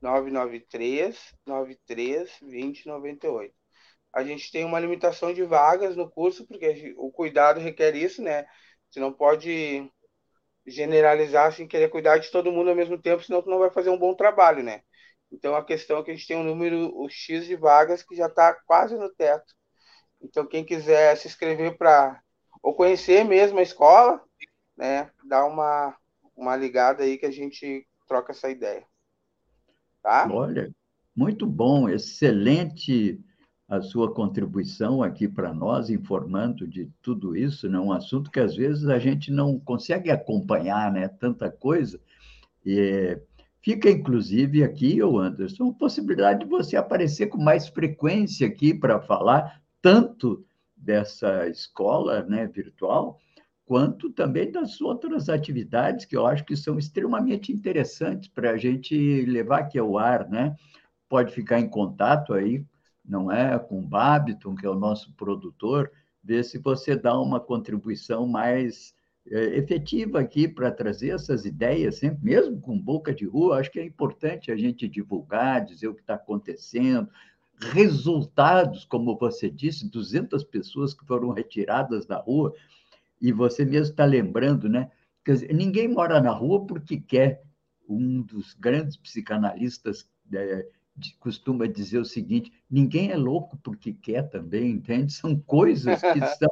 993 0.00 1.34
93 1.46 2.30
20 2.42 2.86
98. 2.86 3.54
A 4.12 4.22
gente 4.22 4.50
tem 4.50 4.64
uma 4.64 4.78
limitação 4.78 5.34
de 5.34 5.42
vagas 5.42 5.96
no 5.96 6.08
curso, 6.08 6.46
porque 6.46 6.94
o 6.96 7.10
cuidado 7.10 7.58
requer 7.60 7.96
isso, 7.96 8.22
né? 8.22 8.46
Você 8.88 9.00
não 9.00 9.12
pode 9.12 9.90
generalizar 10.66 11.48
assim, 11.48 11.66
querer 11.66 11.88
cuidar 11.88 12.18
de 12.18 12.30
todo 12.30 12.52
mundo 12.52 12.70
ao 12.70 12.76
mesmo 12.76 13.00
tempo, 13.00 13.22
senão 13.22 13.42
tu 13.42 13.50
não 13.50 13.58
vai 13.58 13.70
fazer 13.70 13.90
um 13.90 13.98
bom 13.98 14.14
trabalho, 14.14 14.62
né? 14.62 14.82
Então 15.30 15.54
a 15.54 15.64
questão 15.64 15.98
é 15.98 16.02
que 16.02 16.10
a 16.10 16.14
gente 16.14 16.26
tem 16.26 16.36
um 16.36 16.44
número 16.44 16.96
o 16.96 17.08
X 17.08 17.46
de 17.46 17.56
vagas 17.56 18.02
que 18.02 18.14
já 18.14 18.26
está 18.26 18.54
quase 18.66 18.96
no 18.96 19.10
teto. 19.10 19.54
Então 20.22 20.46
quem 20.46 20.64
quiser 20.64 21.16
se 21.16 21.28
inscrever 21.28 21.76
para 21.76 22.20
ou 22.62 22.74
conhecer 22.74 23.24
mesmo 23.24 23.58
a 23.58 23.62
escola, 23.62 24.22
né, 24.76 25.10
dá 25.24 25.44
uma 25.44 25.96
uma 26.36 26.56
ligada 26.56 27.04
aí 27.04 27.16
que 27.16 27.26
a 27.26 27.30
gente 27.30 27.86
troca 28.08 28.32
essa 28.32 28.50
ideia. 28.50 28.84
Tá? 30.02 30.28
Olha, 30.30 30.70
muito 31.14 31.46
bom, 31.46 31.88
excelente 31.88 33.20
a 33.74 33.82
sua 33.82 34.12
contribuição 34.12 35.02
aqui 35.02 35.26
para 35.26 35.52
nós, 35.52 35.90
informando 35.90 36.66
de 36.66 36.90
tudo 37.02 37.36
isso, 37.36 37.68
né? 37.68 37.78
um 37.78 37.92
assunto 37.92 38.30
que 38.30 38.40
às 38.40 38.54
vezes 38.54 38.86
a 38.86 38.98
gente 38.98 39.32
não 39.32 39.58
consegue 39.58 40.10
acompanhar, 40.10 40.92
né? 40.92 41.08
Tanta 41.08 41.50
coisa. 41.50 42.00
E 42.64 43.18
fica, 43.60 43.90
inclusive, 43.90 44.62
aqui, 44.62 45.02
o 45.02 45.18
Anderson, 45.18 45.70
a 45.70 45.74
possibilidade 45.74 46.40
de 46.40 46.46
você 46.46 46.76
aparecer 46.76 47.26
com 47.26 47.38
mais 47.38 47.68
frequência 47.68 48.46
aqui 48.46 48.72
para 48.72 49.00
falar 49.00 49.60
tanto 49.82 50.44
dessa 50.76 51.48
escola 51.48 52.22
né, 52.22 52.46
virtual, 52.46 53.18
quanto 53.66 54.10
também 54.10 54.52
das 54.52 54.80
outras 54.80 55.28
atividades 55.28 56.04
que 56.04 56.16
eu 56.16 56.26
acho 56.26 56.44
que 56.44 56.56
são 56.56 56.78
extremamente 56.78 57.52
interessantes 57.52 58.28
para 58.28 58.50
a 58.50 58.56
gente 58.56 59.24
levar 59.24 59.60
aqui 59.60 59.78
ao 59.78 59.98
ar, 59.98 60.28
né? 60.28 60.54
Pode 61.08 61.32
ficar 61.32 61.58
em 61.58 61.68
contato 61.68 62.34
aí 62.34 62.64
não 63.04 63.30
é? 63.30 63.58
Com 63.58 63.80
o 63.80 63.86
Babiton, 63.86 64.54
que 64.54 64.66
é 64.66 64.70
o 64.70 64.74
nosso 64.74 65.12
produtor, 65.12 65.90
ver 66.22 66.44
se 66.44 66.58
você 66.58 66.96
dá 66.96 67.20
uma 67.20 67.38
contribuição 67.38 68.26
mais 68.26 68.94
é, 69.30 69.56
efetiva 69.58 70.20
aqui 70.20 70.48
para 70.48 70.70
trazer 70.70 71.10
essas 71.10 71.44
ideias, 71.44 71.96
sempre, 71.96 72.24
mesmo 72.24 72.60
com 72.60 72.78
boca 72.78 73.14
de 73.14 73.26
rua, 73.26 73.58
acho 73.58 73.70
que 73.70 73.80
é 73.80 73.84
importante 73.84 74.50
a 74.50 74.56
gente 74.56 74.88
divulgar, 74.88 75.64
dizer 75.64 75.88
o 75.88 75.94
que 75.94 76.00
está 76.00 76.14
acontecendo, 76.14 77.08
resultados, 77.58 78.84
como 78.84 79.16
você 79.16 79.50
disse, 79.50 79.88
200 79.90 80.44
pessoas 80.44 80.92
que 80.92 81.06
foram 81.06 81.30
retiradas 81.30 82.06
da 82.06 82.18
rua, 82.18 82.54
e 83.20 83.32
você 83.32 83.64
mesmo 83.64 83.92
está 83.92 84.04
lembrando, 84.04 84.68
né? 84.68 84.90
Quer 85.24 85.32
dizer, 85.32 85.54
ninguém 85.54 85.88
mora 85.88 86.20
na 86.20 86.30
rua 86.30 86.66
porque 86.66 86.98
quer. 86.98 87.42
Um 87.86 88.22
dos 88.22 88.54
grandes 88.54 88.96
psicanalistas 88.96 90.08
é, 90.32 90.66
costuma 91.18 91.66
dizer 91.66 91.98
o 91.98 92.04
seguinte: 92.04 92.52
ninguém 92.70 93.10
é 93.10 93.16
louco 93.16 93.58
porque 93.62 93.92
quer 93.92 94.28
também, 94.28 94.70
entende? 94.70 95.12
São 95.12 95.38
coisas 95.38 96.00
que 96.00 96.18
estão 96.18 96.50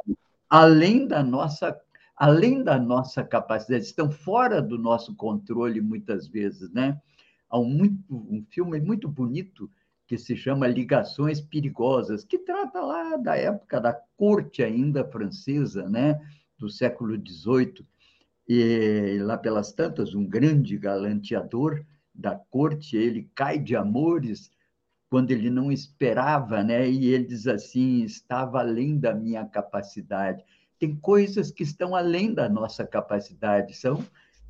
além 0.49 1.07
da 1.07 1.23
nossa 1.23 1.79
além 2.15 2.63
da 2.63 2.79
nossa 2.79 3.23
capacidade, 3.23 3.85
estão 3.85 4.09
fora 4.09 4.61
do 4.61 4.77
nosso 4.77 5.15
controle 5.15 5.81
muitas 5.81 6.27
vezes, 6.27 6.71
né? 6.71 7.01
Há 7.49 7.59
um, 7.59 7.65
muito, 7.65 7.99
um 8.09 8.45
filme 8.49 8.79
muito 8.79 9.09
bonito 9.09 9.69
que 10.07 10.17
se 10.17 10.35
chama 10.35 10.67
Ligações 10.67 11.41
Perigosas, 11.41 12.23
que 12.23 12.37
trata 12.37 12.79
lá 12.81 13.17
da 13.17 13.35
época 13.35 13.81
da 13.81 13.93
corte 14.15 14.63
ainda 14.63 15.03
francesa, 15.03 15.89
né? 15.89 16.19
Do 16.57 16.69
século 16.69 17.15
XVIII, 17.15 17.85
e 18.47 19.17
lá 19.21 19.37
pelas 19.37 19.71
tantas, 19.71 20.13
um 20.13 20.25
grande 20.25 20.77
galanteador 20.77 21.83
da 22.13 22.35
corte, 22.35 22.95
ele 22.95 23.29
cai 23.35 23.57
de 23.59 23.75
amores 23.75 24.51
quando 25.09 25.31
ele 25.31 25.49
não 25.49 25.71
esperava, 25.71 26.63
né? 26.63 26.89
E 26.89 27.07
ele 27.07 27.25
diz 27.25 27.47
assim: 27.47 28.03
estava 28.03 28.59
além 28.59 28.97
da 28.97 29.13
minha 29.13 29.45
capacidade. 29.45 30.43
Tem 30.79 30.95
coisas 30.95 31.51
que 31.51 31.63
estão 31.63 31.95
além 31.95 32.33
da 32.33 32.49
nossa 32.49 32.85
capacidade, 32.85 33.75
são 33.75 34.03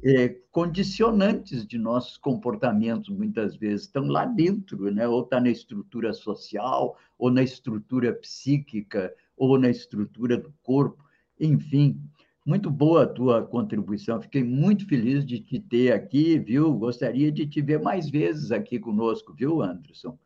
é, 0.04 0.36
condicionantes 0.52 1.66
de 1.66 1.78
nossos 1.78 2.18
comportamentos, 2.18 3.10
muitas 3.10 3.56
vezes, 3.56 3.86
estão 3.86 4.06
lá 4.08 4.26
dentro, 4.26 4.92
né? 4.92 5.08
ou 5.08 5.24
está 5.24 5.40
na 5.40 5.50
estrutura 5.50 6.12
social, 6.12 6.98
ou 7.18 7.32
na 7.32 7.42
estrutura 7.42 8.14
psíquica, 8.14 9.14
ou 9.38 9.58
na 9.58 9.70
estrutura 9.70 10.38
do 10.38 10.54
corpo, 10.62 11.04
enfim. 11.40 12.02
Muito 12.46 12.70
boa 12.70 13.04
a 13.04 13.08
tua 13.08 13.42
contribuição, 13.42 14.22
fiquei 14.22 14.44
muito 14.44 14.86
feliz 14.88 15.26
de 15.26 15.40
te 15.40 15.60
ter 15.60 15.94
aqui, 15.94 16.38
viu? 16.38 16.74
Gostaria 16.74 17.32
de 17.32 17.48
te 17.48 17.62
ver 17.62 17.80
mais 17.80 18.10
vezes 18.10 18.52
aqui 18.52 18.78
conosco, 18.78 19.34
viu, 19.34 19.62
Anderson? 19.62 20.18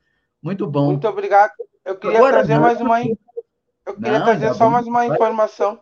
Muito 0.42 0.66
bom. 0.66 0.88
Muito 0.88 1.08
obrigado. 1.08 1.54
Eu 1.86 1.96
queria 1.96 2.18
Agora, 2.18 2.38
trazer 2.38 2.56
não, 2.56 2.62
mais 2.62 2.82
uma. 2.82 3.02
Eu 3.02 3.96
queria 3.96 4.20
não, 4.20 4.26
trazer 4.26 4.54
só 4.56 4.70
mais 4.70 4.88
uma 4.88 5.06
informação. 5.06 5.80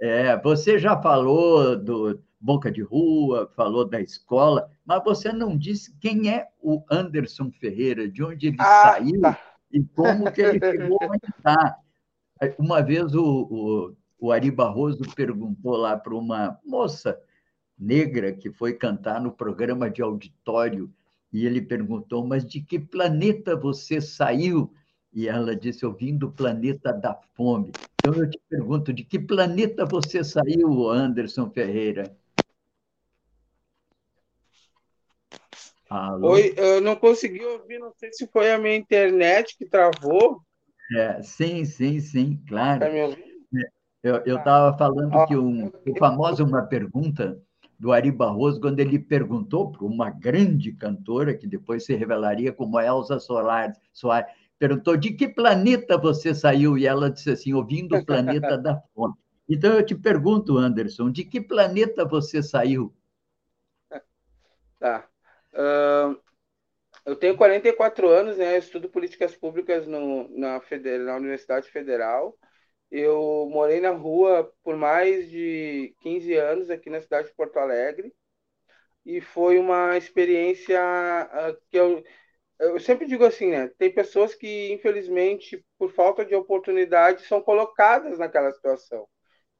É, 0.00 0.36
você 0.40 0.78
já 0.78 1.00
falou 1.00 1.76
do 1.76 2.20
Boca 2.40 2.70
de 2.70 2.82
Rua, 2.82 3.50
falou 3.56 3.84
da 3.84 4.00
escola, 4.00 4.70
mas 4.84 5.02
você 5.02 5.32
não 5.32 5.56
disse 5.56 5.96
quem 6.00 6.30
é 6.30 6.48
o 6.60 6.82
Anderson 6.90 7.50
Ferreira, 7.50 8.08
de 8.08 8.22
onde 8.22 8.48
ele 8.48 8.56
ah, 8.60 8.92
saiu 8.94 9.20
tá. 9.20 9.38
e 9.72 9.82
como 9.82 10.30
que 10.30 10.40
ele 10.40 10.58
chegou 10.58 10.98
onde 11.02 11.34
está. 11.36 11.78
Uma 12.58 12.80
vez 12.80 13.14
o, 13.14 13.24
o 13.24 13.96
o 14.18 14.32
Ari 14.32 14.50
Barroso 14.50 15.04
perguntou 15.14 15.76
lá 15.76 15.96
para 15.96 16.14
uma 16.14 16.58
moça 16.64 17.20
negra 17.78 18.32
que 18.32 18.50
foi 18.50 18.74
cantar 18.74 19.20
no 19.20 19.32
programa 19.32 19.88
de 19.88 20.02
auditório 20.02 20.92
e 21.32 21.46
ele 21.46 21.60
perguntou: 21.60 22.26
Mas 22.26 22.44
de 22.44 22.60
que 22.60 22.78
planeta 22.78 23.54
você 23.54 24.00
saiu? 24.00 24.72
E 25.12 25.28
ela 25.28 25.54
disse: 25.54 25.84
Eu 25.84 25.92
vim 25.92 26.16
do 26.16 26.30
planeta 26.30 26.92
da 26.92 27.14
fome. 27.34 27.74
Então 27.98 28.14
eu 28.14 28.28
te 28.28 28.40
pergunto: 28.48 28.92
de 28.92 29.04
que 29.04 29.18
planeta 29.18 29.84
você 29.84 30.24
saiu, 30.24 30.88
Anderson 30.88 31.50
Ferreira? 31.50 32.16
Alô? 35.88 36.32
Oi, 36.32 36.54
eu 36.56 36.80
não 36.80 36.94
consegui 36.96 37.44
ouvir, 37.44 37.78
não 37.78 37.92
sei 37.96 38.12
se 38.12 38.26
foi 38.26 38.52
a 38.52 38.58
minha 38.58 38.76
internet 38.76 39.56
que 39.56 39.64
travou. 39.64 40.42
É, 40.94 41.22
sim, 41.22 41.64
sim, 41.64 41.98
sim, 42.00 42.42
claro. 42.46 42.80
Tá 42.80 42.90
me 42.90 43.02
ouvindo? 43.02 43.27
Eu 44.24 44.38
estava 44.38 44.76
falando 44.76 45.26
que 45.26 45.36
um, 45.36 45.66
o 45.66 45.98
famoso 45.98 46.44
Uma 46.44 46.62
Pergunta, 46.62 47.40
do 47.78 47.92
Ari 47.92 48.10
Barroso, 48.10 48.60
quando 48.60 48.80
ele 48.80 48.98
perguntou 48.98 49.70
para 49.70 49.84
uma 49.84 50.10
grande 50.10 50.72
cantora, 50.72 51.36
que 51.36 51.46
depois 51.46 51.84
se 51.84 51.94
revelaria 51.94 52.52
como 52.52 52.80
Elza 52.80 53.20
Soares, 53.20 53.78
Soares, 53.92 54.30
perguntou 54.58 54.96
de 54.96 55.12
que 55.12 55.28
planeta 55.28 55.96
você 55.96 56.34
saiu? 56.34 56.76
E 56.76 56.86
ela 56.86 57.08
disse 57.08 57.30
assim, 57.30 57.52
ouvindo 57.52 57.96
o 57.96 58.04
planeta 58.04 58.58
da 58.58 58.82
fome. 58.94 59.14
Então 59.48 59.72
eu 59.72 59.86
te 59.86 59.94
pergunto, 59.94 60.58
Anderson, 60.58 61.10
de 61.10 61.24
que 61.24 61.40
planeta 61.40 62.04
você 62.04 62.42
saiu? 62.42 62.92
Tá. 64.78 65.08
Uh, 65.54 66.20
eu 67.06 67.16
tenho 67.16 67.36
44 67.36 68.08
anos, 68.08 68.36
né? 68.36 68.54
Eu 68.54 68.58
estudo 68.58 68.88
políticas 68.88 69.34
públicas 69.34 69.86
no, 69.86 70.28
na, 70.36 70.60
Federal, 70.60 71.06
na 71.06 71.16
Universidade 71.16 71.70
Federal. 71.70 72.36
Eu 72.90 73.48
morei 73.50 73.80
na 73.80 73.90
rua 73.90 74.52
por 74.62 74.76
mais 74.76 75.28
de 75.30 75.94
15 76.00 76.34
anos 76.34 76.70
aqui 76.70 76.90
na 76.90 77.00
cidade 77.00 77.28
de 77.28 77.34
Porto 77.34 77.58
Alegre 77.58 78.12
e 79.04 79.20
foi 79.20 79.58
uma 79.58 79.96
experiência 79.96 80.80
ah, 80.80 81.56
que 81.70 81.76
eu, 81.78 82.02
eu 82.60 82.80
sempre 82.80 83.06
digo 83.06 83.24
assim, 83.24 83.50
né? 83.50 83.68
Tem 83.78 83.92
pessoas 83.94 84.34
que, 84.34 84.72
infelizmente, 84.72 85.64
por 85.78 85.92
falta 85.92 86.24
de 86.24 86.34
oportunidade, 86.34 87.24
são 87.26 87.40
colocadas 87.42 88.18
naquela 88.18 88.52
situação. 88.52 89.08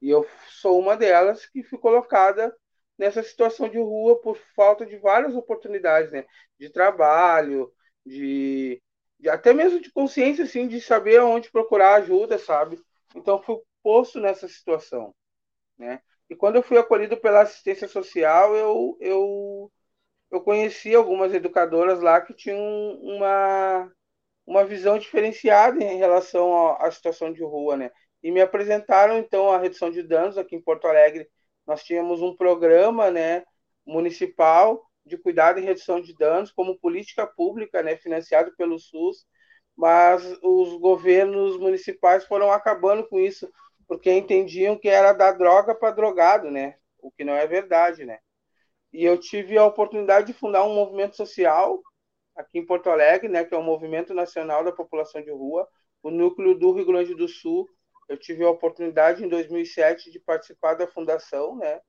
E 0.01 0.09
eu 0.09 0.27
sou 0.49 0.79
uma 0.79 0.97
delas 0.97 1.45
que 1.47 1.63
fui 1.63 1.79
colocada 1.79 2.55
nessa 2.97 3.23
situação 3.23 3.69
de 3.69 3.77
rua 3.79 4.19
por 4.21 4.37
falta 4.55 4.85
de 4.85 4.97
várias 4.97 5.35
oportunidades, 5.35 6.11
né? 6.11 6.25
De 6.59 6.69
trabalho, 6.69 7.71
de, 8.05 8.81
de 9.19 9.29
até 9.29 9.53
mesmo 9.53 9.79
de 9.81 9.91
consciência, 9.91 10.43
assim, 10.45 10.67
de 10.67 10.81
saber 10.81 11.21
onde 11.21 11.51
procurar 11.51 11.95
ajuda, 11.95 12.37
sabe? 12.37 12.79
Então, 13.15 13.41
fui 13.41 13.57
posto 13.83 14.19
nessa 14.19 14.47
situação, 14.47 15.15
né? 15.77 16.01
E 16.29 16.35
quando 16.35 16.57
eu 16.57 16.63
fui 16.63 16.77
acolhido 16.77 17.17
pela 17.17 17.41
assistência 17.41 17.87
social, 17.87 18.55
eu, 18.55 18.97
eu, 18.99 19.71
eu 20.31 20.41
conheci 20.41 20.93
algumas 20.93 21.33
educadoras 21.33 22.01
lá 22.01 22.21
que 22.21 22.33
tinham 22.33 22.59
uma, 23.01 23.91
uma 24.45 24.65
visão 24.65 24.99
diferenciada 24.99 25.83
em 25.83 25.97
relação 25.97 26.75
à, 26.77 26.91
situação 26.91 27.33
de 27.33 27.43
rua, 27.43 27.75
né? 27.77 27.91
E 28.21 28.31
me 28.31 28.41
apresentaram, 28.41 29.17
então, 29.17 29.49
a 29.51 29.57
redução 29.57 29.89
de 29.89 30.03
danos 30.03 30.37
aqui 30.37 30.55
em 30.55 30.61
Porto 30.61 30.87
Alegre. 30.87 31.27
Nós 31.65 31.83
tínhamos 31.83 32.21
um 32.21 32.35
programa, 32.35 33.11
né, 33.11 33.43
municipal 33.85 34.83
de 35.05 35.17
cuidado 35.17 35.59
e 35.59 35.63
redução 35.63 36.01
de 36.01 36.13
danos 36.15 36.51
como 36.51 36.79
política 36.79 37.25
pública, 37.25 37.81
né, 37.81 37.95
financiado 37.97 38.55
pelo 38.55 38.77
SUS, 38.79 39.25
mas 39.79 40.21
os 40.43 40.77
governos 40.77 41.57
municipais 41.57 42.25
foram 42.25 42.51
acabando 42.51 43.07
com 43.07 43.17
isso, 43.17 43.49
porque 43.87 44.11
entendiam 44.11 44.77
que 44.77 44.89
era 44.89 45.13
dar 45.13 45.31
droga 45.31 45.73
para 45.73 45.91
drogado, 45.91 46.51
né? 46.51 46.75
O 47.01 47.09
que 47.09 47.23
não 47.23 47.33
é 47.33 47.47
verdade, 47.47 48.03
né? 48.03 48.19
E 48.91 49.05
eu 49.05 49.17
tive 49.17 49.57
a 49.57 49.65
oportunidade 49.65 50.27
de 50.27 50.33
fundar 50.33 50.65
um 50.65 50.75
movimento 50.75 51.15
social 51.15 51.81
aqui 52.35 52.59
em 52.59 52.65
Porto 52.65 52.89
Alegre, 52.89 53.29
né, 53.29 53.45
que 53.45 53.55
é 53.55 53.57
o 53.57 53.63
Movimento 53.63 54.13
Nacional 54.13 54.65
da 54.65 54.71
População 54.73 55.21
de 55.21 55.31
Rua, 55.31 55.65
o 56.03 56.11
núcleo 56.11 56.59
do 56.59 56.73
Rio 56.73 56.85
Grande 56.85 57.15
do 57.15 57.29
Sul. 57.29 57.65
Eu 58.09 58.17
tive 58.17 58.43
a 58.43 58.49
oportunidade 58.49 59.23
em 59.23 59.29
2007 59.29 60.11
de 60.11 60.19
participar 60.19 60.73
da 60.73 60.87
fundação, 60.87 61.55
né? 61.55 61.79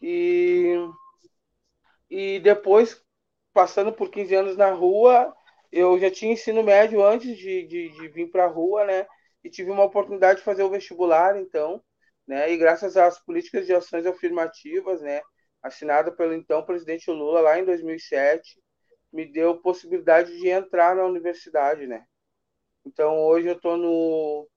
E 0.00 0.74
e 2.08 2.40
depois 2.40 2.98
passando 3.52 3.92
por 3.92 4.10
15 4.10 4.34
anos 4.34 4.56
na 4.56 4.70
rua, 4.72 5.34
eu 5.72 5.98
já 5.98 6.10
tinha 6.10 6.32
ensino 6.32 6.62
médio 6.62 7.02
antes 7.04 7.36
de, 7.36 7.66
de, 7.66 7.88
de 7.88 8.08
vir 8.08 8.30
para 8.30 8.44
a 8.44 8.48
rua, 8.48 8.84
né? 8.84 9.06
E 9.42 9.50
tive 9.50 9.70
uma 9.70 9.84
oportunidade 9.84 10.40
de 10.40 10.44
fazer 10.44 10.62
o 10.62 10.70
vestibular, 10.70 11.36
então, 11.40 11.82
né? 12.26 12.52
E 12.52 12.56
graças 12.58 12.96
às 12.96 13.18
políticas 13.24 13.66
de 13.66 13.74
ações 13.74 14.06
afirmativas, 14.06 15.00
né? 15.00 15.22
Assinada 15.62 16.12
pelo 16.12 16.34
então 16.34 16.64
presidente 16.64 17.10
Lula 17.10 17.40
lá 17.40 17.58
em 17.58 17.64
2007, 17.64 18.60
me 19.12 19.24
deu 19.26 19.60
possibilidade 19.60 20.36
de 20.38 20.48
entrar 20.48 20.94
na 20.94 21.04
universidade, 21.04 21.86
né? 21.86 22.04
Então, 22.84 23.18
hoje 23.24 23.48
eu 23.48 23.54
estou 23.54 23.76
no, 23.76 24.48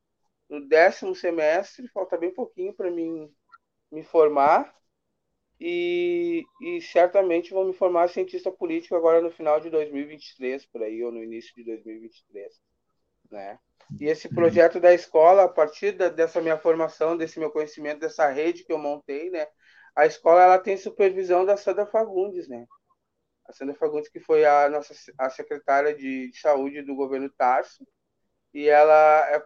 no 0.50 0.68
décimo 0.68 1.16
semestre, 1.16 1.88
falta 1.90 2.18
bem 2.18 2.34
pouquinho 2.34 2.74
para 2.74 2.92
mim 2.92 3.32
me 3.92 4.04
formar, 4.04 4.74
e, 5.60 6.44
e 6.62 6.82
certamente 6.82 7.54
vou 7.54 7.66
me 7.66 7.74
formar 7.74 8.10
cientista 8.10 8.52
político 8.52 8.96
agora 8.96 9.22
no 9.22 9.32
final 9.32 9.60
de 9.60 9.70
2023, 9.70 10.66
por 10.66 10.84
aí, 10.84 11.04
ou 11.04 11.12
no 11.12 11.24
início 11.24 11.54
de 11.56 11.64
2023, 11.64 12.60
né? 13.32 13.58
E 14.00 14.06
esse 14.06 14.28
projeto 14.28 14.80
da 14.80 14.94
escola, 14.94 15.44
a 15.44 15.50
partir 15.50 15.92
da, 15.94 16.10
dessa 16.10 16.42
minha 16.42 16.58
formação, 16.58 17.16
desse 17.16 17.40
meu 17.40 17.52
conhecimento, 17.52 18.00
dessa 18.00 18.28
rede 18.30 18.64
que 18.64 18.74
eu 18.74 18.78
montei, 18.78 19.30
né? 19.30 19.48
A 19.96 20.06
escola 20.06 20.44
ela 20.44 20.60
tem 20.60 20.76
supervisão 20.76 21.46
da 21.46 21.56
Sandra 21.56 21.86
Fagundes, 21.86 22.48
né? 22.50 22.66
A 23.48 23.54
Sandra 23.54 23.76
Fagundes 23.76 24.10
que 24.10 24.20
foi 24.20 24.46
a 24.46 24.70
nossa 24.70 24.94
a 25.18 25.30
secretária 25.30 25.96
de, 25.96 26.32
de 26.32 26.40
saúde 26.40 26.82
do 26.82 26.96
governo 26.96 27.30
Tarso, 27.30 27.88
e 28.54 28.68
ela 28.68 29.30
é, 29.30 29.46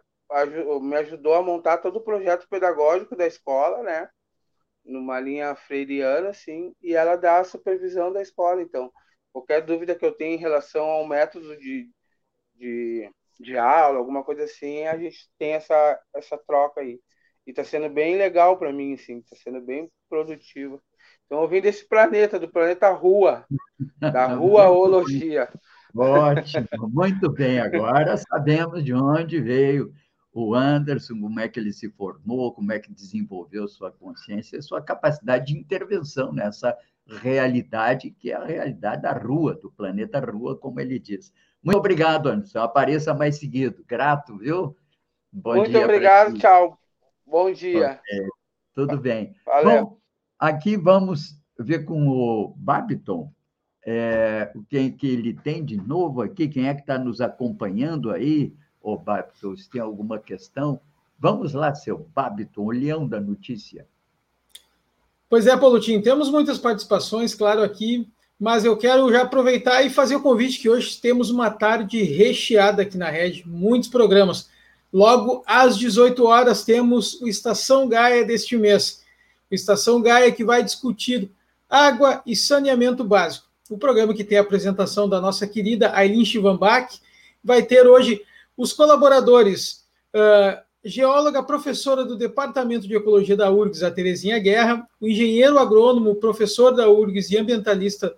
me 0.80 0.96
ajudou 0.98 1.34
a 1.34 1.44
montar 1.44 1.80
todo 1.80 1.98
o 1.98 2.04
projeto 2.04 2.48
pedagógico 2.50 3.16
da 3.16 3.28
escola, 3.28 3.84
né? 3.84 4.10
Numa 4.86 5.20
linha 5.20 5.56
freiriana, 5.56 6.30
assim, 6.30 6.74
e 6.82 6.96
ela 6.96 7.16
dá 7.16 7.40
a 7.40 7.44
supervisão 7.44 8.12
da 8.12 8.22
escola. 8.22 8.62
Então, 8.62 8.92
qualquer 9.32 9.62
dúvida 9.62 9.96
que 9.96 10.06
eu 10.06 10.12
tenha 10.12 10.36
em 10.36 10.40
relação 10.40 10.86
ao 10.86 11.08
método 11.08 11.58
de, 11.58 11.90
de, 12.56 13.12
de 13.40 13.58
aula, 13.58 14.00
alguma 14.00 14.24
coisa 14.24 14.44
assim, 14.44 14.86
a 14.86 14.98
gente 14.98 15.30
tem 15.38 15.54
essa, 15.54 16.00
essa 16.16 16.38
troca 16.38 16.82
aí. 16.82 17.00
E 17.46 17.52
está 17.52 17.64
sendo 17.64 17.90
bem 17.90 18.18
legal 18.18 18.58
para 18.58 18.72
mim, 18.74 18.94
assim, 18.94 19.20
está 19.20 19.36
sendo 19.36 19.62
bem 19.62 19.92
produtivo. 20.10 20.82
Então, 21.26 21.42
eu 21.42 21.48
vim 21.48 21.62
desse 21.62 21.88
planeta, 21.88 22.40
do 22.40 22.50
planeta 22.50 22.90
Rua, 22.90 23.46
da 24.12 24.28
Ruaologia. 24.34 25.50
Ótimo, 25.96 26.90
muito 26.90 27.32
bem. 27.32 27.60
Agora 27.60 28.18
sabemos 28.18 28.84
de 28.84 28.94
onde 28.94 29.42
veio 29.42 29.92
o 30.32 30.54
Anderson, 30.54 31.20
como 31.20 31.40
é 31.40 31.48
que 31.48 31.60
ele 31.60 31.74
se 31.74 31.90
formou, 31.90 32.54
como 32.54 32.72
é 32.72 32.80
que 32.80 32.94
desenvolveu 32.94 33.68
sua 33.68 33.92
consciência, 33.92 34.62
sua 34.62 34.82
capacidade 34.82 35.48
de 35.48 35.60
intervenção 35.60 36.32
nessa 36.32 36.78
realidade 37.08 38.12
que 38.12 38.32
é 38.32 38.36
a 38.36 38.46
realidade 38.46 39.02
da 39.02 39.12
Rua, 39.12 39.56
do 39.56 39.72
planeta 39.72 40.20
Rua, 40.20 40.56
como 40.56 40.80
ele 40.80 41.00
diz. 41.00 41.34
Muito 41.64 41.78
obrigado, 41.78 42.30
Anderson. 42.30 42.60
Apareça 42.60 43.14
mais 43.14 43.40
seguido. 43.40 43.84
Grato, 43.88 44.38
viu? 44.38 44.78
Bom 45.32 45.56
Muito 45.56 45.78
obrigado, 45.78 46.38
tchau. 46.38 46.78
Bom 47.26 47.52
dia. 47.52 48.00
Okay. 48.00 48.28
Tudo 48.76 48.98
bem. 48.98 49.36
Valeu. 49.46 49.86
Bom, 49.86 50.00
Aqui 50.40 50.78
vamos 50.78 51.38
ver 51.60 51.84
com 51.84 52.08
o 52.08 52.54
Babiton 52.56 53.30
é, 53.86 54.50
o 54.56 54.64
que, 54.64 54.92
que 54.92 55.08
ele 55.08 55.34
tem 55.34 55.66
de 55.66 55.76
novo 55.76 56.22
aqui, 56.22 56.48
quem 56.48 56.70
é 56.70 56.74
que 56.74 56.80
está 56.80 56.98
nos 56.98 57.20
acompanhando 57.20 58.10
aí, 58.10 58.54
o 58.82 58.98
Babiton, 58.98 59.56
se 59.56 59.70
tem 59.70 59.82
alguma 59.82 60.20
questão. 60.20 60.80
Vamos 61.18 61.54
lá, 61.54 61.74
seu 61.76 62.08
Babiton, 62.16 62.64
o 62.64 62.72
leão 62.72 63.08
da 63.08 63.20
notícia. 63.20 63.88
Pois 65.30 65.46
é, 65.46 65.56
Paulotinho, 65.56 66.02
temos 66.02 66.30
muitas 66.30 66.58
participações, 66.58 67.36
claro, 67.36 67.62
aqui, 67.62 68.08
mas 68.40 68.66
eu 68.66 68.76
quero 68.78 69.12
já 69.12 69.22
aproveitar 69.22 69.84
e 69.84 69.90
fazer 69.90 70.16
o 70.16 70.22
convite 70.22 70.60
que 70.60 70.70
hoje 70.70 71.00
temos 71.00 71.30
uma 71.30 71.52
tarde 71.52 72.02
recheada 72.02 72.82
aqui 72.82 72.98
na 72.98 73.10
rede, 73.10 73.44
muitos 73.46 73.90
programas. 73.90 74.50
Logo 74.92 75.44
às 75.46 75.78
18 75.78 76.26
horas 76.26 76.64
temos 76.64 77.22
o 77.22 77.28
Estação 77.28 77.88
Gaia 77.88 78.26
deste 78.26 78.58
mês. 78.58 79.04
Estação 79.52 80.02
Gaia, 80.02 80.32
que 80.32 80.44
vai 80.44 80.64
discutir 80.64 81.30
água 81.70 82.24
e 82.26 82.36
saneamento 82.36 83.04
básico. 83.04 83.46
O 83.70 83.78
programa 83.78 84.16
que 84.16 84.24
tem 84.24 84.38
a 84.38 84.42
apresentação 84.42 85.08
da 85.08 85.22
nossa 85.22 85.46
querida 85.46 85.94
Aileen 85.94 86.26
Chivanbach 86.26 87.00
vai 87.44 87.62
ter 87.62 87.86
hoje 87.88 88.22
os 88.60 88.74
colaboradores, 88.74 89.86
uh, 90.14 90.62
geóloga, 90.84 91.42
professora 91.42 92.04
do 92.04 92.18
Departamento 92.18 92.86
de 92.86 92.94
Ecologia 92.94 93.38
da 93.38 93.50
URGS, 93.50 93.84
a 93.84 93.90
Terezinha 93.90 94.38
Guerra, 94.38 94.86
o 95.00 95.08
engenheiro 95.08 95.58
agrônomo, 95.58 96.16
professor 96.16 96.72
da 96.72 96.90
URGS 96.90 97.32
e 97.32 97.38
ambientalista 97.38 98.14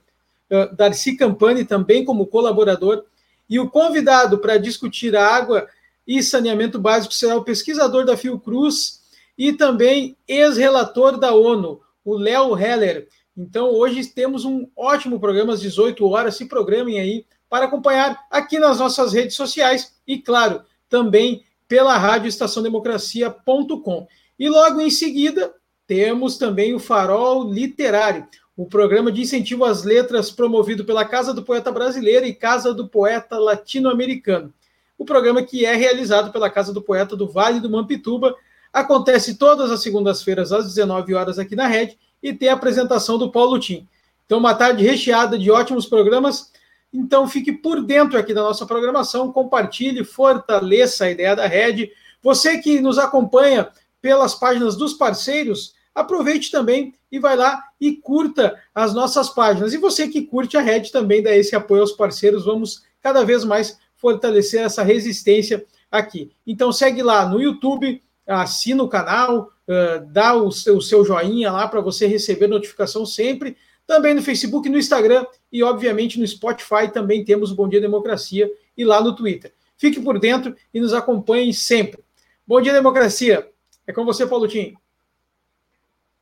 uh, 0.49 0.75
Darcy 0.75 1.15
Campani, 1.15 1.63
também 1.63 2.03
como 2.03 2.25
colaborador, 2.25 3.03
e 3.47 3.59
o 3.59 3.69
convidado 3.69 4.39
para 4.39 4.57
discutir 4.57 5.15
a 5.15 5.23
água 5.23 5.67
e 6.07 6.23
saneamento 6.23 6.79
básico 6.79 7.13
será 7.13 7.35
o 7.35 7.43
pesquisador 7.43 8.03
da 8.03 8.17
Fiocruz, 8.17 8.99
e 9.37 9.53
também 9.53 10.17
ex-relator 10.27 11.19
da 11.19 11.35
ONU, 11.35 11.81
o 12.03 12.15
Léo 12.15 12.57
Heller. 12.57 13.07
Então, 13.37 13.69
hoje 13.69 14.03
temos 14.07 14.43
um 14.43 14.67
ótimo 14.75 15.19
programa 15.19 15.53
às 15.53 15.61
18 15.61 16.03
horas. 16.07 16.35
Se 16.35 16.45
programem 16.45 16.99
aí 16.99 17.25
para 17.51 17.65
acompanhar 17.65 18.17
aqui 18.31 18.57
nas 18.57 18.79
nossas 18.79 19.11
redes 19.11 19.35
sociais 19.35 19.93
e, 20.07 20.17
claro, 20.17 20.61
também 20.89 21.43
pela 21.67 21.97
rádio 21.97 22.29
estaçãodemocracia.com. 22.29 24.07
E 24.39 24.49
logo 24.49 24.79
em 24.79 24.89
seguida, 24.89 25.53
temos 25.85 26.37
também 26.37 26.73
o 26.73 26.79
Farol 26.79 27.43
Literário, 27.43 28.25
o 28.55 28.65
programa 28.65 29.11
de 29.11 29.21
incentivo 29.21 29.65
às 29.65 29.83
letras 29.83 30.31
promovido 30.31 30.85
pela 30.85 31.05
Casa 31.05 31.33
do 31.33 31.43
Poeta 31.43 31.71
Brasileiro 31.71 32.25
e 32.25 32.33
Casa 32.33 32.73
do 32.73 32.87
Poeta 32.87 33.37
Latino-Americano. 33.37 34.53
O 34.97 35.03
programa 35.03 35.43
que 35.43 35.65
é 35.65 35.75
realizado 35.75 36.31
pela 36.31 36.49
Casa 36.49 36.73
do 36.73 36.81
Poeta 36.81 37.15
do 37.15 37.27
Vale 37.27 37.59
do 37.59 37.69
Mampituba, 37.69 38.33
Acontece 38.73 39.35
todas 39.35 39.69
as 39.69 39.81
segundas-feiras 39.81 40.53
às 40.53 40.65
19 40.65 41.13
horas 41.13 41.37
aqui 41.37 41.55
na 41.55 41.67
Rede 41.67 41.97
e 42.23 42.33
tem 42.33 42.47
a 42.47 42.53
apresentação 42.53 43.17
do 43.17 43.29
Paulo 43.29 43.59
Tim. 43.59 43.87
Então, 44.25 44.39
uma 44.39 44.53
tarde 44.53 44.83
recheada 44.85 45.37
de 45.37 45.51
ótimos 45.51 45.85
programas. 45.85 46.50
Então, 46.93 47.27
fique 47.27 47.51
por 47.51 47.81
dentro 47.81 48.17
aqui 48.17 48.33
da 48.33 48.41
nossa 48.41 48.65
programação, 48.65 49.31
compartilhe, 49.31 50.03
fortaleça 50.03 51.05
a 51.05 51.11
ideia 51.11 51.35
da 51.35 51.47
Rede. 51.47 51.91
Você 52.21 52.57
que 52.57 52.81
nos 52.81 52.97
acompanha 52.97 53.69
pelas 54.01 54.35
páginas 54.35 54.75
dos 54.75 54.93
parceiros, 54.93 55.73
aproveite 55.93 56.51
também 56.51 56.93
e 57.11 57.19
vai 57.19 57.35
lá 57.35 57.63
e 57.79 57.93
curta 57.93 58.59
as 58.73 58.93
nossas 58.93 59.29
páginas. 59.29 59.73
E 59.73 59.77
você 59.77 60.07
que 60.07 60.23
curte 60.23 60.57
a 60.57 60.61
Rede 60.61 60.91
também 60.91 61.21
dá 61.21 61.35
esse 61.35 61.55
apoio 61.55 61.81
aos 61.81 61.91
parceiros. 61.91 62.45
Vamos 62.45 62.83
cada 63.01 63.23
vez 63.23 63.43
mais 63.43 63.77
fortalecer 63.97 64.61
essa 64.61 64.83
resistência 64.83 65.65
aqui. 65.91 66.31
Então 66.47 66.71
segue 66.71 67.03
lá 67.03 67.27
no 67.27 67.41
YouTube, 67.41 68.01
assina 68.25 68.81
o 68.81 68.87
canal, 68.87 69.51
uh, 69.67 70.05
dá 70.07 70.33
o 70.33 70.51
seu 70.51 71.05
joinha 71.05 71.51
lá 71.51 71.67
para 71.67 71.81
você 71.81 72.07
receber 72.07 72.47
notificação 72.47 73.05
sempre. 73.05 73.57
Também 73.91 74.13
no 74.13 74.21
Facebook, 74.21 74.69
no 74.69 74.77
Instagram 74.77 75.25
e, 75.51 75.61
obviamente, 75.61 76.17
no 76.17 76.25
Spotify 76.25 76.89
também 76.89 77.25
temos 77.25 77.51
o 77.51 77.55
Bom 77.55 77.67
Dia 77.67 77.81
Democracia 77.81 78.49
e 78.77 78.85
lá 78.85 79.03
no 79.03 79.13
Twitter. 79.13 79.53
Fique 79.75 79.99
por 79.99 80.17
dentro 80.17 80.55
e 80.73 80.79
nos 80.79 80.93
acompanhe 80.93 81.53
sempre. 81.53 82.01
Bom 82.47 82.61
Dia 82.61 82.71
Democracia. 82.71 83.51
É 83.85 83.91
com 83.91 84.05
você, 84.05 84.25
Paulo 84.25 84.47
Tim. 84.47 84.75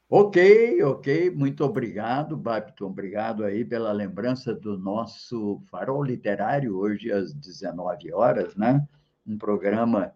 Ok, 0.09 0.81
ok. 0.81 1.29
Muito 1.29 1.63
obrigado, 1.63 2.35
Babton. 2.35 2.87
Obrigado 2.87 3.43
aí 3.43 3.63
pela 3.63 3.91
lembrança 3.91 4.51
do 4.51 4.75
nosso 4.75 5.61
farol 5.69 6.03
literário 6.03 6.75
hoje 6.75 7.11
às 7.11 7.35
19 7.35 8.11
horas, 8.11 8.55
né? 8.55 8.83
Um 9.27 9.37
programa 9.37 10.11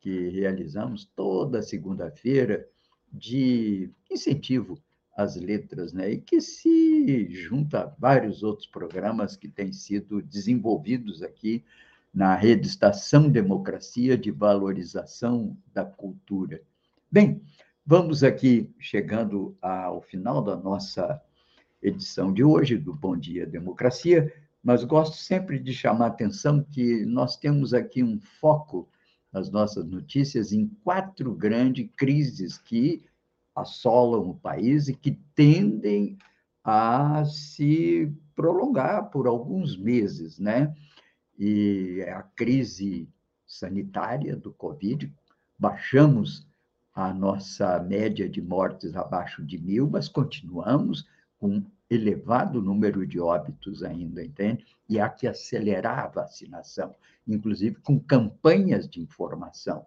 que 0.00 0.28
realizamos 0.28 1.10
toda 1.16 1.62
segunda-feira 1.62 2.68
de 3.10 3.90
incentivo 4.10 4.78
às 5.20 5.36
letras, 5.36 5.92
né? 5.92 6.10
E 6.10 6.18
que 6.18 6.40
se 6.40 7.28
junta 7.30 7.82
a 7.82 7.86
vários 7.98 8.42
outros 8.42 8.66
programas 8.66 9.36
que 9.36 9.48
têm 9.48 9.72
sido 9.72 10.22
desenvolvidos 10.22 11.22
aqui 11.22 11.62
na 12.12 12.34
rede 12.34 12.66
Estação 12.66 13.28
Democracia 13.28 14.16
de 14.16 14.30
Valorização 14.30 15.56
da 15.72 15.84
Cultura. 15.84 16.60
Bem, 17.10 17.42
vamos 17.84 18.24
aqui 18.24 18.70
chegando 18.78 19.56
ao 19.60 20.00
final 20.00 20.42
da 20.42 20.56
nossa 20.56 21.20
edição 21.82 22.32
de 22.32 22.42
hoje 22.42 22.76
do 22.76 22.94
Bom 22.94 23.16
Dia 23.16 23.46
Democracia, 23.46 24.32
mas 24.62 24.84
gosto 24.84 25.16
sempre 25.16 25.58
de 25.58 25.72
chamar 25.72 26.06
a 26.06 26.08
atenção 26.08 26.64
que 26.64 27.04
nós 27.04 27.36
temos 27.36 27.72
aqui 27.74 28.02
um 28.02 28.18
foco 28.18 28.88
as 29.32 29.50
nossas 29.50 29.84
notícias 29.86 30.52
em 30.52 30.66
quatro 30.82 31.32
grandes 31.32 31.88
crises 31.96 32.58
que 32.58 33.02
assolam 33.60 34.30
o 34.30 34.34
país 34.34 34.88
e 34.88 34.94
que 34.94 35.12
tendem 35.34 36.18
a 36.64 37.24
se 37.24 38.12
prolongar 38.34 39.10
por 39.10 39.26
alguns 39.26 39.76
meses, 39.76 40.38
né? 40.38 40.74
E 41.38 42.02
a 42.08 42.22
crise 42.22 43.08
sanitária 43.46 44.36
do 44.36 44.52
Covid, 44.52 45.12
baixamos 45.58 46.46
a 46.94 47.12
nossa 47.14 47.80
média 47.80 48.28
de 48.28 48.42
mortes 48.42 48.94
abaixo 48.94 49.44
de 49.44 49.58
mil, 49.58 49.88
mas 49.88 50.08
continuamos 50.08 51.06
com 51.38 51.62
elevado 51.88 52.62
número 52.62 53.06
de 53.06 53.18
óbitos 53.18 53.82
ainda, 53.82 54.24
entende? 54.24 54.64
E 54.88 55.00
há 55.00 55.08
que 55.08 55.26
acelerar 55.26 55.98
a 55.98 56.08
vacinação, 56.08 56.94
inclusive 57.26 57.76
com 57.76 57.98
campanhas 57.98 58.88
de 58.88 59.00
informação. 59.00 59.86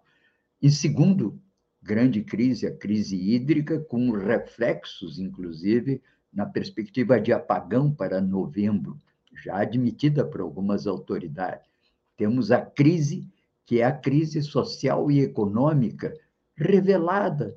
E 0.60 0.70
segundo, 0.70 1.40
grande 1.84 2.22
crise, 2.22 2.66
a 2.66 2.74
crise 2.74 3.14
hídrica, 3.14 3.78
com 3.78 4.10
reflexos, 4.10 5.18
inclusive, 5.18 6.00
na 6.32 6.46
perspectiva 6.46 7.20
de 7.20 7.30
apagão 7.30 7.92
para 7.92 8.22
novembro, 8.22 8.98
já 9.44 9.60
admitida 9.60 10.24
por 10.24 10.40
algumas 10.40 10.86
autoridades. 10.86 11.68
Temos 12.16 12.50
a 12.50 12.60
crise, 12.60 13.28
que 13.66 13.80
é 13.80 13.84
a 13.84 13.92
crise 13.92 14.42
social 14.42 15.10
e 15.10 15.20
econômica, 15.20 16.14
revelada 16.56 17.54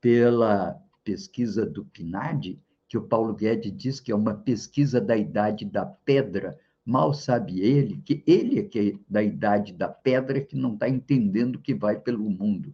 pela 0.00 0.76
pesquisa 1.04 1.64
do 1.64 1.84
PNAD, 1.84 2.58
que 2.88 2.98
o 2.98 3.02
Paulo 3.02 3.34
Guedes 3.34 3.72
diz 3.76 4.00
que 4.00 4.10
é 4.10 4.16
uma 4.16 4.34
pesquisa 4.34 5.00
da 5.00 5.16
idade 5.16 5.64
da 5.64 5.86
pedra, 5.86 6.58
mal 6.84 7.14
sabe 7.14 7.60
ele 7.60 7.98
que 8.04 8.22
ele 8.26 8.58
é 8.58 8.62
que 8.64 8.78
é 8.78 8.98
da 9.08 9.22
idade 9.22 9.72
da 9.72 9.88
pedra 9.88 10.40
que 10.40 10.56
não 10.56 10.74
está 10.74 10.88
entendendo 10.88 11.60
que 11.60 11.72
vai 11.72 12.00
pelo 12.00 12.28
mundo. 12.28 12.72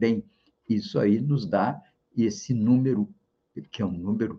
Bem, 0.00 0.24
isso 0.66 0.98
aí 0.98 1.20
nos 1.20 1.44
dá 1.44 1.78
esse 2.16 2.54
número, 2.54 3.06
que 3.70 3.82
é 3.82 3.84
um 3.84 3.92
número 3.92 4.38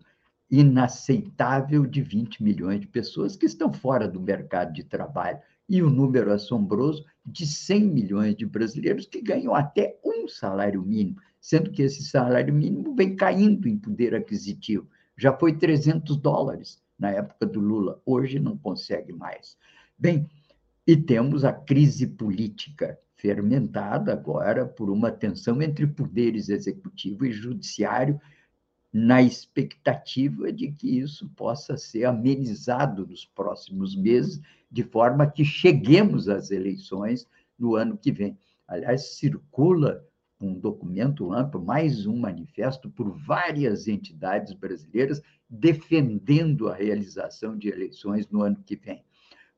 inaceitável 0.50 1.86
de 1.86 2.02
20 2.02 2.42
milhões 2.42 2.80
de 2.80 2.88
pessoas 2.88 3.36
que 3.36 3.46
estão 3.46 3.72
fora 3.72 4.08
do 4.08 4.20
mercado 4.20 4.74
de 4.74 4.84
trabalho 4.84 5.38
e 5.70 5.84
o 5.84 5.90
número 5.92 6.34
assombroso 6.34 7.06
de 7.24 7.46
100 7.46 7.84
milhões 7.84 8.36
de 8.36 8.44
brasileiros 8.44 9.06
que 9.06 9.22
ganham 9.22 9.54
até 9.54 10.00
um 10.04 10.28
salário 10.28 10.82
mínimo, 10.82 11.18
sendo 11.40 11.70
que 11.70 11.84
esse 11.84 12.04
salário 12.06 12.52
mínimo 12.52 12.96
vem 12.96 13.16
caindo 13.16 13.68
em 13.68 13.78
poder 13.78 14.16
aquisitivo. 14.16 14.90
Já 15.16 15.32
foi 15.38 15.56
300 15.56 16.18
dólares 16.18 16.82
na 16.98 17.12
época 17.12 17.46
do 17.46 17.60
Lula, 17.60 18.02
hoje 18.04 18.40
não 18.40 18.58
consegue 18.58 19.14
mais. 19.14 19.56
Bem, 19.96 20.28
e 20.88 20.98
temos 20.98 21.46
a 21.46 21.54
crise 21.54 22.08
política 22.08 22.98
fermentada 23.22 24.12
agora 24.12 24.66
por 24.66 24.90
uma 24.90 25.12
tensão 25.12 25.62
entre 25.62 25.86
poderes 25.86 26.50
executivo 26.50 27.24
e 27.24 27.32
judiciário, 27.32 28.20
na 28.92 29.22
expectativa 29.22 30.52
de 30.52 30.72
que 30.72 31.00
isso 31.00 31.30
possa 31.30 31.78
ser 31.78 32.06
amenizado 32.06 33.06
nos 33.06 33.24
próximos 33.24 33.96
meses, 33.96 34.42
de 34.70 34.84
forma 34.84 35.30
que 35.30 35.46
cheguemos 35.46 36.28
às 36.28 36.50
eleições 36.50 37.28
no 37.58 37.76
ano 37.76 37.96
que 37.96 38.12
vem. 38.12 38.38
Aliás, 38.68 39.16
circula 39.18 40.04
um 40.42 40.54
documento 40.56 41.32
amplo, 41.32 41.64
mais 41.64 42.08
um 42.08 42.18
manifesto 42.18 42.90
por 42.90 43.12
várias 43.12 43.88
entidades 43.88 44.54
brasileiras 44.54 45.22
defendendo 45.48 46.68
a 46.70 46.74
realização 46.74 47.56
de 47.56 47.70
eleições 47.70 48.28
no 48.30 48.42
ano 48.42 48.58
que 48.66 48.76
vem. 48.76 49.04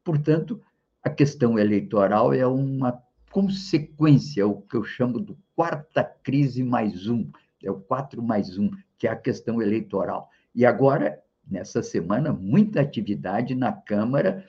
Portanto, 0.04 0.62
a 1.02 1.10
questão 1.10 1.58
eleitoral 1.58 2.34
é 2.34 2.46
uma 2.46 3.02
consequência, 3.34 4.44
é 4.44 4.46
o 4.46 4.62
que 4.62 4.78
eu 4.78 4.84
chamo 4.84 5.20
de 5.20 5.36
quarta 5.56 6.04
crise 6.04 6.64
mais 6.64 7.08
um, 7.08 7.32
é 7.64 7.72
o 7.72 7.80
4 7.80 8.22
mais 8.22 8.60
um, 8.60 8.70
que 8.96 9.08
é 9.08 9.10
a 9.10 9.16
questão 9.16 9.60
eleitoral. 9.60 10.30
E 10.54 10.64
agora, 10.64 11.20
nessa 11.50 11.82
semana, 11.82 12.32
muita 12.32 12.82
atividade 12.82 13.56
na 13.56 13.74
Câmara, 13.74 14.46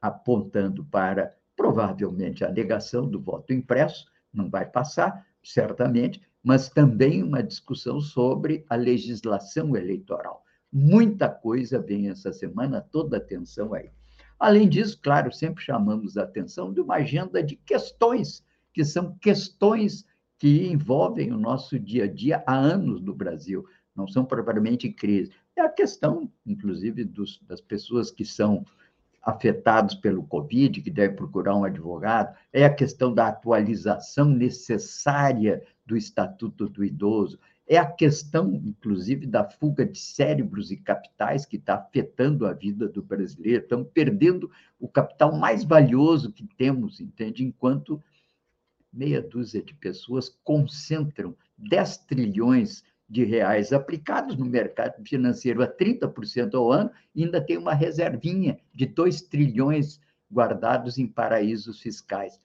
apontando 0.00 0.84
para, 0.84 1.34
provavelmente, 1.56 2.44
a 2.44 2.52
negação 2.52 3.08
do 3.08 3.20
voto 3.20 3.52
impresso, 3.52 4.06
não 4.32 4.48
vai 4.48 4.64
passar, 4.64 5.26
certamente, 5.42 6.22
mas 6.40 6.68
também 6.68 7.24
uma 7.24 7.42
discussão 7.42 8.00
sobre 8.00 8.64
a 8.70 8.76
legislação 8.76 9.76
eleitoral. 9.76 10.44
Muita 10.72 11.28
coisa 11.28 11.80
vem 11.80 12.08
essa 12.08 12.32
semana, 12.32 12.80
toda 12.80 13.16
atenção 13.16 13.74
aí. 13.74 13.90
Além 14.40 14.66
disso, 14.66 14.98
claro, 15.02 15.30
sempre 15.30 15.62
chamamos 15.62 16.16
a 16.16 16.22
atenção 16.22 16.72
de 16.72 16.80
uma 16.80 16.94
agenda 16.94 17.42
de 17.42 17.56
questões, 17.56 18.42
que 18.72 18.82
são 18.82 19.14
questões 19.20 20.06
que 20.38 20.66
envolvem 20.66 21.30
o 21.30 21.38
nosso 21.38 21.78
dia 21.78 22.04
a 22.04 22.08
dia 22.08 22.42
há 22.46 22.56
anos 22.56 23.02
no 23.02 23.14
Brasil, 23.14 23.66
não 23.94 24.08
são 24.08 24.24
propriamente 24.24 24.88
crises. 24.88 25.30
É 25.54 25.60
a 25.60 25.68
questão, 25.68 26.32
inclusive, 26.46 27.04
dos, 27.04 27.38
das 27.42 27.60
pessoas 27.60 28.10
que 28.10 28.24
são 28.24 28.64
afetados 29.22 29.94
pelo 29.94 30.22
Covid, 30.22 30.80
que 30.80 30.90
devem 30.90 31.14
procurar 31.14 31.54
um 31.54 31.64
advogado, 31.64 32.34
é 32.50 32.64
a 32.64 32.74
questão 32.74 33.12
da 33.12 33.28
atualização 33.28 34.24
necessária 34.24 35.62
do 35.84 35.94
Estatuto 35.94 36.66
do 36.66 36.82
Idoso, 36.82 37.38
é 37.70 37.78
a 37.78 37.86
questão, 37.86 38.52
inclusive, 38.52 39.28
da 39.28 39.48
fuga 39.48 39.86
de 39.86 39.96
cérebros 39.96 40.72
e 40.72 40.76
capitais 40.76 41.46
que 41.46 41.54
está 41.54 41.76
afetando 41.76 42.44
a 42.44 42.52
vida 42.52 42.88
do 42.88 43.00
brasileiro. 43.00 43.62
Estamos 43.62 43.86
perdendo 43.94 44.50
o 44.80 44.88
capital 44.88 45.32
mais 45.38 45.62
valioso 45.62 46.32
que 46.32 46.44
temos, 46.44 47.00
entende? 47.00 47.44
Enquanto 47.44 48.02
meia 48.92 49.22
dúzia 49.22 49.62
de 49.62 49.72
pessoas 49.72 50.28
concentram 50.42 51.36
10 51.56 51.98
trilhões 51.98 52.82
de 53.08 53.22
reais 53.22 53.72
aplicados 53.72 54.36
no 54.36 54.46
mercado 54.46 55.00
financeiro 55.04 55.62
a 55.62 55.68
30% 55.68 56.54
ao 56.54 56.72
ano, 56.72 56.90
ainda 57.16 57.40
tem 57.40 57.56
uma 57.56 57.72
reservinha 57.72 58.58
de 58.74 58.84
2 58.84 59.22
trilhões 59.22 60.00
guardados 60.28 60.98
em 60.98 61.06
paraísos 61.06 61.80
fiscais. 61.80 62.40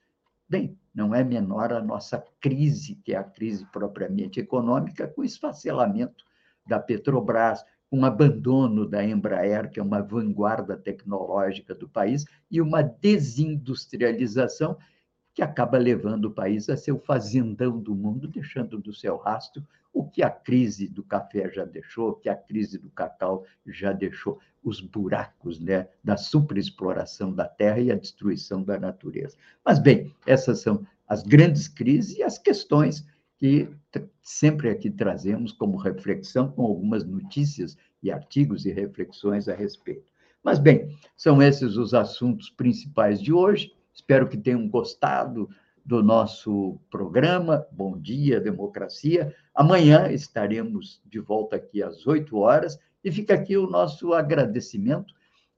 Bem, 0.48 0.78
não 0.94 1.12
é 1.14 1.24
menor 1.24 1.72
a 1.72 1.82
nossa 1.82 2.24
crise, 2.40 2.94
que 3.04 3.12
é 3.12 3.16
a 3.16 3.24
crise 3.24 3.66
propriamente 3.66 4.38
econômica, 4.38 5.08
com 5.08 5.24
esfacelamento 5.24 6.24
da 6.66 6.78
Petrobras, 6.78 7.64
com 7.90 8.04
abandono 8.04 8.86
da 8.86 9.04
Embraer, 9.04 9.70
que 9.70 9.80
é 9.80 9.82
uma 9.82 10.02
vanguarda 10.02 10.76
tecnológica 10.76 11.74
do 11.74 11.88
país, 11.88 12.24
e 12.50 12.60
uma 12.60 12.82
desindustrialização 12.82 14.76
que 15.34 15.42
acaba 15.42 15.76
levando 15.78 16.26
o 16.26 16.34
país 16.34 16.68
a 16.70 16.76
ser 16.76 16.92
o 16.92 16.98
fazendão 16.98 17.78
do 17.78 17.94
mundo, 17.94 18.26
deixando 18.26 18.78
do 18.78 18.92
seu 18.92 19.16
rastro 19.16 19.62
o 19.92 20.04
que 20.04 20.22
a 20.22 20.30
crise 20.30 20.88
do 20.88 21.02
café 21.02 21.50
já 21.50 21.64
deixou, 21.64 22.10
o 22.10 22.14
que 22.14 22.28
a 22.28 22.36
crise 22.36 22.78
do 22.78 22.90
cacau 22.90 23.44
já 23.66 23.92
deixou, 23.92 24.38
os 24.66 24.80
buracos 24.80 25.60
né, 25.60 25.88
da 26.02 26.16
superexploração 26.16 27.32
da 27.32 27.46
terra 27.46 27.78
e 27.78 27.92
a 27.92 27.94
destruição 27.94 28.64
da 28.64 28.76
natureza. 28.76 29.36
Mas, 29.64 29.78
bem, 29.78 30.12
essas 30.26 30.60
são 30.60 30.84
as 31.06 31.22
grandes 31.22 31.68
crises 31.68 32.18
e 32.18 32.22
as 32.24 32.36
questões 32.36 33.06
que 33.38 33.68
sempre 34.22 34.68
aqui 34.68 34.90
trazemos 34.90 35.52
como 35.52 35.76
reflexão, 35.76 36.50
com 36.50 36.62
algumas 36.64 37.04
notícias 37.04 37.76
e 38.02 38.10
artigos 38.10 38.66
e 38.66 38.72
reflexões 38.72 39.48
a 39.48 39.54
respeito. 39.54 40.10
Mas, 40.42 40.58
bem, 40.58 40.98
são 41.16 41.40
esses 41.40 41.76
os 41.76 41.94
assuntos 41.94 42.50
principais 42.50 43.22
de 43.22 43.32
hoje. 43.32 43.72
Espero 43.94 44.28
que 44.28 44.36
tenham 44.36 44.68
gostado 44.68 45.48
do 45.84 46.02
nosso 46.02 46.80
programa. 46.90 47.64
Bom 47.70 47.96
dia, 47.96 48.40
democracia. 48.40 49.32
Amanhã 49.54 50.10
estaremos 50.10 51.00
de 51.04 51.20
volta 51.20 51.54
aqui 51.54 51.84
às 51.84 52.04
8 52.04 52.36
horas 52.36 52.76
e 53.06 53.12
fica 53.12 53.34
aqui 53.34 53.56
o 53.56 53.70
nosso 53.70 54.12
agradecimento 54.12 55.14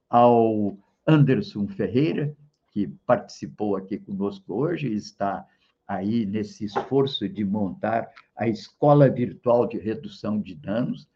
ao 0.06 0.76
Anderson 1.06 1.66
Ferreira, 1.66 2.36
que 2.70 2.88
participou 3.06 3.74
aqui 3.74 3.96
conosco 3.96 4.52
hoje 4.52 4.88
e 4.88 4.94
está 4.94 5.46
aí 5.86 6.26
nesse 6.26 6.66
esforço 6.66 7.26
de 7.26 7.42
montar 7.46 8.10
a 8.36 8.46
Escola 8.46 9.08
Virtual 9.08 9.66
de 9.66 9.78
Redução 9.78 10.38
de 10.38 10.54
Danos, 10.54 11.08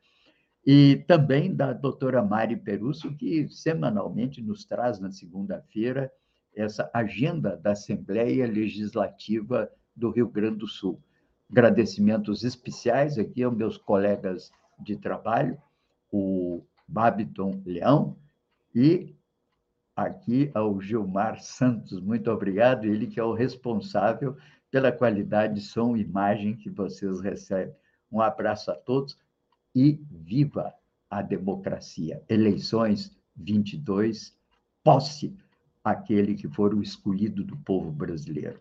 e 0.65 1.05
também 1.07 1.55
da 1.55 1.75
doutora 1.75 2.23
Mari 2.23 2.57
Perusso, 2.57 3.15
que 3.15 3.47
semanalmente 3.51 4.41
nos 4.41 4.65
traz 4.65 4.99
na 4.99 5.11
segunda-feira 5.11 6.11
essa 6.57 6.91
agenda 6.95 7.59
da 7.59 7.73
Assembleia 7.73 8.47
Legislativa 8.47 9.71
do 9.95 10.11
Rio 10.11 10.31
Grande 10.31 10.61
do 10.61 10.67
Sul. 10.67 10.99
Agradecimentos 11.51 12.43
especiais 12.43 13.19
aqui 13.19 13.43
aos 13.43 13.55
meus 13.55 13.77
colegas 13.77 14.51
de 14.81 14.97
trabalho, 14.97 15.61
o 16.13 16.63
Babiton 16.87 17.63
Leão 17.65 18.17
e 18.75 19.17
aqui 19.97 20.51
ao 20.55 20.81
Gilmar 20.81 21.41
Santos. 21.41 22.01
Muito 22.01 22.31
obrigado, 22.31 22.85
ele 22.85 23.07
que 23.07 23.19
é 23.19 23.25
o 23.25 23.33
responsável 23.33 24.37
pela 24.71 24.93
qualidade 24.93 25.55
de 25.55 25.61
som 25.61 25.97
e 25.97 26.03
imagem 26.03 26.55
que 26.55 26.71
vocês 26.71 27.21
recebem. 27.21 27.75
Um 28.11 28.21
abraço 28.21 28.71
a 28.71 28.75
todos 28.75 29.19
e 29.75 30.01
viva 30.11 30.73
a 31.11 31.23
democracia. 31.23 32.23
Eleições 32.29 33.17
22, 33.37 34.37
posse 34.85 35.37
aquele 35.83 36.35
que 36.35 36.49
for 36.49 36.75
o 36.75 36.83
escolhido 36.83 37.43
do 37.43 37.57
povo 37.57 37.91
brasileiro. 37.91 38.61